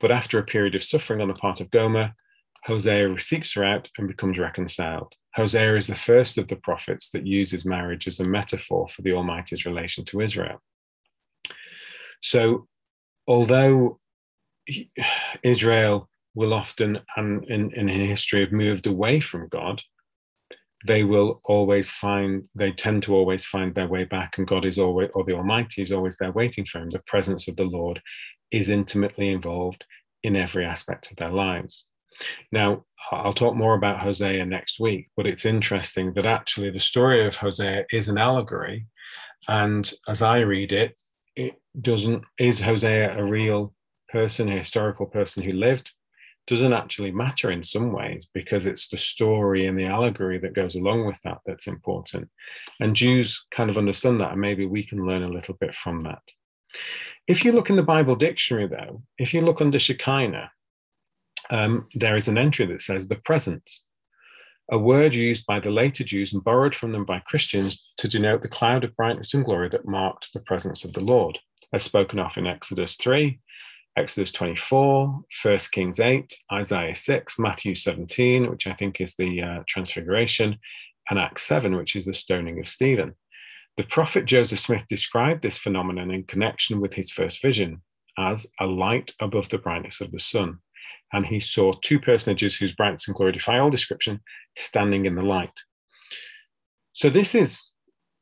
But 0.00 0.10
after 0.10 0.38
a 0.38 0.44
period 0.44 0.74
of 0.74 0.82
suffering 0.82 1.20
on 1.20 1.28
the 1.28 1.34
part 1.34 1.60
of 1.60 1.70
Gomer, 1.70 2.14
Hosea 2.64 3.18
seeks 3.20 3.54
her 3.54 3.64
out 3.64 3.88
and 3.96 4.08
becomes 4.08 4.38
reconciled. 4.38 5.14
Hosea 5.34 5.76
is 5.76 5.86
the 5.86 5.94
first 5.94 6.38
of 6.38 6.48
the 6.48 6.56
prophets 6.56 7.10
that 7.10 7.26
uses 7.26 7.64
marriage 7.64 8.08
as 8.08 8.20
a 8.20 8.24
metaphor 8.24 8.88
for 8.88 9.02
the 9.02 9.12
Almighty's 9.12 9.64
relation 9.64 10.04
to 10.06 10.20
Israel. 10.20 10.60
So, 12.20 12.66
although 13.26 14.00
Israel 15.42 16.08
will 16.34 16.52
often, 16.52 17.00
and 17.16 17.44
in, 17.44 17.72
in 17.72 17.88
history, 17.88 18.40
have 18.40 18.52
moved 18.52 18.86
away 18.86 19.20
from 19.20 19.48
God, 19.48 19.82
they 20.86 21.02
will 21.02 21.40
always 21.44 21.90
find, 21.90 22.44
they 22.54 22.72
tend 22.72 23.02
to 23.04 23.14
always 23.14 23.44
find 23.44 23.74
their 23.74 23.88
way 23.88 24.04
back, 24.04 24.38
and 24.38 24.46
God 24.46 24.64
is 24.64 24.78
always, 24.78 25.10
or 25.14 25.24
the 25.24 25.34
Almighty 25.34 25.82
is 25.82 25.90
always 25.90 26.16
there 26.18 26.32
waiting 26.32 26.64
for 26.64 26.78
them. 26.78 26.90
The 26.90 27.02
presence 27.06 27.48
of 27.48 27.56
the 27.56 27.64
Lord 27.64 28.00
is 28.50 28.68
intimately 28.68 29.28
involved 29.28 29.84
in 30.22 30.36
every 30.36 30.64
aspect 30.64 31.10
of 31.10 31.16
their 31.16 31.30
lives. 31.30 31.86
Now, 32.52 32.84
I'll 33.10 33.32
talk 33.32 33.54
more 33.54 33.74
about 33.74 34.00
Hosea 34.00 34.44
next 34.44 34.80
week, 34.80 35.08
but 35.16 35.26
it's 35.26 35.44
interesting 35.44 36.12
that 36.14 36.26
actually 36.26 36.70
the 36.70 36.80
story 36.80 37.26
of 37.26 37.36
Hosea 37.36 37.84
is 37.90 38.08
an 38.08 38.18
allegory. 38.18 38.86
And 39.46 39.90
as 40.06 40.20
I 40.20 40.38
read 40.38 40.72
it, 40.72 40.96
it 41.36 41.54
doesn't, 41.80 42.24
is 42.38 42.60
Hosea 42.60 43.18
a 43.18 43.24
real 43.24 43.72
person, 44.08 44.48
a 44.48 44.58
historical 44.58 45.06
person 45.06 45.42
who 45.42 45.52
lived? 45.52 45.92
Doesn't 46.46 46.72
actually 46.72 47.12
matter 47.12 47.50
in 47.50 47.62
some 47.62 47.92
ways 47.92 48.26
because 48.32 48.66
it's 48.66 48.88
the 48.88 48.96
story 48.96 49.66
and 49.66 49.78
the 49.78 49.84
allegory 49.84 50.38
that 50.38 50.54
goes 50.54 50.74
along 50.74 51.06
with 51.06 51.18
that 51.24 51.38
that's 51.46 51.66
important. 51.66 52.28
And 52.80 52.96
Jews 52.96 53.44
kind 53.50 53.68
of 53.70 53.78
understand 53.78 54.20
that, 54.20 54.32
and 54.32 54.40
maybe 54.40 54.64
we 54.66 54.82
can 54.82 55.06
learn 55.06 55.22
a 55.22 55.28
little 55.28 55.56
bit 55.60 55.74
from 55.74 56.04
that. 56.04 56.22
If 57.26 57.44
you 57.44 57.52
look 57.52 57.68
in 57.68 57.76
the 57.76 57.82
Bible 57.82 58.16
dictionary, 58.16 58.66
though, 58.66 59.02
if 59.18 59.34
you 59.34 59.42
look 59.42 59.60
under 59.60 59.78
Shekinah, 59.78 60.50
um, 61.50 61.88
there 61.94 62.16
is 62.16 62.28
an 62.28 62.38
entry 62.38 62.66
that 62.66 62.80
says 62.80 63.08
the 63.08 63.16
presence, 63.16 63.82
a 64.70 64.78
word 64.78 65.14
used 65.14 65.46
by 65.46 65.60
the 65.60 65.70
later 65.70 66.04
Jews 66.04 66.32
and 66.32 66.44
borrowed 66.44 66.74
from 66.74 66.92
them 66.92 67.04
by 67.04 67.20
Christians 67.20 67.82
to 67.98 68.08
denote 68.08 68.42
the 68.42 68.48
cloud 68.48 68.84
of 68.84 68.94
brightness 68.96 69.32
and 69.32 69.44
glory 69.44 69.68
that 69.70 69.88
marked 69.88 70.28
the 70.34 70.40
presence 70.40 70.84
of 70.84 70.92
the 70.92 71.00
Lord, 71.00 71.38
as 71.72 71.82
spoken 71.82 72.18
of 72.18 72.36
in 72.36 72.46
Exodus 72.46 72.96
3, 72.96 73.40
Exodus 73.96 74.30
24, 74.30 75.22
1 75.42 75.58
Kings 75.72 76.00
8, 76.00 76.32
Isaiah 76.52 76.94
6, 76.94 77.38
Matthew 77.38 77.74
17, 77.74 78.50
which 78.50 78.66
I 78.66 78.74
think 78.74 79.00
is 79.00 79.14
the 79.14 79.42
uh, 79.42 79.62
Transfiguration, 79.66 80.58
and 81.10 81.18
Acts 81.18 81.42
7, 81.44 81.74
which 81.74 81.96
is 81.96 82.04
the 82.04 82.12
stoning 82.12 82.60
of 82.60 82.68
Stephen. 82.68 83.14
The 83.78 83.84
prophet 83.84 84.26
Joseph 84.26 84.60
Smith 84.60 84.84
described 84.88 85.42
this 85.42 85.56
phenomenon 85.56 86.10
in 86.10 86.24
connection 86.24 86.80
with 86.80 86.92
his 86.92 87.10
first 87.10 87.40
vision 87.40 87.82
as 88.18 88.46
a 88.60 88.66
light 88.66 89.14
above 89.20 89.48
the 89.48 89.58
brightness 89.58 90.00
of 90.00 90.10
the 90.12 90.18
sun 90.18 90.58
and 91.12 91.26
he 91.26 91.40
saw 91.40 91.72
two 91.72 91.98
personages 91.98 92.56
whose 92.56 92.74
brightness 92.74 93.08
and 93.08 93.16
glory 93.16 93.32
defy 93.32 93.58
all 93.58 93.70
description 93.70 94.20
standing 94.56 95.06
in 95.06 95.14
the 95.14 95.24
light. 95.24 95.62
So 96.92 97.08
this 97.08 97.34
is 97.34 97.70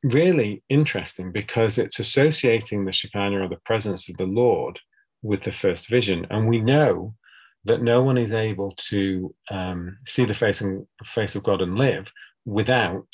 really 0.02 0.62
interesting 0.68 1.32
because 1.32 1.78
it's 1.78 1.98
associating 1.98 2.84
the 2.84 2.92
Shekinah 2.92 3.44
or 3.44 3.48
the 3.48 3.60
presence 3.64 4.08
of 4.08 4.16
the 4.16 4.26
Lord 4.26 4.78
with 5.22 5.42
the 5.42 5.52
first 5.52 5.88
vision. 5.88 6.26
And 6.30 6.48
we 6.48 6.60
know 6.60 7.14
that 7.64 7.82
no 7.82 8.02
one 8.02 8.16
is 8.18 8.32
able 8.32 8.72
to 8.76 9.34
um, 9.50 9.98
see 10.06 10.24
the 10.24 10.34
face, 10.34 10.60
and, 10.60 10.86
face 11.04 11.34
of 11.34 11.42
God 11.42 11.62
and 11.62 11.76
live 11.76 12.12
without 12.44 13.08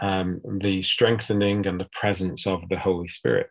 um, 0.00 0.40
the 0.60 0.82
strengthening 0.82 1.66
and 1.66 1.80
the 1.80 1.88
presence 1.92 2.46
of 2.46 2.68
the 2.68 2.78
Holy 2.78 3.08
Spirit. 3.08 3.48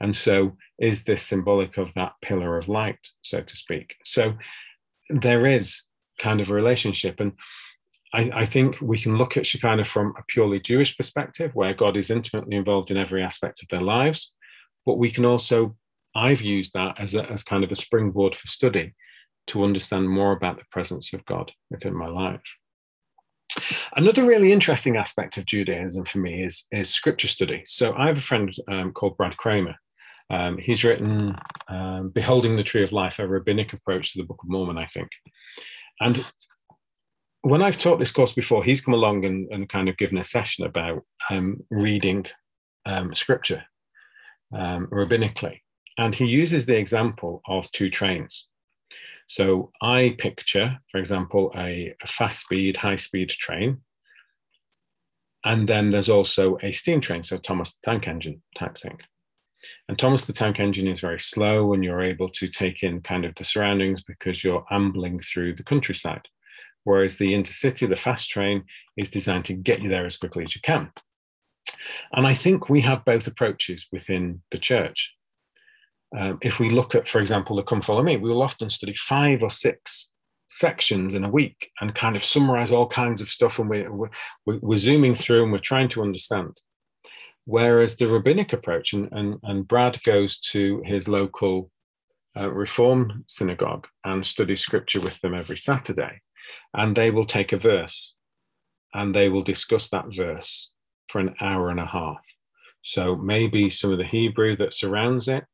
And 0.00 0.14
so, 0.14 0.56
is 0.78 1.04
this 1.04 1.22
symbolic 1.22 1.76
of 1.76 1.92
that 1.94 2.12
pillar 2.22 2.56
of 2.58 2.68
light, 2.68 3.08
so 3.22 3.40
to 3.40 3.56
speak? 3.56 3.96
So, 4.04 4.34
there 5.10 5.46
is 5.46 5.82
kind 6.18 6.40
of 6.40 6.50
a 6.50 6.54
relationship. 6.54 7.20
And 7.20 7.32
I, 8.12 8.30
I, 8.34 8.46
think 8.46 8.76
we 8.80 8.98
can 8.98 9.16
look 9.16 9.36
at 9.36 9.46
Shekinah 9.46 9.84
from 9.84 10.14
a 10.18 10.22
purely 10.28 10.60
Jewish 10.60 10.96
perspective, 10.96 11.52
where 11.54 11.74
God 11.74 11.96
is 11.96 12.10
intimately 12.10 12.56
involved 12.56 12.90
in 12.90 12.96
every 12.96 13.22
aspect 13.22 13.62
of 13.62 13.68
their 13.68 13.80
lives. 13.80 14.32
But 14.86 14.98
we 14.98 15.10
can 15.10 15.24
also, 15.24 15.76
I've 16.14 16.40
used 16.40 16.72
that 16.74 16.98
as, 16.98 17.14
a, 17.14 17.30
as 17.30 17.42
kind 17.42 17.64
of 17.64 17.72
a 17.72 17.76
springboard 17.76 18.34
for 18.34 18.46
study 18.46 18.94
to 19.48 19.64
understand 19.64 20.08
more 20.08 20.32
about 20.32 20.58
the 20.58 20.64
presence 20.70 21.12
of 21.12 21.24
God 21.24 21.52
within 21.70 21.94
my 21.94 22.08
life. 22.08 22.42
Another 23.96 24.24
really 24.24 24.52
interesting 24.52 24.96
aspect 24.96 25.36
of 25.36 25.46
Judaism 25.46 26.04
for 26.04 26.18
me 26.18 26.42
is, 26.44 26.64
is 26.72 26.90
scripture 26.90 27.28
study. 27.28 27.62
So 27.66 27.94
I 27.94 28.06
have 28.06 28.18
a 28.18 28.22
friend 28.22 28.54
um, 28.68 28.92
called 28.92 29.16
Brad 29.16 29.36
Kramer, 29.36 29.76
um, 30.30 30.58
he's 30.58 30.84
written 30.84 31.36
um, 31.68 32.10
Beholding 32.10 32.56
the 32.56 32.62
Tree 32.62 32.82
of 32.82 32.92
Life, 32.92 33.18
a 33.18 33.26
rabbinic 33.26 33.72
approach 33.72 34.12
to 34.12 34.18
the 34.18 34.26
Book 34.26 34.40
of 34.42 34.48
Mormon, 34.48 34.78
I 34.78 34.86
think. 34.86 35.08
And 36.00 36.24
when 37.42 37.62
I've 37.62 37.78
taught 37.78 37.98
this 37.98 38.12
course 38.12 38.32
before, 38.32 38.62
he's 38.62 38.80
come 38.80 38.94
along 38.94 39.24
and, 39.24 39.48
and 39.50 39.68
kind 39.68 39.88
of 39.88 39.96
given 39.96 40.18
a 40.18 40.24
session 40.24 40.66
about 40.66 41.04
um, 41.30 41.58
reading 41.70 42.26
um, 42.84 43.14
scripture 43.14 43.64
um, 44.54 44.86
rabbinically. 44.88 45.60
And 45.96 46.14
he 46.14 46.26
uses 46.26 46.66
the 46.66 46.76
example 46.76 47.40
of 47.48 47.70
two 47.72 47.88
trains. 47.88 48.46
So 49.28 49.70
I 49.82 50.16
picture, 50.18 50.78
for 50.90 50.98
example, 50.98 51.52
a, 51.54 51.94
a 52.02 52.06
fast 52.06 52.40
speed, 52.40 52.78
high 52.78 52.96
speed 52.96 53.28
train. 53.28 53.78
And 55.44 55.68
then 55.68 55.90
there's 55.90 56.08
also 56.08 56.58
a 56.62 56.72
steam 56.72 57.00
train, 57.00 57.22
so 57.22 57.36
Thomas 57.36 57.74
the 57.74 57.90
Tank 57.90 58.08
Engine 58.08 58.42
type 58.56 58.76
thing. 58.78 58.98
And 59.88 59.98
Thomas 59.98 60.24
the 60.24 60.32
Tank 60.32 60.60
Engine 60.60 60.88
is 60.88 61.00
very 61.00 61.20
slow 61.20 61.74
and 61.74 61.84
you're 61.84 62.02
able 62.02 62.28
to 62.30 62.48
take 62.48 62.82
in 62.82 63.02
kind 63.02 63.24
of 63.24 63.34
the 63.34 63.44
surroundings 63.44 64.02
because 64.02 64.42
you're 64.42 64.64
ambling 64.70 65.20
through 65.20 65.54
the 65.54 65.62
countryside. 65.62 66.26
Whereas 66.84 67.16
the 67.16 67.32
intercity, 67.34 67.88
the 67.88 67.96
fast 67.96 68.30
train, 68.30 68.64
is 68.96 69.10
designed 69.10 69.44
to 69.46 69.54
get 69.54 69.82
you 69.82 69.90
there 69.90 70.06
as 70.06 70.16
quickly 70.16 70.44
as 70.44 70.54
you 70.54 70.62
can. 70.62 70.90
And 72.12 72.26
I 72.26 72.34
think 72.34 72.68
we 72.68 72.80
have 72.80 73.04
both 73.04 73.26
approaches 73.26 73.86
within 73.92 74.42
the 74.50 74.58
church. 74.58 75.12
Um, 76.16 76.38
if 76.40 76.58
we 76.58 76.70
look 76.70 76.94
at, 76.94 77.08
for 77.08 77.20
example, 77.20 77.56
the 77.56 77.62
Come 77.62 77.82
Follow 77.82 78.02
Me, 78.02 78.16
we 78.16 78.30
will 78.30 78.42
often 78.42 78.70
study 78.70 78.94
five 78.94 79.42
or 79.42 79.50
six 79.50 80.10
sections 80.48 81.12
in 81.12 81.24
a 81.24 81.30
week 81.30 81.70
and 81.80 81.94
kind 81.94 82.16
of 82.16 82.24
summarize 82.24 82.72
all 82.72 82.86
kinds 82.86 83.20
of 83.20 83.28
stuff. 83.28 83.58
And 83.58 83.68
we're, 83.68 83.90
we're, 83.90 84.10
we're 84.46 84.76
zooming 84.78 85.14
through 85.14 85.42
and 85.42 85.52
we're 85.52 85.58
trying 85.58 85.90
to 85.90 86.02
understand. 86.02 86.56
Whereas 87.44 87.96
the 87.96 88.08
rabbinic 88.08 88.52
approach, 88.52 88.92
and, 88.92 89.08
and, 89.12 89.38
and 89.42 89.68
Brad 89.68 90.02
goes 90.02 90.38
to 90.52 90.82
his 90.84 91.08
local 91.08 91.70
uh, 92.38 92.50
Reform 92.50 93.24
synagogue 93.26 93.86
and 94.04 94.24
studies 94.24 94.60
scripture 94.60 95.00
with 95.00 95.20
them 95.20 95.34
every 95.34 95.56
Saturday, 95.56 96.20
and 96.74 96.94
they 96.94 97.10
will 97.10 97.24
take 97.24 97.52
a 97.52 97.58
verse 97.58 98.14
and 98.94 99.14
they 99.14 99.28
will 99.28 99.42
discuss 99.42 99.88
that 99.88 100.14
verse 100.14 100.70
for 101.08 101.20
an 101.20 101.34
hour 101.40 101.70
and 101.70 101.80
a 101.80 101.86
half. 101.86 102.20
So 102.82 103.16
maybe 103.16 103.70
some 103.70 103.92
of 103.92 103.98
the 103.98 104.04
Hebrew 104.04 104.56
that 104.56 104.72
surrounds 104.72 105.28
it, 105.28 105.44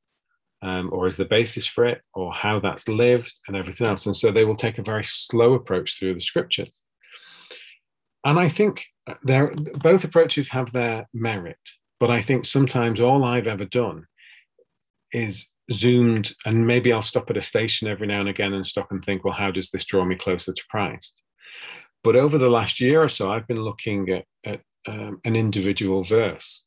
um, 0.65 0.89
or 0.93 1.07
is 1.07 1.17
the 1.17 1.25
basis 1.25 1.67
for 1.67 1.85
it, 1.85 2.01
or 2.15 2.33
how 2.33 2.59
that's 2.59 2.89
lived, 2.89 3.33
and 3.47 3.57
everything 3.57 3.87
else. 3.87 4.07
And 4.07 4.17
so 4.17 4.33
they 4.33 4.45
will 4.45 4.57
take 4.57 4.79
a 4.79 4.83
very 4.83 5.05
slow 5.05 5.55
approach 5.55 5.99
through 5.99 6.15
the 6.15 6.21
scriptures. 6.21 6.81
And 8.25 8.39
I 8.39 8.49
think 8.49 8.85
there, 9.23 9.55
both 9.55 10.05
approaches 10.05 10.49
have 10.49 10.73
their 10.73 11.07
merit. 11.13 11.59
But 12.01 12.11
I 12.11 12.23
think 12.23 12.45
sometimes 12.45 13.01
all 13.01 13.25
I've 13.25 13.47
ever 13.47 13.67
done 13.67 14.07
is 15.13 15.47
zoomed, 15.71 16.35
and 16.45 16.67
maybe 16.67 16.93
I'll 16.93 17.03
stop 17.03 17.31
at 17.31 17.37
a 17.37 17.43
station 17.43 17.87
every 17.87 18.07
now 18.07 18.21
and 18.21 18.29
again 18.29 18.55
and 18.55 18.67
stop 18.67 18.91
and 18.91 19.05
think, 19.05 19.25
well, 19.25 19.35
how 19.35 19.51
does 19.51 19.71
this 19.71 19.85
draw 19.85 20.05
me 20.05 20.17
closer 20.17 20.53
to 20.53 20.65
Christ? 20.71 21.21
But 22.03 22.17
over 22.17 22.39
the 22.39 22.49
last 22.49 22.81
year 22.81 23.03
or 23.03 23.09
so, 23.09 23.31
I've 23.31 23.47
been 23.47 23.63
looking 23.63 24.11
at, 24.11 24.25
at 24.45 24.61
um, 24.87 25.21
an 25.25 25.37
individual 25.37 26.05
verse 26.05 26.64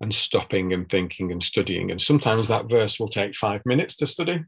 and 0.00 0.14
stopping 0.14 0.72
and 0.72 0.88
thinking 0.88 1.30
and 1.32 1.42
studying. 1.42 1.90
And 1.90 2.00
sometimes 2.00 2.48
that 2.48 2.70
verse 2.70 2.98
will 2.98 3.08
take 3.08 3.34
five 3.34 3.60
minutes 3.66 3.96
to 3.96 4.06
study. 4.06 4.44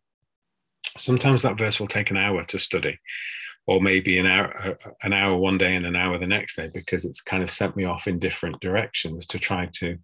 Sometimes 0.96 1.42
that 1.42 1.58
verse 1.58 1.78
will 1.78 1.88
take 1.88 2.10
an 2.10 2.16
hour 2.16 2.44
to 2.44 2.58
study 2.58 2.98
or 3.66 3.80
maybe 3.80 4.18
an 4.18 4.26
hour 4.26 4.76
an 5.02 5.12
hour 5.12 5.36
one 5.36 5.58
day 5.58 5.74
and 5.74 5.86
an 5.86 5.96
hour 5.96 6.18
the 6.18 6.26
next 6.26 6.56
day 6.56 6.68
because 6.72 7.04
it's 7.04 7.20
kind 7.20 7.42
of 7.42 7.50
sent 7.50 7.76
me 7.76 7.84
off 7.84 8.06
in 8.06 8.18
different 8.18 8.60
directions 8.60 9.26
to 9.26 9.38
try 9.38 9.68
to 9.72 9.96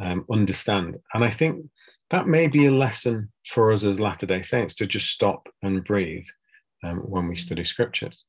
um, 0.00 0.24
understand 0.30 0.96
and 1.14 1.24
i 1.24 1.30
think 1.30 1.66
that 2.10 2.28
may 2.28 2.46
be 2.46 2.66
a 2.66 2.72
lesson 2.72 3.30
for 3.48 3.72
us 3.72 3.84
as 3.84 4.00
latter 4.00 4.26
day 4.26 4.42
saints 4.42 4.74
to 4.74 4.86
just 4.86 5.08
stop 5.08 5.48
and 5.62 5.84
breathe 5.84 6.26
um, 6.84 6.98
when 6.98 7.28
we 7.28 7.36
study 7.36 7.64
scriptures 7.64 8.24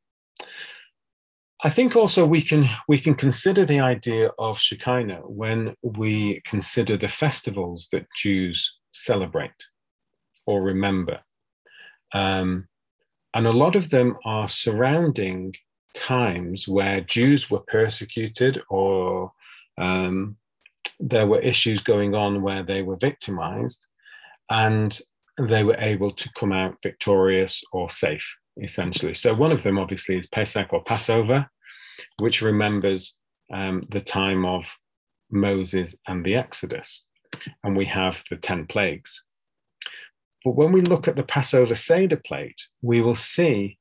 i 1.64 1.70
think 1.70 1.96
also 1.96 2.26
we 2.26 2.42
can 2.42 2.70
we 2.88 3.00
can 3.00 3.16
consider 3.16 3.66
the 3.66 3.80
idea 3.80 4.30
of 4.38 4.60
shekinah 4.60 5.22
when 5.26 5.76
we 5.82 6.42
consider 6.46 6.98
the 6.98 7.08
festivals 7.08 7.88
that 7.92 8.06
jews 8.16 8.78
celebrate 8.92 9.52
or 10.48 10.64
remember. 10.64 11.20
Um, 12.14 12.68
and 13.34 13.46
a 13.46 13.52
lot 13.52 13.76
of 13.76 13.90
them 13.90 14.18
are 14.26 14.50
surrounding 14.50 15.54
times 15.94 16.68
where 16.68 17.02
Jews 17.02 17.52
were 17.52 17.64
persecuted 17.68 18.62
or 18.70 19.32
um, 19.78 20.38
there 21.00 21.28
were 21.28 21.40
issues 21.40 21.82
going 21.82 22.16
on 22.16 22.42
where 22.42 22.64
they 22.64 22.82
were 22.82 22.98
victimized 22.98 23.86
and 24.50 25.00
they 25.38 25.64
were 25.64 25.78
able 25.78 26.12
to 26.12 26.30
come 26.34 26.52
out 26.52 26.78
victorious 26.82 27.62
or 27.72 27.90
safe, 27.90 28.36
essentially. 28.62 29.14
So, 29.14 29.34
one 29.34 29.52
of 29.52 29.64
them 29.64 29.78
obviously 29.78 30.18
is 30.18 30.28
Pesach 30.28 30.74
or 30.74 30.84
Passover, 30.84 31.50
which 32.20 32.42
remembers 32.42 33.16
um, 33.54 33.84
the 33.90 34.02
time 34.02 34.46
of 34.46 34.76
Moses 35.32 35.96
and 36.08 36.26
the 36.26 36.36
Exodus. 36.36 37.04
And 37.64 37.78
we 37.78 37.86
have 37.86 38.24
the 38.30 38.38
10 38.38 38.66
plagues. 38.68 39.24
But 40.44 40.56
when 40.56 40.72
we 40.72 40.82
look 40.82 41.08
at 41.08 41.16
the 41.16 41.24
Passover 41.24 41.76
Seder 41.76 42.18
plate, 42.18 42.62
we 42.82 43.02
will 43.02 43.16
see 43.16 43.78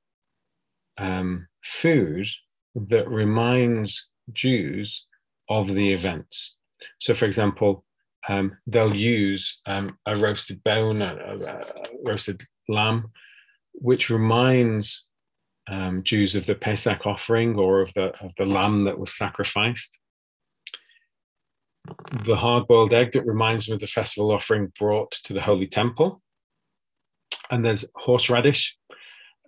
um, 0.98 1.46
food 1.64 2.26
that 2.74 3.08
reminds 3.08 4.08
Jews 4.32 5.06
of 5.48 5.68
the 5.68 5.92
events. 5.92 6.54
So, 6.98 7.14
for 7.14 7.24
example, 7.24 7.84
um, 8.28 8.56
they'll 8.66 8.94
use 8.94 9.60
um, 9.66 9.96
a 10.06 10.16
roasted 10.16 10.62
bone, 10.64 11.00
a, 11.00 11.14
a, 11.14 11.36
a, 11.36 11.62
roasted 12.04 12.42
lamb, 12.68 13.12
which 13.78 14.10
reminds 14.10 15.06
um, 15.68 16.02
Jews 16.04 16.34
of 16.34 16.46
the 16.46 16.54
Pesach 16.54 17.06
offering 17.06 17.56
or 17.56 17.80
of 17.80 17.92
the 17.94 18.12
of 18.24 18.32
the 18.36 18.46
lamb 18.46 18.84
that 18.84 18.98
was 18.98 19.16
sacrificed. 19.16 19.98
The 22.24 22.36
hard-boiled 22.36 22.92
egg 22.92 23.12
that 23.12 23.26
reminds 23.26 23.68
me 23.68 23.74
of 23.74 23.80
the 23.80 23.86
festival 23.86 24.32
offering 24.32 24.72
brought 24.78 25.12
to 25.24 25.32
the 25.32 25.42
holy 25.42 25.68
temple. 25.68 26.20
And 27.50 27.64
there's 27.64 27.84
horseradish, 27.94 28.76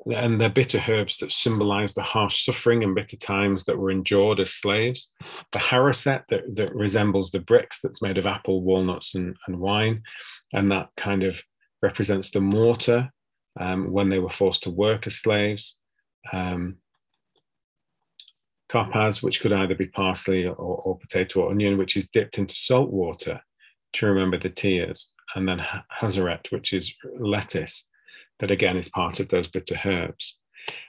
and 0.07 0.41
they're 0.41 0.49
bitter 0.49 0.83
herbs 0.87 1.17
that 1.17 1.33
symbolize 1.33 1.95
the 1.95 2.03
harsh 2.03 2.45
suffering 2.45 2.85
and 2.85 2.95
bitter 2.95 3.17
times 3.17 3.65
that 3.65 3.77
were 3.77 3.91
endured 3.91 4.39
as 4.39 4.55
slaves. 4.55 5.11
The 5.51 5.59
haroset 5.59 6.23
that, 6.29 6.43
that 6.55 6.75
resembles 6.75 7.33
the 7.33 7.41
bricks 7.41 7.81
that's 7.83 8.03
made 8.03 8.19
of 8.19 8.27
apple, 8.27 8.63
walnuts, 8.63 9.17
and, 9.17 9.37
and 9.49 9.59
wine, 9.59 10.03
and 10.53 10.71
that 10.71 10.91
kind 10.97 11.25
of 11.25 11.41
represents 11.83 12.31
the 12.31 12.41
mortar 12.41 13.11
um, 13.59 13.91
when 13.91 14.09
they 14.09 14.19
were 14.19 14.31
forced 14.31 14.63
to 14.65 14.71
work 14.71 15.07
as 15.07 15.17
slaves. 15.17 15.79
Um, 16.33 16.79
which 19.23 19.41
could 19.41 19.53
either 19.53 19.75
be 19.75 19.87
parsley 19.87 20.47
or, 20.47 20.55
or, 20.55 20.99
potato 20.99 21.41
or 21.41 21.51
onion, 21.51 21.79
which 21.79 21.97
is 21.97 22.09
dipped 22.09 22.37
into 22.37 22.55
salt 22.55 22.91
water 22.91 23.41
to 23.95 24.07
remember 24.07 24.39
the 24.39 24.51
tears, 24.51 25.11
and 25.35 25.49
then 25.49 25.65
hazaret, 26.03 26.51
which 26.51 26.75
is 26.75 26.93
lettuce, 27.19 27.89
that 28.41 28.51
again 28.51 28.77
is 28.77 28.91
part 28.91 29.21
of 29.21 29.29
those 29.29 29.49
bitter 29.49 29.79
herbs. 29.85 30.37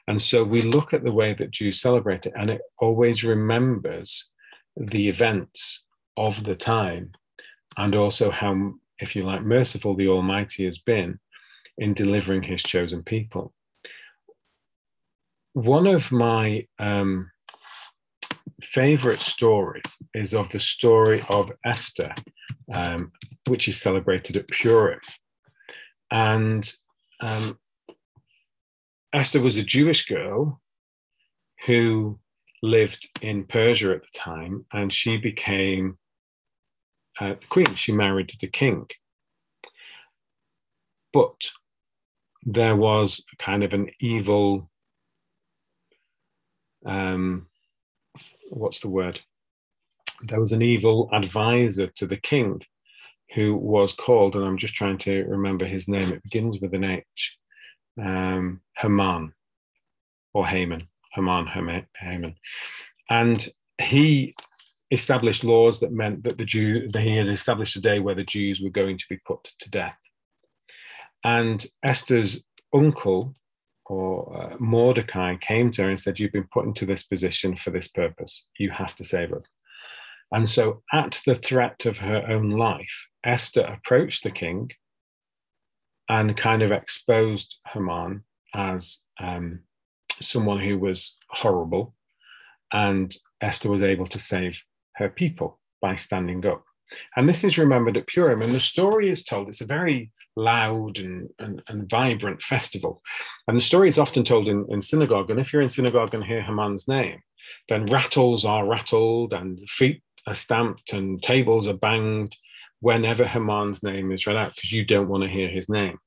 And 0.08 0.22
so 0.22 0.44
we 0.44 0.62
look 0.62 0.94
at 0.94 1.06
the 1.06 1.12
way 1.12 1.34
that 1.34 1.52
Jews 1.52 1.82
celebrate 1.82 2.26
it, 2.26 2.34
and 2.36 2.50
it 2.50 2.62
always 2.80 3.24
remembers 3.24 4.26
the 4.76 5.08
events 5.08 5.84
of 6.18 6.44
the 6.44 6.56
time 6.56 7.14
and 7.78 7.96
also 7.96 8.30
how, 8.30 8.74
if 9.00 9.16
you 9.16 9.24
like, 9.24 9.42
merciful 9.42 9.96
the 9.96 10.08
Almighty 10.08 10.66
has 10.66 10.78
been 10.80 11.20
in 11.80 11.94
delivering 11.94 12.44
his 12.44 12.62
chosen 12.62 13.02
people. 13.04 13.54
One 15.54 15.88
of 15.88 16.12
my 16.12 16.68
um, 16.78 17.32
favorite 18.62 19.20
stories 19.20 19.98
is 20.14 20.34
of 20.34 20.50
the 20.52 20.60
story 20.60 21.24
of 21.30 21.52
Esther, 21.66 22.14
um, 22.74 23.12
which 23.48 23.68
is 23.68 23.82
celebrated 23.82 24.38
at 24.38 24.48
Purim. 24.48 25.00
And 26.12 26.72
um, 27.22 27.58
Esther 29.14 29.42
was 29.42 29.58
a 29.58 29.64
Jewish 29.64 30.06
girl 30.06 30.62
who 31.66 32.20
lived 32.62 33.10
in 33.22 33.46
Persia 33.46 33.92
at 33.92 34.02
the 34.02 34.20
time, 34.20 34.66
and 34.74 34.92
she 34.94 35.18
became 35.18 35.98
uh, 37.20 37.36
queen. 37.50 37.74
She 37.76 37.92
married 37.92 38.32
the 38.40 38.48
king. 38.48 38.88
But 41.12 41.36
there 42.44 42.76
was 42.76 43.24
kind 43.38 43.64
of 43.64 43.74
an 43.74 43.90
evil, 44.00 44.70
um, 46.86 47.48
what's 48.50 48.80
the 48.80 48.90
word? 48.90 49.22
There 50.22 50.40
was 50.40 50.52
an 50.52 50.62
evil 50.62 51.10
advisor 51.14 51.88
to 51.98 52.08
the 52.08 52.18
king 52.18 52.62
who 53.36 53.56
was 53.56 53.94
called, 53.94 54.36
and 54.36 54.44
I'm 54.44 54.58
just 54.58 54.74
trying 54.74 54.98
to 55.00 55.24
remember 55.26 55.66
his 55.66 55.88
name, 55.88 56.12
it 56.12 56.24
begins 56.24 56.60
with 56.60 56.74
an 56.74 56.84
H, 56.84 57.38
um, 58.02 58.62
Haman 58.76 59.34
or 60.34 60.48
Haman, 60.48 60.88
Haman, 61.12 61.48
Haman. 61.48 62.36
And 63.10 63.48
he 63.80 64.36
established 64.92 65.44
laws 65.44 65.80
that 65.80 65.92
meant 65.92 66.24
that 66.24 66.38
the 66.38 66.46
Jew, 66.46 66.88
that 66.90 67.02
he 67.02 67.16
had 67.16 67.28
established 67.28 67.76
a 67.76 67.82
day 67.82 68.00
where 68.00 68.16
the 68.16 68.24
Jews 68.24 68.62
were 68.62 68.70
going 68.70 68.98
to 68.98 69.06
be 69.10 69.20
put 69.26 69.44
to 69.60 69.70
death. 69.70 69.98
And 71.24 71.66
Esther's 71.84 72.44
uncle 72.74 73.36
or 73.86 74.38
uh, 74.38 74.56
Mordecai 74.60 75.36
came 75.38 75.72
to 75.72 75.84
her 75.84 75.90
and 75.90 76.00
said, 76.00 76.20
You've 76.20 76.32
been 76.32 76.48
put 76.54 76.66
into 76.66 76.86
this 76.86 77.04
position 77.04 77.56
for 77.56 77.72
this 77.72 77.88
purpose. 77.88 78.48
You 78.58 78.70
have 78.72 78.96
to 78.98 79.04
save 79.04 79.34
us. 79.34 79.44
And 80.32 80.48
so, 80.48 80.84
at 80.94 81.22
the 81.26 81.36
threat 81.36 81.86
of 81.86 81.98
her 81.98 82.24
own 82.30 82.52
life, 82.52 83.08
Esther 83.24 83.62
approached 83.62 84.24
the 84.24 84.32
king 84.32 84.70
and 86.08 86.38
kind 86.38 86.62
of 86.62 86.72
exposed 86.72 87.58
Haman 87.68 88.24
as 88.54 89.00
um, 89.20 89.62
someone 90.22 90.60
who 90.60 90.78
was 90.78 91.16
horrible. 91.30 91.96
And 92.72 93.16
Esther 93.42 93.70
was 93.70 93.82
able 93.82 94.06
to 94.08 94.20
save 94.20 94.64
her 94.98 95.10
people 95.10 95.60
by 95.82 95.96
standing 95.96 96.46
up. 96.46 96.64
And 97.16 97.28
this 97.28 97.44
is 97.44 97.58
remembered 97.58 97.98
at 97.98 98.08
Purim. 98.08 98.42
And 98.42 98.54
the 98.54 98.60
story 98.60 99.10
is 99.10 99.24
told, 99.24 99.48
it's 99.48 99.62
a 99.62 99.66
very 99.66 100.12
loud 100.40 101.00
and, 101.00 101.30
and, 101.40 101.62
and 101.68 101.90
vibrant 101.90 102.42
festival. 102.42 103.02
And 103.48 103.58
the 103.58 103.62
story 103.62 103.88
is 103.88 104.00
often 104.00 104.24
told 104.24 104.48
in, 104.48 104.66
in 104.70 104.82
synagogue. 104.82 105.30
And 105.30 105.40
if 105.40 105.52
you're 105.52 105.62
in 105.62 105.70
synagogue 105.70 106.14
and 106.14 106.24
hear 106.24 106.42
Haman's 106.42 106.88
name, 106.88 107.20
then 107.68 107.86
rattles 107.88 108.46
are 108.46 108.66
rattled 108.66 109.34
and 109.34 109.60
feet 109.70 110.02
are 110.28 110.36
stamped 110.36 110.94
and 110.94 111.22
tables 111.22 111.68
are 111.68 111.74
banged 111.74 112.36
whenever 112.82 113.26
Haman's 113.26 113.84
name 113.84 114.12
is 114.12 114.26
read 114.26 114.38
out 114.38 114.56
because 114.56 114.72
you 114.72 114.86
don't 114.86 115.10
want 115.10 115.24
to 115.24 115.30
hear 115.30 115.50
his 115.50 115.70
name. 115.70 115.98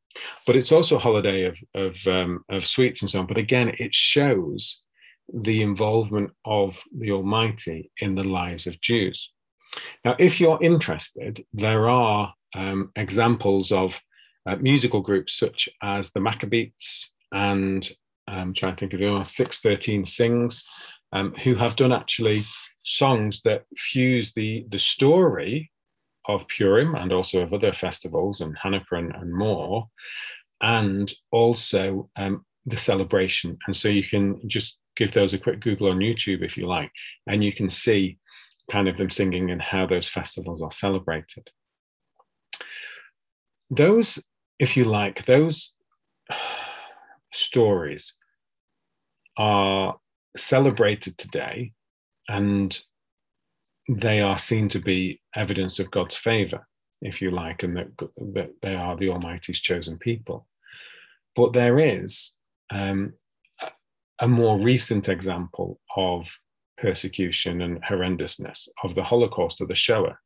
But 0.47 0.57
it's 0.57 0.73
also 0.73 0.97
a 0.97 1.01
holiday 1.01 1.45
of 1.45 1.59
of, 1.75 2.07
um, 2.07 2.45
of 2.49 2.67
sweets 2.67 3.03
and 3.03 3.11
so 3.11 3.21
on. 3.21 3.27
But 3.27 3.39
again, 3.39 3.75
it 3.79 3.95
shows 3.95 4.83
the 5.33 5.63
involvement 5.63 6.31
of 6.45 6.83
the 6.97 7.13
Almighty 7.13 7.91
in 7.99 8.15
the 8.15 8.25
lives 8.25 8.67
of 8.67 8.81
Jews. 8.81 9.31
Now, 10.05 10.17
if 10.19 10.41
you're 10.41 10.63
interested, 10.63 11.45
there 11.53 11.89
are 11.89 12.35
um, 12.55 12.91
examples 12.97 13.73
of 13.73 13.99
uh, 14.47 14.57
musical 14.57 15.01
groups 15.01 15.35
such 15.35 15.69
as 15.83 16.11
the 16.13 16.21
Maccabeats 16.21 17.09
and 17.33 17.91
I'm 18.29 18.39
um, 18.39 18.55
trying 18.55 18.77
to 18.77 18.81
think 18.81 18.93
of 18.95 19.01
the 19.01 19.15
other, 19.15 19.25
613 19.25 20.05
Sings, 20.05 20.65
um, 21.13 21.35
who 21.43 21.57
have 21.57 21.77
done 21.77 21.93
actually 21.93 22.45
songs 22.83 23.41
that 23.43 23.65
fuse 23.77 24.33
the, 24.35 24.65
the 24.71 24.79
story 24.79 25.71
of 26.29 26.47
Purim 26.49 26.95
and 26.95 27.13
also 27.13 27.41
of 27.41 27.53
other 27.53 27.73
festivals 27.73 28.41
and 28.41 28.57
Hanukkah 28.57 28.99
and, 28.99 29.15
and 29.15 29.35
more, 29.35 29.89
and 30.61 31.13
also 31.33 32.09
um, 32.17 32.45
the 32.65 32.77
celebration. 32.77 33.59
And 33.67 33.77
so 33.77 33.89
you 33.89 34.05
can 34.05 34.41
just 34.49 34.79
give 34.97 35.13
those 35.13 35.35
a 35.35 35.39
quick 35.39 35.61
Google 35.61 35.91
on 35.91 35.99
YouTube 35.99 36.45
if 36.45 36.57
you 36.57 36.67
like, 36.67 36.93
and 37.27 37.43
you 37.43 37.53
can 37.53 37.69
see 37.69 38.19
kind 38.71 38.89
of 38.89 38.97
them 38.97 39.11
singing 39.11 39.51
and 39.51 39.61
how 39.61 39.87
those 39.87 40.09
festivals 40.09 40.63
are 40.63 40.73
celebrated. 40.73 41.51
Those, 43.69 44.23
if 44.59 44.77
you 44.77 44.85
like, 44.85 45.25
those 45.27 45.75
stories 47.33 48.15
are 49.37 49.97
celebrated 50.37 51.17
today 51.19 51.73
and 52.29 52.81
they 53.89 54.21
are 54.21 54.39
seen 54.39 54.69
to 54.69 54.79
be 54.79 55.21
evidence 55.35 55.79
of 55.79 55.91
God's 55.91 56.17
favor, 56.17 56.67
if 57.01 57.21
you 57.21 57.31
like, 57.31 57.63
and 57.63 57.77
that, 57.77 57.89
that 58.35 58.51
they 58.63 58.77
are 58.77 58.97
the 58.97 59.09
Almighty's 59.09 59.61
chosen 59.61 59.99
people. 59.99 60.47
But 61.35 61.53
there 61.53 61.79
is 61.79 62.35
um, 62.71 63.15
a 64.21 64.29
more 64.29 64.59
recent 64.61 65.09
example 65.09 65.81
of 65.97 66.31
persecution 66.79 67.63
and 67.63 67.83
horrendousness 67.83 68.69
of 68.85 68.95
the 68.95 69.05
Holocaust 69.05 69.61
of 69.61 69.69
the 69.69 69.75
Shoah. 69.75 70.19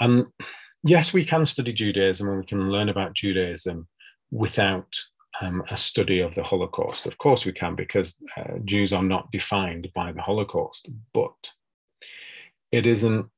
And 0.00 0.26
yes, 0.84 1.12
we 1.12 1.24
can 1.24 1.46
study 1.46 1.72
Judaism 1.72 2.28
and 2.28 2.38
we 2.38 2.46
can 2.46 2.70
learn 2.70 2.88
about 2.88 3.14
Judaism 3.14 3.88
without 4.30 4.94
um, 5.40 5.64
a 5.70 5.76
study 5.76 6.20
of 6.20 6.34
the 6.34 6.42
Holocaust. 6.42 7.06
Of 7.06 7.18
course, 7.18 7.44
we 7.44 7.52
can, 7.52 7.74
because 7.74 8.16
uh, 8.36 8.58
Jews 8.64 8.92
are 8.92 9.02
not 9.02 9.32
defined 9.32 9.88
by 9.94 10.12
the 10.12 10.22
Holocaust. 10.22 10.88
But 11.12 11.50
it 12.70 12.86
is 12.86 13.02
an 13.04 13.30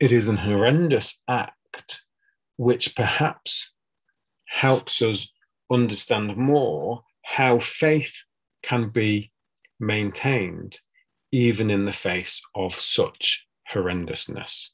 it 0.00 0.12
is 0.12 0.28
an 0.28 0.36
horrendous 0.36 1.20
act 1.26 2.02
which 2.56 2.94
perhaps 2.94 3.72
helps 4.46 5.02
us 5.02 5.28
understand 5.70 6.36
more 6.36 7.02
how 7.24 7.58
faith 7.58 8.14
can 8.62 8.90
be 8.90 9.32
maintained 9.80 10.78
even 11.32 11.70
in 11.70 11.84
the 11.84 11.92
face 11.92 12.40
of 12.54 12.74
such 12.74 13.46
horrendousness. 13.74 14.68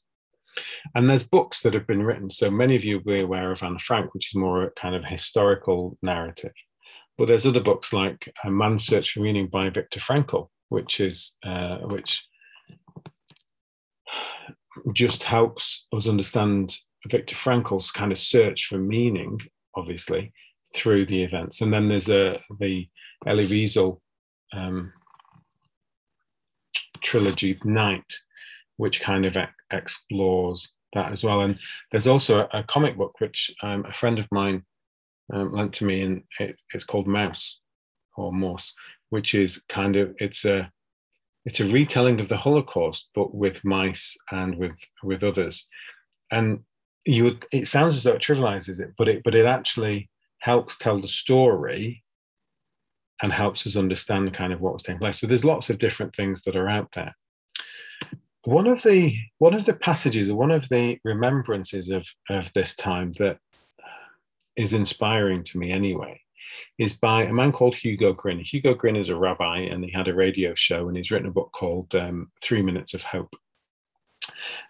And 0.93 1.09
there's 1.09 1.23
books 1.23 1.61
that 1.61 1.73
have 1.73 1.87
been 1.87 2.03
written. 2.03 2.29
So 2.29 2.49
many 2.49 2.75
of 2.75 2.83
you 2.83 2.97
will 2.97 3.15
be 3.15 3.21
aware 3.21 3.51
of 3.51 3.63
Anne 3.63 3.79
Frank, 3.79 4.13
which 4.13 4.29
is 4.31 4.35
more 4.35 4.63
a 4.63 4.71
kind 4.71 4.95
of 4.95 5.03
historical 5.03 5.97
narrative. 6.01 6.53
But 7.17 7.27
there's 7.27 7.45
other 7.45 7.61
books 7.61 7.93
like 7.93 8.31
A 8.43 8.51
Man's 8.51 8.85
Search 8.85 9.11
for 9.11 9.21
Meaning 9.21 9.47
by 9.47 9.69
Viktor 9.69 9.99
Frankl, 9.99 10.49
which 10.69 10.99
is 10.99 11.33
uh, 11.43 11.77
which 11.79 12.23
just 14.93 15.23
helps 15.23 15.87
us 15.93 16.07
understand 16.07 16.77
Viktor 17.09 17.35
Frankl's 17.35 17.91
kind 17.91 18.11
of 18.11 18.17
search 18.17 18.65
for 18.65 18.77
meaning, 18.77 19.39
obviously, 19.75 20.33
through 20.75 21.05
the 21.05 21.23
events. 21.23 21.61
And 21.61 21.73
then 21.73 21.87
there's 21.87 22.09
a 22.09 22.41
the 22.59 22.87
Elie 23.25 23.47
Wiesel 23.47 23.99
um, 24.53 24.91
trilogy 27.01 27.57
Night, 27.63 28.05
which 28.77 29.01
kind 29.01 29.25
of 29.25 29.37
explores 29.71 30.69
that 30.93 31.11
as 31.11 31.23
well. 31.23 31.41
And 31.41 31.59
there's 31.91 32.07
also 32.07 32.47
a, 32.53 32.59
a 32.59 32.63
comic 32.63 32.97
book 32.97 33.19
which 33.19 33.51
um, 33.61 33.85
a 33.85 33.93
friend 33.93 34.19
of 34.19 34.27
mine 34.31 34.63
um, 35.33 35.53
lent 35.53 35.73
to 35.75 35.85
me, 35.85 36.01
and 36.01 36.23
it, 36.39 36.55
it's 36.73 36.83
called 36.83 37.07
Mouse 37.07 37.59
or 38.17 38.31
Morse, 38.31 38.73
which 39.09 39.35
is 39.35 39.61
kind 39.69 39.95
of 39.95 40.15
it's 40.19 40.45
a 40.45 40.71
it's 41.45 41.59
a 41.59 41.67
retelling 41.67 42.19
of 42.19 42.27
the 42.27 42.37
Holocaust, 42.37 43.09
but 43.13 43.35
with 43.35 43.63
mice 43.63 44.15
and 44.31 44.57
with 44.57 44.77
with 45.03 45.23
others. 45.23 45.67
And 46.31 46.59
you 47.05 47.23
would 47.25 47.45
it 47.51 47.67
sounds 47.67 47.95
as 47.95 48.03
though 48.03 48.13
it 48.13 48.21
trivializes 48.21 48.79
it, 48.79 48.93
but 48.97 49.07
it 49.07 49.23
but 49.23 49.35
it 49.35 49.45
actually 49.45 50.09
helps 50.39 50.77
tell 50.77 50.99
the 50.99 51.07
story 51.07 52.03
and 53.21 53.31
helps 53.31 53.65
us 53.65 53.77
understand 53.77 54.33
kind 54.33 54.53
of 54.53 54.61
what 54.61 54.73
was 54.73 54.83
taking 54.83 54.99
place. 54.99 55.19
So 55.19 55.27
there's 55.27 55.45
lots 55.45 55.69
of 55.69 55.79
different 55.79 56.15
things 56.15 56.43
that 56.43 56.55
are 56.55 56.67
out 56.67 56.89
there. 56.95 57.15
One 58.45 58.67
of 58.67 58.83
the 58.83 59.17
one 59.39 59.55
of 59.55 59.65
the 59.65 59.73
passages 59.73 60.31
one 60.31 60.51
of 60.51 60.69
the 60.69 60.99
remembrances 61.03 61.89
of, 61.89 62.07
of 62.29 62.51
this 62.53 62.75
time 62.75 63.13
that 63.17 63.39
is 64.55 64.73
inspiring 64.73 65.43
to 65.45 65.57
me 65.57 65.71
anyway 65.71 66.21
is 66.77 66.93
by 66.93 67.23
a 67.23 67.33
man 67.33 67.51
called 67.51 67.75
Hugo 67.75 68.13
Gryn. 68.13 68.39
Hugo 68.39 68.75
Gryn 68.75 68.97
is 68.97 69.09
a 69.09 69.15
rabbi 69.15 69.59
and 69.59 69.83
he 69.83 69.91
had 69.91 70.07
a 70.07 70.13
radio 70.13 70.53
show 70.53 70.87
and 70.87 70.95
he's 70.95 71.09
written 71.09 71.27
a 71.27 71.31
book 71.31 71.51
called 71.53 71.93
um, 71.95 72.31
Three 72.43 72.61
Minutes 72.61 72.93
of 72.93 73.01
Hope. 73.01 73.33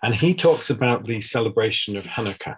And 0.03 0.15
he 0.15 0.34
talks 0.34 0.69
about 0.69 1.05
the 1.05 1.19
celebration 1.19 1.97
of 1.97 2.05
Hanukkah. 2.05 2.57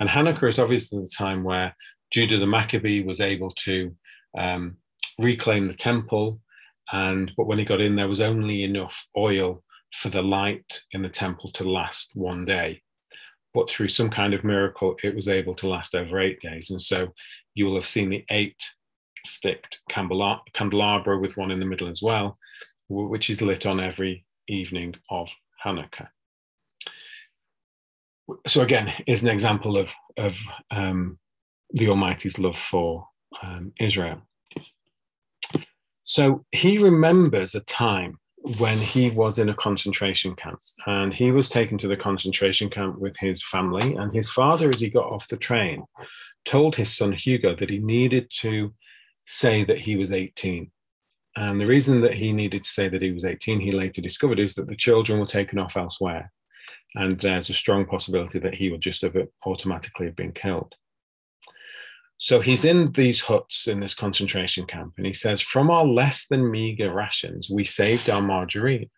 And 0.00 0.08
Hanukkah 0.08 0.48
is 0.48 0.58
obviously 0.58 0.98
the 0.98 1.12
time 1.16 1.44
where 1.44 1.74
Judah 2.12 2.38
the 2.38 2.46
Maccabee 2.46 3.04
was 3.04 3.20
able 3.20 3.50
to 3.50 3.94
um, 4.36 4.76
reclaim 5.18 5.68
the 5.68 5.74
temple. 5.74 6.40
And 6.90 7.30
but 7.36 7.46
when 7.46 7.58
he 7.58 7.64
got 7.64 7.80
in, 7.80 7.94
there 7.96 8.08
was 8.08 8.20
only 8.20 8.64
enough 8.64 9.06
oil 9.16 9.62
for 9.92 10.10
the 10.10 10.22
light 10.22 10.80
in 10.92 11.02
the 11.02 11.08
temple 11.08 11.50
to 11.52 11.64
last 11.68 12.12
one 12.14 12.44
day. 12.44 12.82
But 13.54 13.68
through 13.68 13.88
some 13.88 14.10
kind 14.10 14.34
of 14.34 14.44
miracle, 14.44 14.96
it 15.02 15.14
was 15.14 15.28
able 15.28 15.54
to 15.56 15.68
last 15.68 15.94
over 15.94 16.20
eight 16.20 16.40
days. 16.40 16.70
And 16.70 16.80
so 16.80 17.14
you 17.54 17.66
will 17.66 17.74
have 17.74 17.86
seen 17.86 18.10
the 18.10 18.24
eight 18.30 18.62
sticked 19.26 19.80
candelabra 19.88 21.18
with 21.18 21.36
one 21.36 21.50
in 21.50 21.60
the 21.60 21.66
middle 21.66 21.88
as 21.88 22.02
well, 22.02 22.38
which 22.88 23.30
is 23.30 23.42
lit 23.42 23.66
on 23.66 23.80
every 23.80 24.24
evening 24.48 24.94
of 25.10 25.30
Hanukkah. 25.64 26.08
So 28.46 28.60
again, 28.60 28.92
is 29.06 29.22
an 29.22 29.28
example 29.28 29.78
of, 29.78 29.92
of 30.16 30.38
um, 30.70 31.18
the 31.70 31.88
Almighty's 31.88 32.38
love 32.38 32.58
for 32.58 33.08
um, 33.42 33.72
Israel. 33.80 34.22
So 36.04 36.44
he 36.52 36.78
remembers 36.78 37.54
a 37.54 37.60
time 37.60 38.18
when 38.56 38.78
he 38.78 39.10
was 39.10 39.38
in 39.38 39.50
a 39.50 39.54
concentration 39.54 40.34
camp 40.34 40.58
and 40.86 41.12
he 41.12 41.30
was 41.30 41.50
taken 41.50 41.76
to 41.78 41.88
the 41.88 41.96
concentration 41.96 42.70
camp 42.70 42.98
with 42.98 43.16
his 43.18 43.44
family. 43.44 43.94
And 43.94 44.14
his 44.14 44.30
father, 44.30 44.70
as 44.70 44.80
he 44.80 44.88
got 44.88 45.04
off 45.04 45.28
the 45.28 45.36
train, 45.36 45.84
told 46.46 46.74
his 46.74 46.96
son 46.96 47.12
Hugo 47.12 47.54
that 47.56 47.68
he 47.68 47.78
needed 47.78 48.30
to 48.40 48.72
say 49.26 49.64
that 49.64 49.80
he 49.80 49.96
was 49.96 50.12
18. 50.12 50.70
And 51.36 51.60
the 51.60 51.66
reason 51.66 52.00
that 52.00 52.14
he 52.14 52.32
needed 52.32 52.62
to 52.62 52.68
say 52.68 52.88
that 52.88 53.02
he 53.02 53.12
was 53.12 53.24
18, 53.24 53.60
he 53.60 53.70
later 53.70 54.00
discovered, 54.00 54.40
is 54.40 54.54
that 54.54 54.66
the 54.66 54.76
children 54.76 55.20
were 55.20 55.26
taken 55.26 55.58
off 55.58 55.76
elsewhere. 55.76 56.32
And 56.94 57.20
there's 57.20 57.50
a 57.50 57.54
strong 57.54 57.84
possibility 57.84 58.38
that 58.38 58.54
he 58.54 58.70
would 58.70 58.80
just 58.80 59.02
have 59.02 59.14
automatically 59.44 60.06
have 60.06 60.16
been 60.16 60.32
killed. 60.32 60.74
So 62.20 62.40
he's 62.40 62.64
in 62.64 62.90
these 62.92 63.20
huts 63.20 63.68
in 63.68 63.78
this 63.78 63.94
concentration 63.94 64.66
camp, 64.66 64.94
and 64.96 65.06
he 65.06 65.14
says, 65.14 65.40
From 65.40 65.70
our 65.70 65.86
less 65.86 66.26
than 66.26 66.50
meager 66.50 66.92
rations, 66.92 67.48
we 67.48 67.64
saved 67.64 68.10
our 68.10 68.20
margarine. 68.20 68.90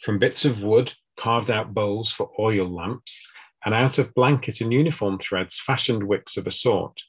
From 0.00 0.18
bits 0.18 0.44
of 0.44 0.60
wood, 0.60 0.92
carved 1.18 1.52
out 1.52 1.72
bowls 1.72 2.10
for 2.10 2.32
oil 2.38 2.68
lamps, 2.68 3.24
and 3.64 3.74
out 3.74 3.98
of 3.98 4.12
blanket 4.12 4.60
and 4.60 4.72
uniform 4.72 5.18
threads, 5.18 5.60
fashioned 5.64 6.02
wicks 6.02 6.36
of 6.36 6.48
a 6.48 6.50
sort. 6.50 7.00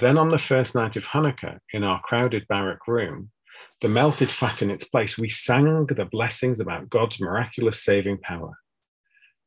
Then 0.00 0.18
on 0.18 0.30
the 0.30 0.38
first 0.38 0.74
night 0.74 0.96
of 0.96 1.06
Hanukkah, 1.06 1.60
in 1.72 1.84
our 1.84 2.00
crowded 2.00 2.48
barrack 2.48 2.88
room, 2.88 3.30
the 3.82 3.88
melted 3.88 4.30
fat 4.30 4.62
in 4.62 4.70
its 4.70 4.84
place, 4.84 5.16
we 5.16 5.28
sang 5.28 5.86
the 5.86 6.04
blessings 6.04 6.58
about 6.58 6.90
God's 6.90 7.20
miraculous 7.20 7.84
saving 7.84 8.18
power. 8.18 8.58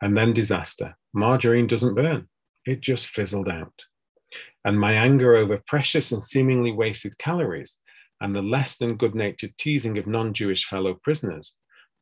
And 0.02 0.16
then 0.16 0.32
disaster. 0.32 0.96
Margarine 1.14 1.68
doesn't 1.68 1.96
burn, 1.96 2.30
it 2.66 2.80
just 2.80 3.08
fizzled 3.08 3.50
out 3.50 3.84
and 4.66 4.80
my 4.80 4.94
anger 4.94 5.36
over 5.36 5.62
precious 5.68 6.12
and 6.12 6.22
seemingly 6.22 6.72
wasted 6.72 7.18
calories, 7.20 7.78
and 8.20 8.36
the 8.36 8.42
less 8.42 8.78
than 8.78 8.98
good 8.98 9.14
natured 9.14 9.54
teasing 9.58 9.98
of 9.98 10.08
non 10.08 10.34
Jewish 10.34 10.66
fellow 10.66 10.96
prisoners. 10.96 11.54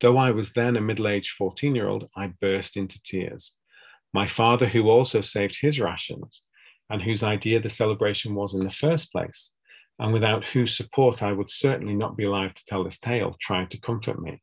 Though 0.01 0.17
I 0.17 0.31
was 0.31 0.51
then 0.51 0.77
a 0.77 0.81
middle 0.81 1.07
aged 1.07 1.31
14 1.31 1.75
year 1.75 1.87
old, 1.87 2.09
I 2.15 2.33
burst 2.41 2.77
into 2.77 2.99
tears. 3.03 3.53
My 4.13 4.27
father, 4.27 4.67
who 4.67 4.89
also 4.89 5.21
saved 5.21 5.59
his 5.59 5.79
rations, 5.79 6.43
and 6.89 7.01
whose 7.01 7.21
idea 7.21 7.59
the 7.59 7.69
celebration 7.69 8.33
was 8.33 8.53
in 8.53 8.61
the 8.61 8.69
first 8.69 9.11
place, 9.11 9.51
and 9.99 10.13
without 10.13 10.47
whose 10.47 10.75
support 10.75 11.21
I 11.21 11.33
would 11.33 11.49
certainly 11.49 11.95
not 11.95 12.15
be 12.15 12.23
alive 12.23 12.53
to 12.53 12.65
tell 12.65 12.83
this 12.83 12.99
tale, 12.99 13.35
tried 13.41 13.71
to 13.71 13.79
comfort 13.79 14.21
me. 14.21 14.41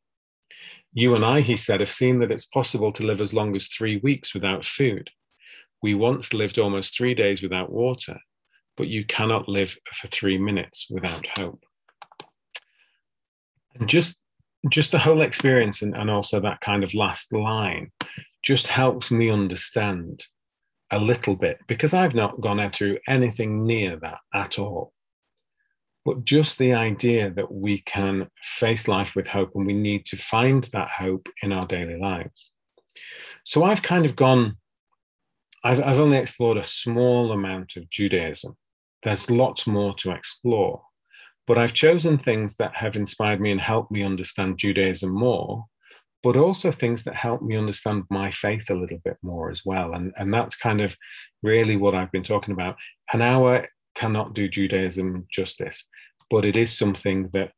You 0.93 1.15
and 1.15 1.25
I, 1.25 1.41
he 1.41 1.55
said, 1.55 1.79
have 1.79 1.91
seen 1.91 2.19
that 2.19 2.31
it's 2.31 2.45
possible 2.45 2.91
to 2.93 3.05
live 3.05 3.21
as 3.21 3.33
long 3.33 3.55
as 3.55 3.67
three 3.67 3.97
weeks 3.97 4.33
without 4.33 4.65
food. 4.65 5.09
We 5.81 5.95
once 5.95 6.33
lived 6.33 6.59
almost 6.59 6.95
three 6.95 7.15
days 7.15 7.41
without 7.41 7.71
water, 7.71 8.19
but 8.77 8.87
you 8.87 9.05
cannot 9.05 9.49
live 9.49 9.75
for 9.95 10.07
three 10.07 10.37
minutes 10.37 10.87
without 10.89 11.27
hope. 11.37 11.63
And 13.75 13.89
just 13.89 14.19
just 14.69 14.91
the 14.91 14.99
whole 14.99 15.21
experience 15.21 15.81
and, 15.81 15.95
and 15.95 16.11
also 16.11 16.39
that 16.39 16.61
kind 16.61 16.83
of 16.83 16.93
last 16.93 17.33
line 17.33 17.91
just 18.43 18.67
helps 18.67 19.09
me 19.09 19.29
understand 19.29 20.23
a 20.91 20.99
little 20.99 21.35
bit 21.35 21.59
because 21.67 21.93
I've 21.93 22.13
not 22.13 22.41
gone 22.41 22.69
through 22.71 22.99
anything 23.07 23.65
near 23.65 23.97
that 23.97 24.19
at 24.33 24.59
all. 24.59 24.93
But 26.03 26.25
just 26.25 26.57
the 26.57 26.73
idea 26.73 27.31
that 27.31 27.51
we 27.51 27.81
can 27.81 28.27
face 28.43 28.87
life 28.87 29.11
with 29.15 29.27
hope 29.27 29.51
and 29.55 29.65
we 29.65 29.73
need 29.73 30.05
to 30.07 30.17
find 30.17 30.63
that 30.73 30.89
hope 30.89 31.27
in 31.41 31.51
our 31.51 31.65
daily 31.65 31.97
lives. 31.97 32.51
So 33.45 33.63
I've 33.63 33.81
kind 33.81 34.05
of 34.05 34.15
gone 34.15 34.57
I've, 35.63 35.81
I've 35.81 35.99
only 35.99 36.17
explored 36.17 36.57
a 36.57 36.63
small 36.63 37.31
amount 37.31 37.75
of 37.75 37.89
Judaism. 37.89 38.55
There's 39.03 39.29
lots 39.29 39.67
more 39.67 39.93
to 39.95 40.11
explore. 40.11 40.83
But 41.47 41.57
I've 41.57 41.73
chosen 41.73 42.17
things 42.17 42.55
that 42.55 42.75
have 42.75 42.95
inspired 42.95 43.41
me 43.41 43.51
and 43.51 43.61
helped 43.61 43.91
me 43.91 44.03
understand 44.03 44.57
Judaism 44.57 45.09
more, 45.11 45.65
but 46.23 46.37
also 46.37 46.71
things 46.71 47.03
that 47.03 47.15
help 47.15 47.41
me 47.41 47.55
understand 47.55 48.03
my 48.09 48.31
faith 48.31 48.69
a 48.69 48.75
little 48.75 48.99
bit 49.03 49.17
more 49.21 49.49
as 49.49 49.63
well. 49.65 49.93
And, 49.93 50.13
and 50.17 50.33
that's 50.33 50.55
kind 50.55 50.81
of 50.81 50.95
really 51.43 51.77
what 51.77 51.95
I've 51.95 52.11
been 52.11 52.23
talking 52.23 52.53
about. 52.53 52.77
An 53.11 53.21
hour 53.21 53.67
cannot 53.95 54.33
do 54.33 54.47
Judaism 54.47 55.27
justice, 55.31 55.85
but 56.29 56.45
it 56.45 56.55
is 56.55 56.77
something 56.77 57.29
that 57.33 57.51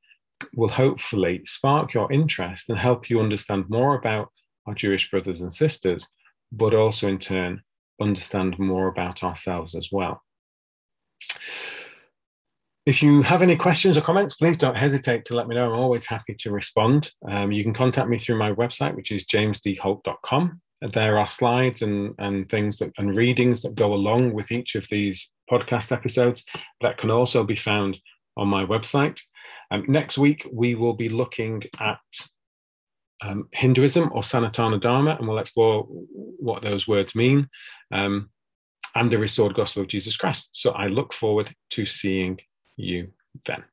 will 0.56 0.70
hopefully 0.70 1.41
spark 1.45 1.93
your 1.93 2.12
interest 2.12 2.70
and 2.70 2.80
help 2.80 3.10
you 3.10 3.20
understand 3.20 3.66
more 3.70 3.95
about 3.95 4.30
our 4.66 4.74
Jewish 4.74 5.12
brothers 5.12 5.41
and 5.41 5.54
sisters, 5.54 6.08
but 6.51 6.74
also 6.74 7.08
in 7.08 7.20
turn 7.20 7.62
understand 8.02 8.58
more 8.60 8.88
about 8.88 9.24
ourselves 9.24 9.76
as 9.76 9.89
well. 9.91 10.22
If 12.86 13.02
you 13.02 13.22
have 13.22 13.41
any 13.41 13.56
questions 13.56 13.96
or 13.96 14.02
comments, 14.02 14.36
please 14.36 14.58
don't 14.58 14.78
hesitate 14.78 15.24
to 15.26 15.36
let 15.36 15.48
me 15.48 15.56
know. 15.56 15.72
I'm 15.72 15.80
always 15.80 16.06
happy 16.06 16.36
to 16.39 16.52
respond. 16.52 17.12
Um, 17.30 17.52
you 17.52 17.64
can 17.64 17.74
contact 17.74 18.10
me 18.10 18.20
through 18.20 18.38
my 18.38 18.52
website, 18.52 18.94
which 18.96 19.12
is 19.12 19.26
jamesdholt.com. 19.26 20.62
There 20.91 21.18
are 21.18 21.28
slides 21.28 21.82
and, 21.82 22.14
and 22.18 22.50
things 22.50 22.80
that, 22.80 22.91
and 22.98 23.16
readings 23.16 23.62
that 23.62 23.76
go 23.76 23.94
along 23.94 24.34
with 24.34 24.52
each 24.52 24.76
of 24.76 24.86
these 24.89 25.30
podcast 25.50 25.94
episodes 25.94 26.44
that 26.82 26.98
can 26.98 27.10
also 27.10 27.46
be 27.46 27.56
found 27.56 27.98
on 28.36 28.50
my 28.50 28.66
website. 28.66 29.22
Um, 29.72 29.86
next 29.88 30.18
week, 30.18 30.46
we 30.52 30.76
will 30.76 30.94
be 30.94 31.08
looking 31.08 31.64
at 31.80 32.00
um, 33.24 33.47
Hinduism 33.51 34.09
or 34.13 34.21
Sanatana 34.21 34.80
Dharma, 34.80 35.15
and 35.17 35.28
we'll 35.28 35.39
explore 35.39 35.84
what 35.84 36.61
those 36.61 36.88
words 36.88 37.15
mean, 37.15 37.49
um, 37.91 38.30
and 38.95 39.11
the 39.11 39.17
restored 39.17 39.53
gospel 39.53 39.82
of 39.82 39.88
Jesus 39.88 40.17
Christ. 40.17 40.51
So 40.53 40.71
I 40.71 40.88
look 40.88 41.13
forward 41.13 41.55
to 41.71 41.86
seeing 41.86 42.39
you 42.76 43.11
then. 43.45 43.63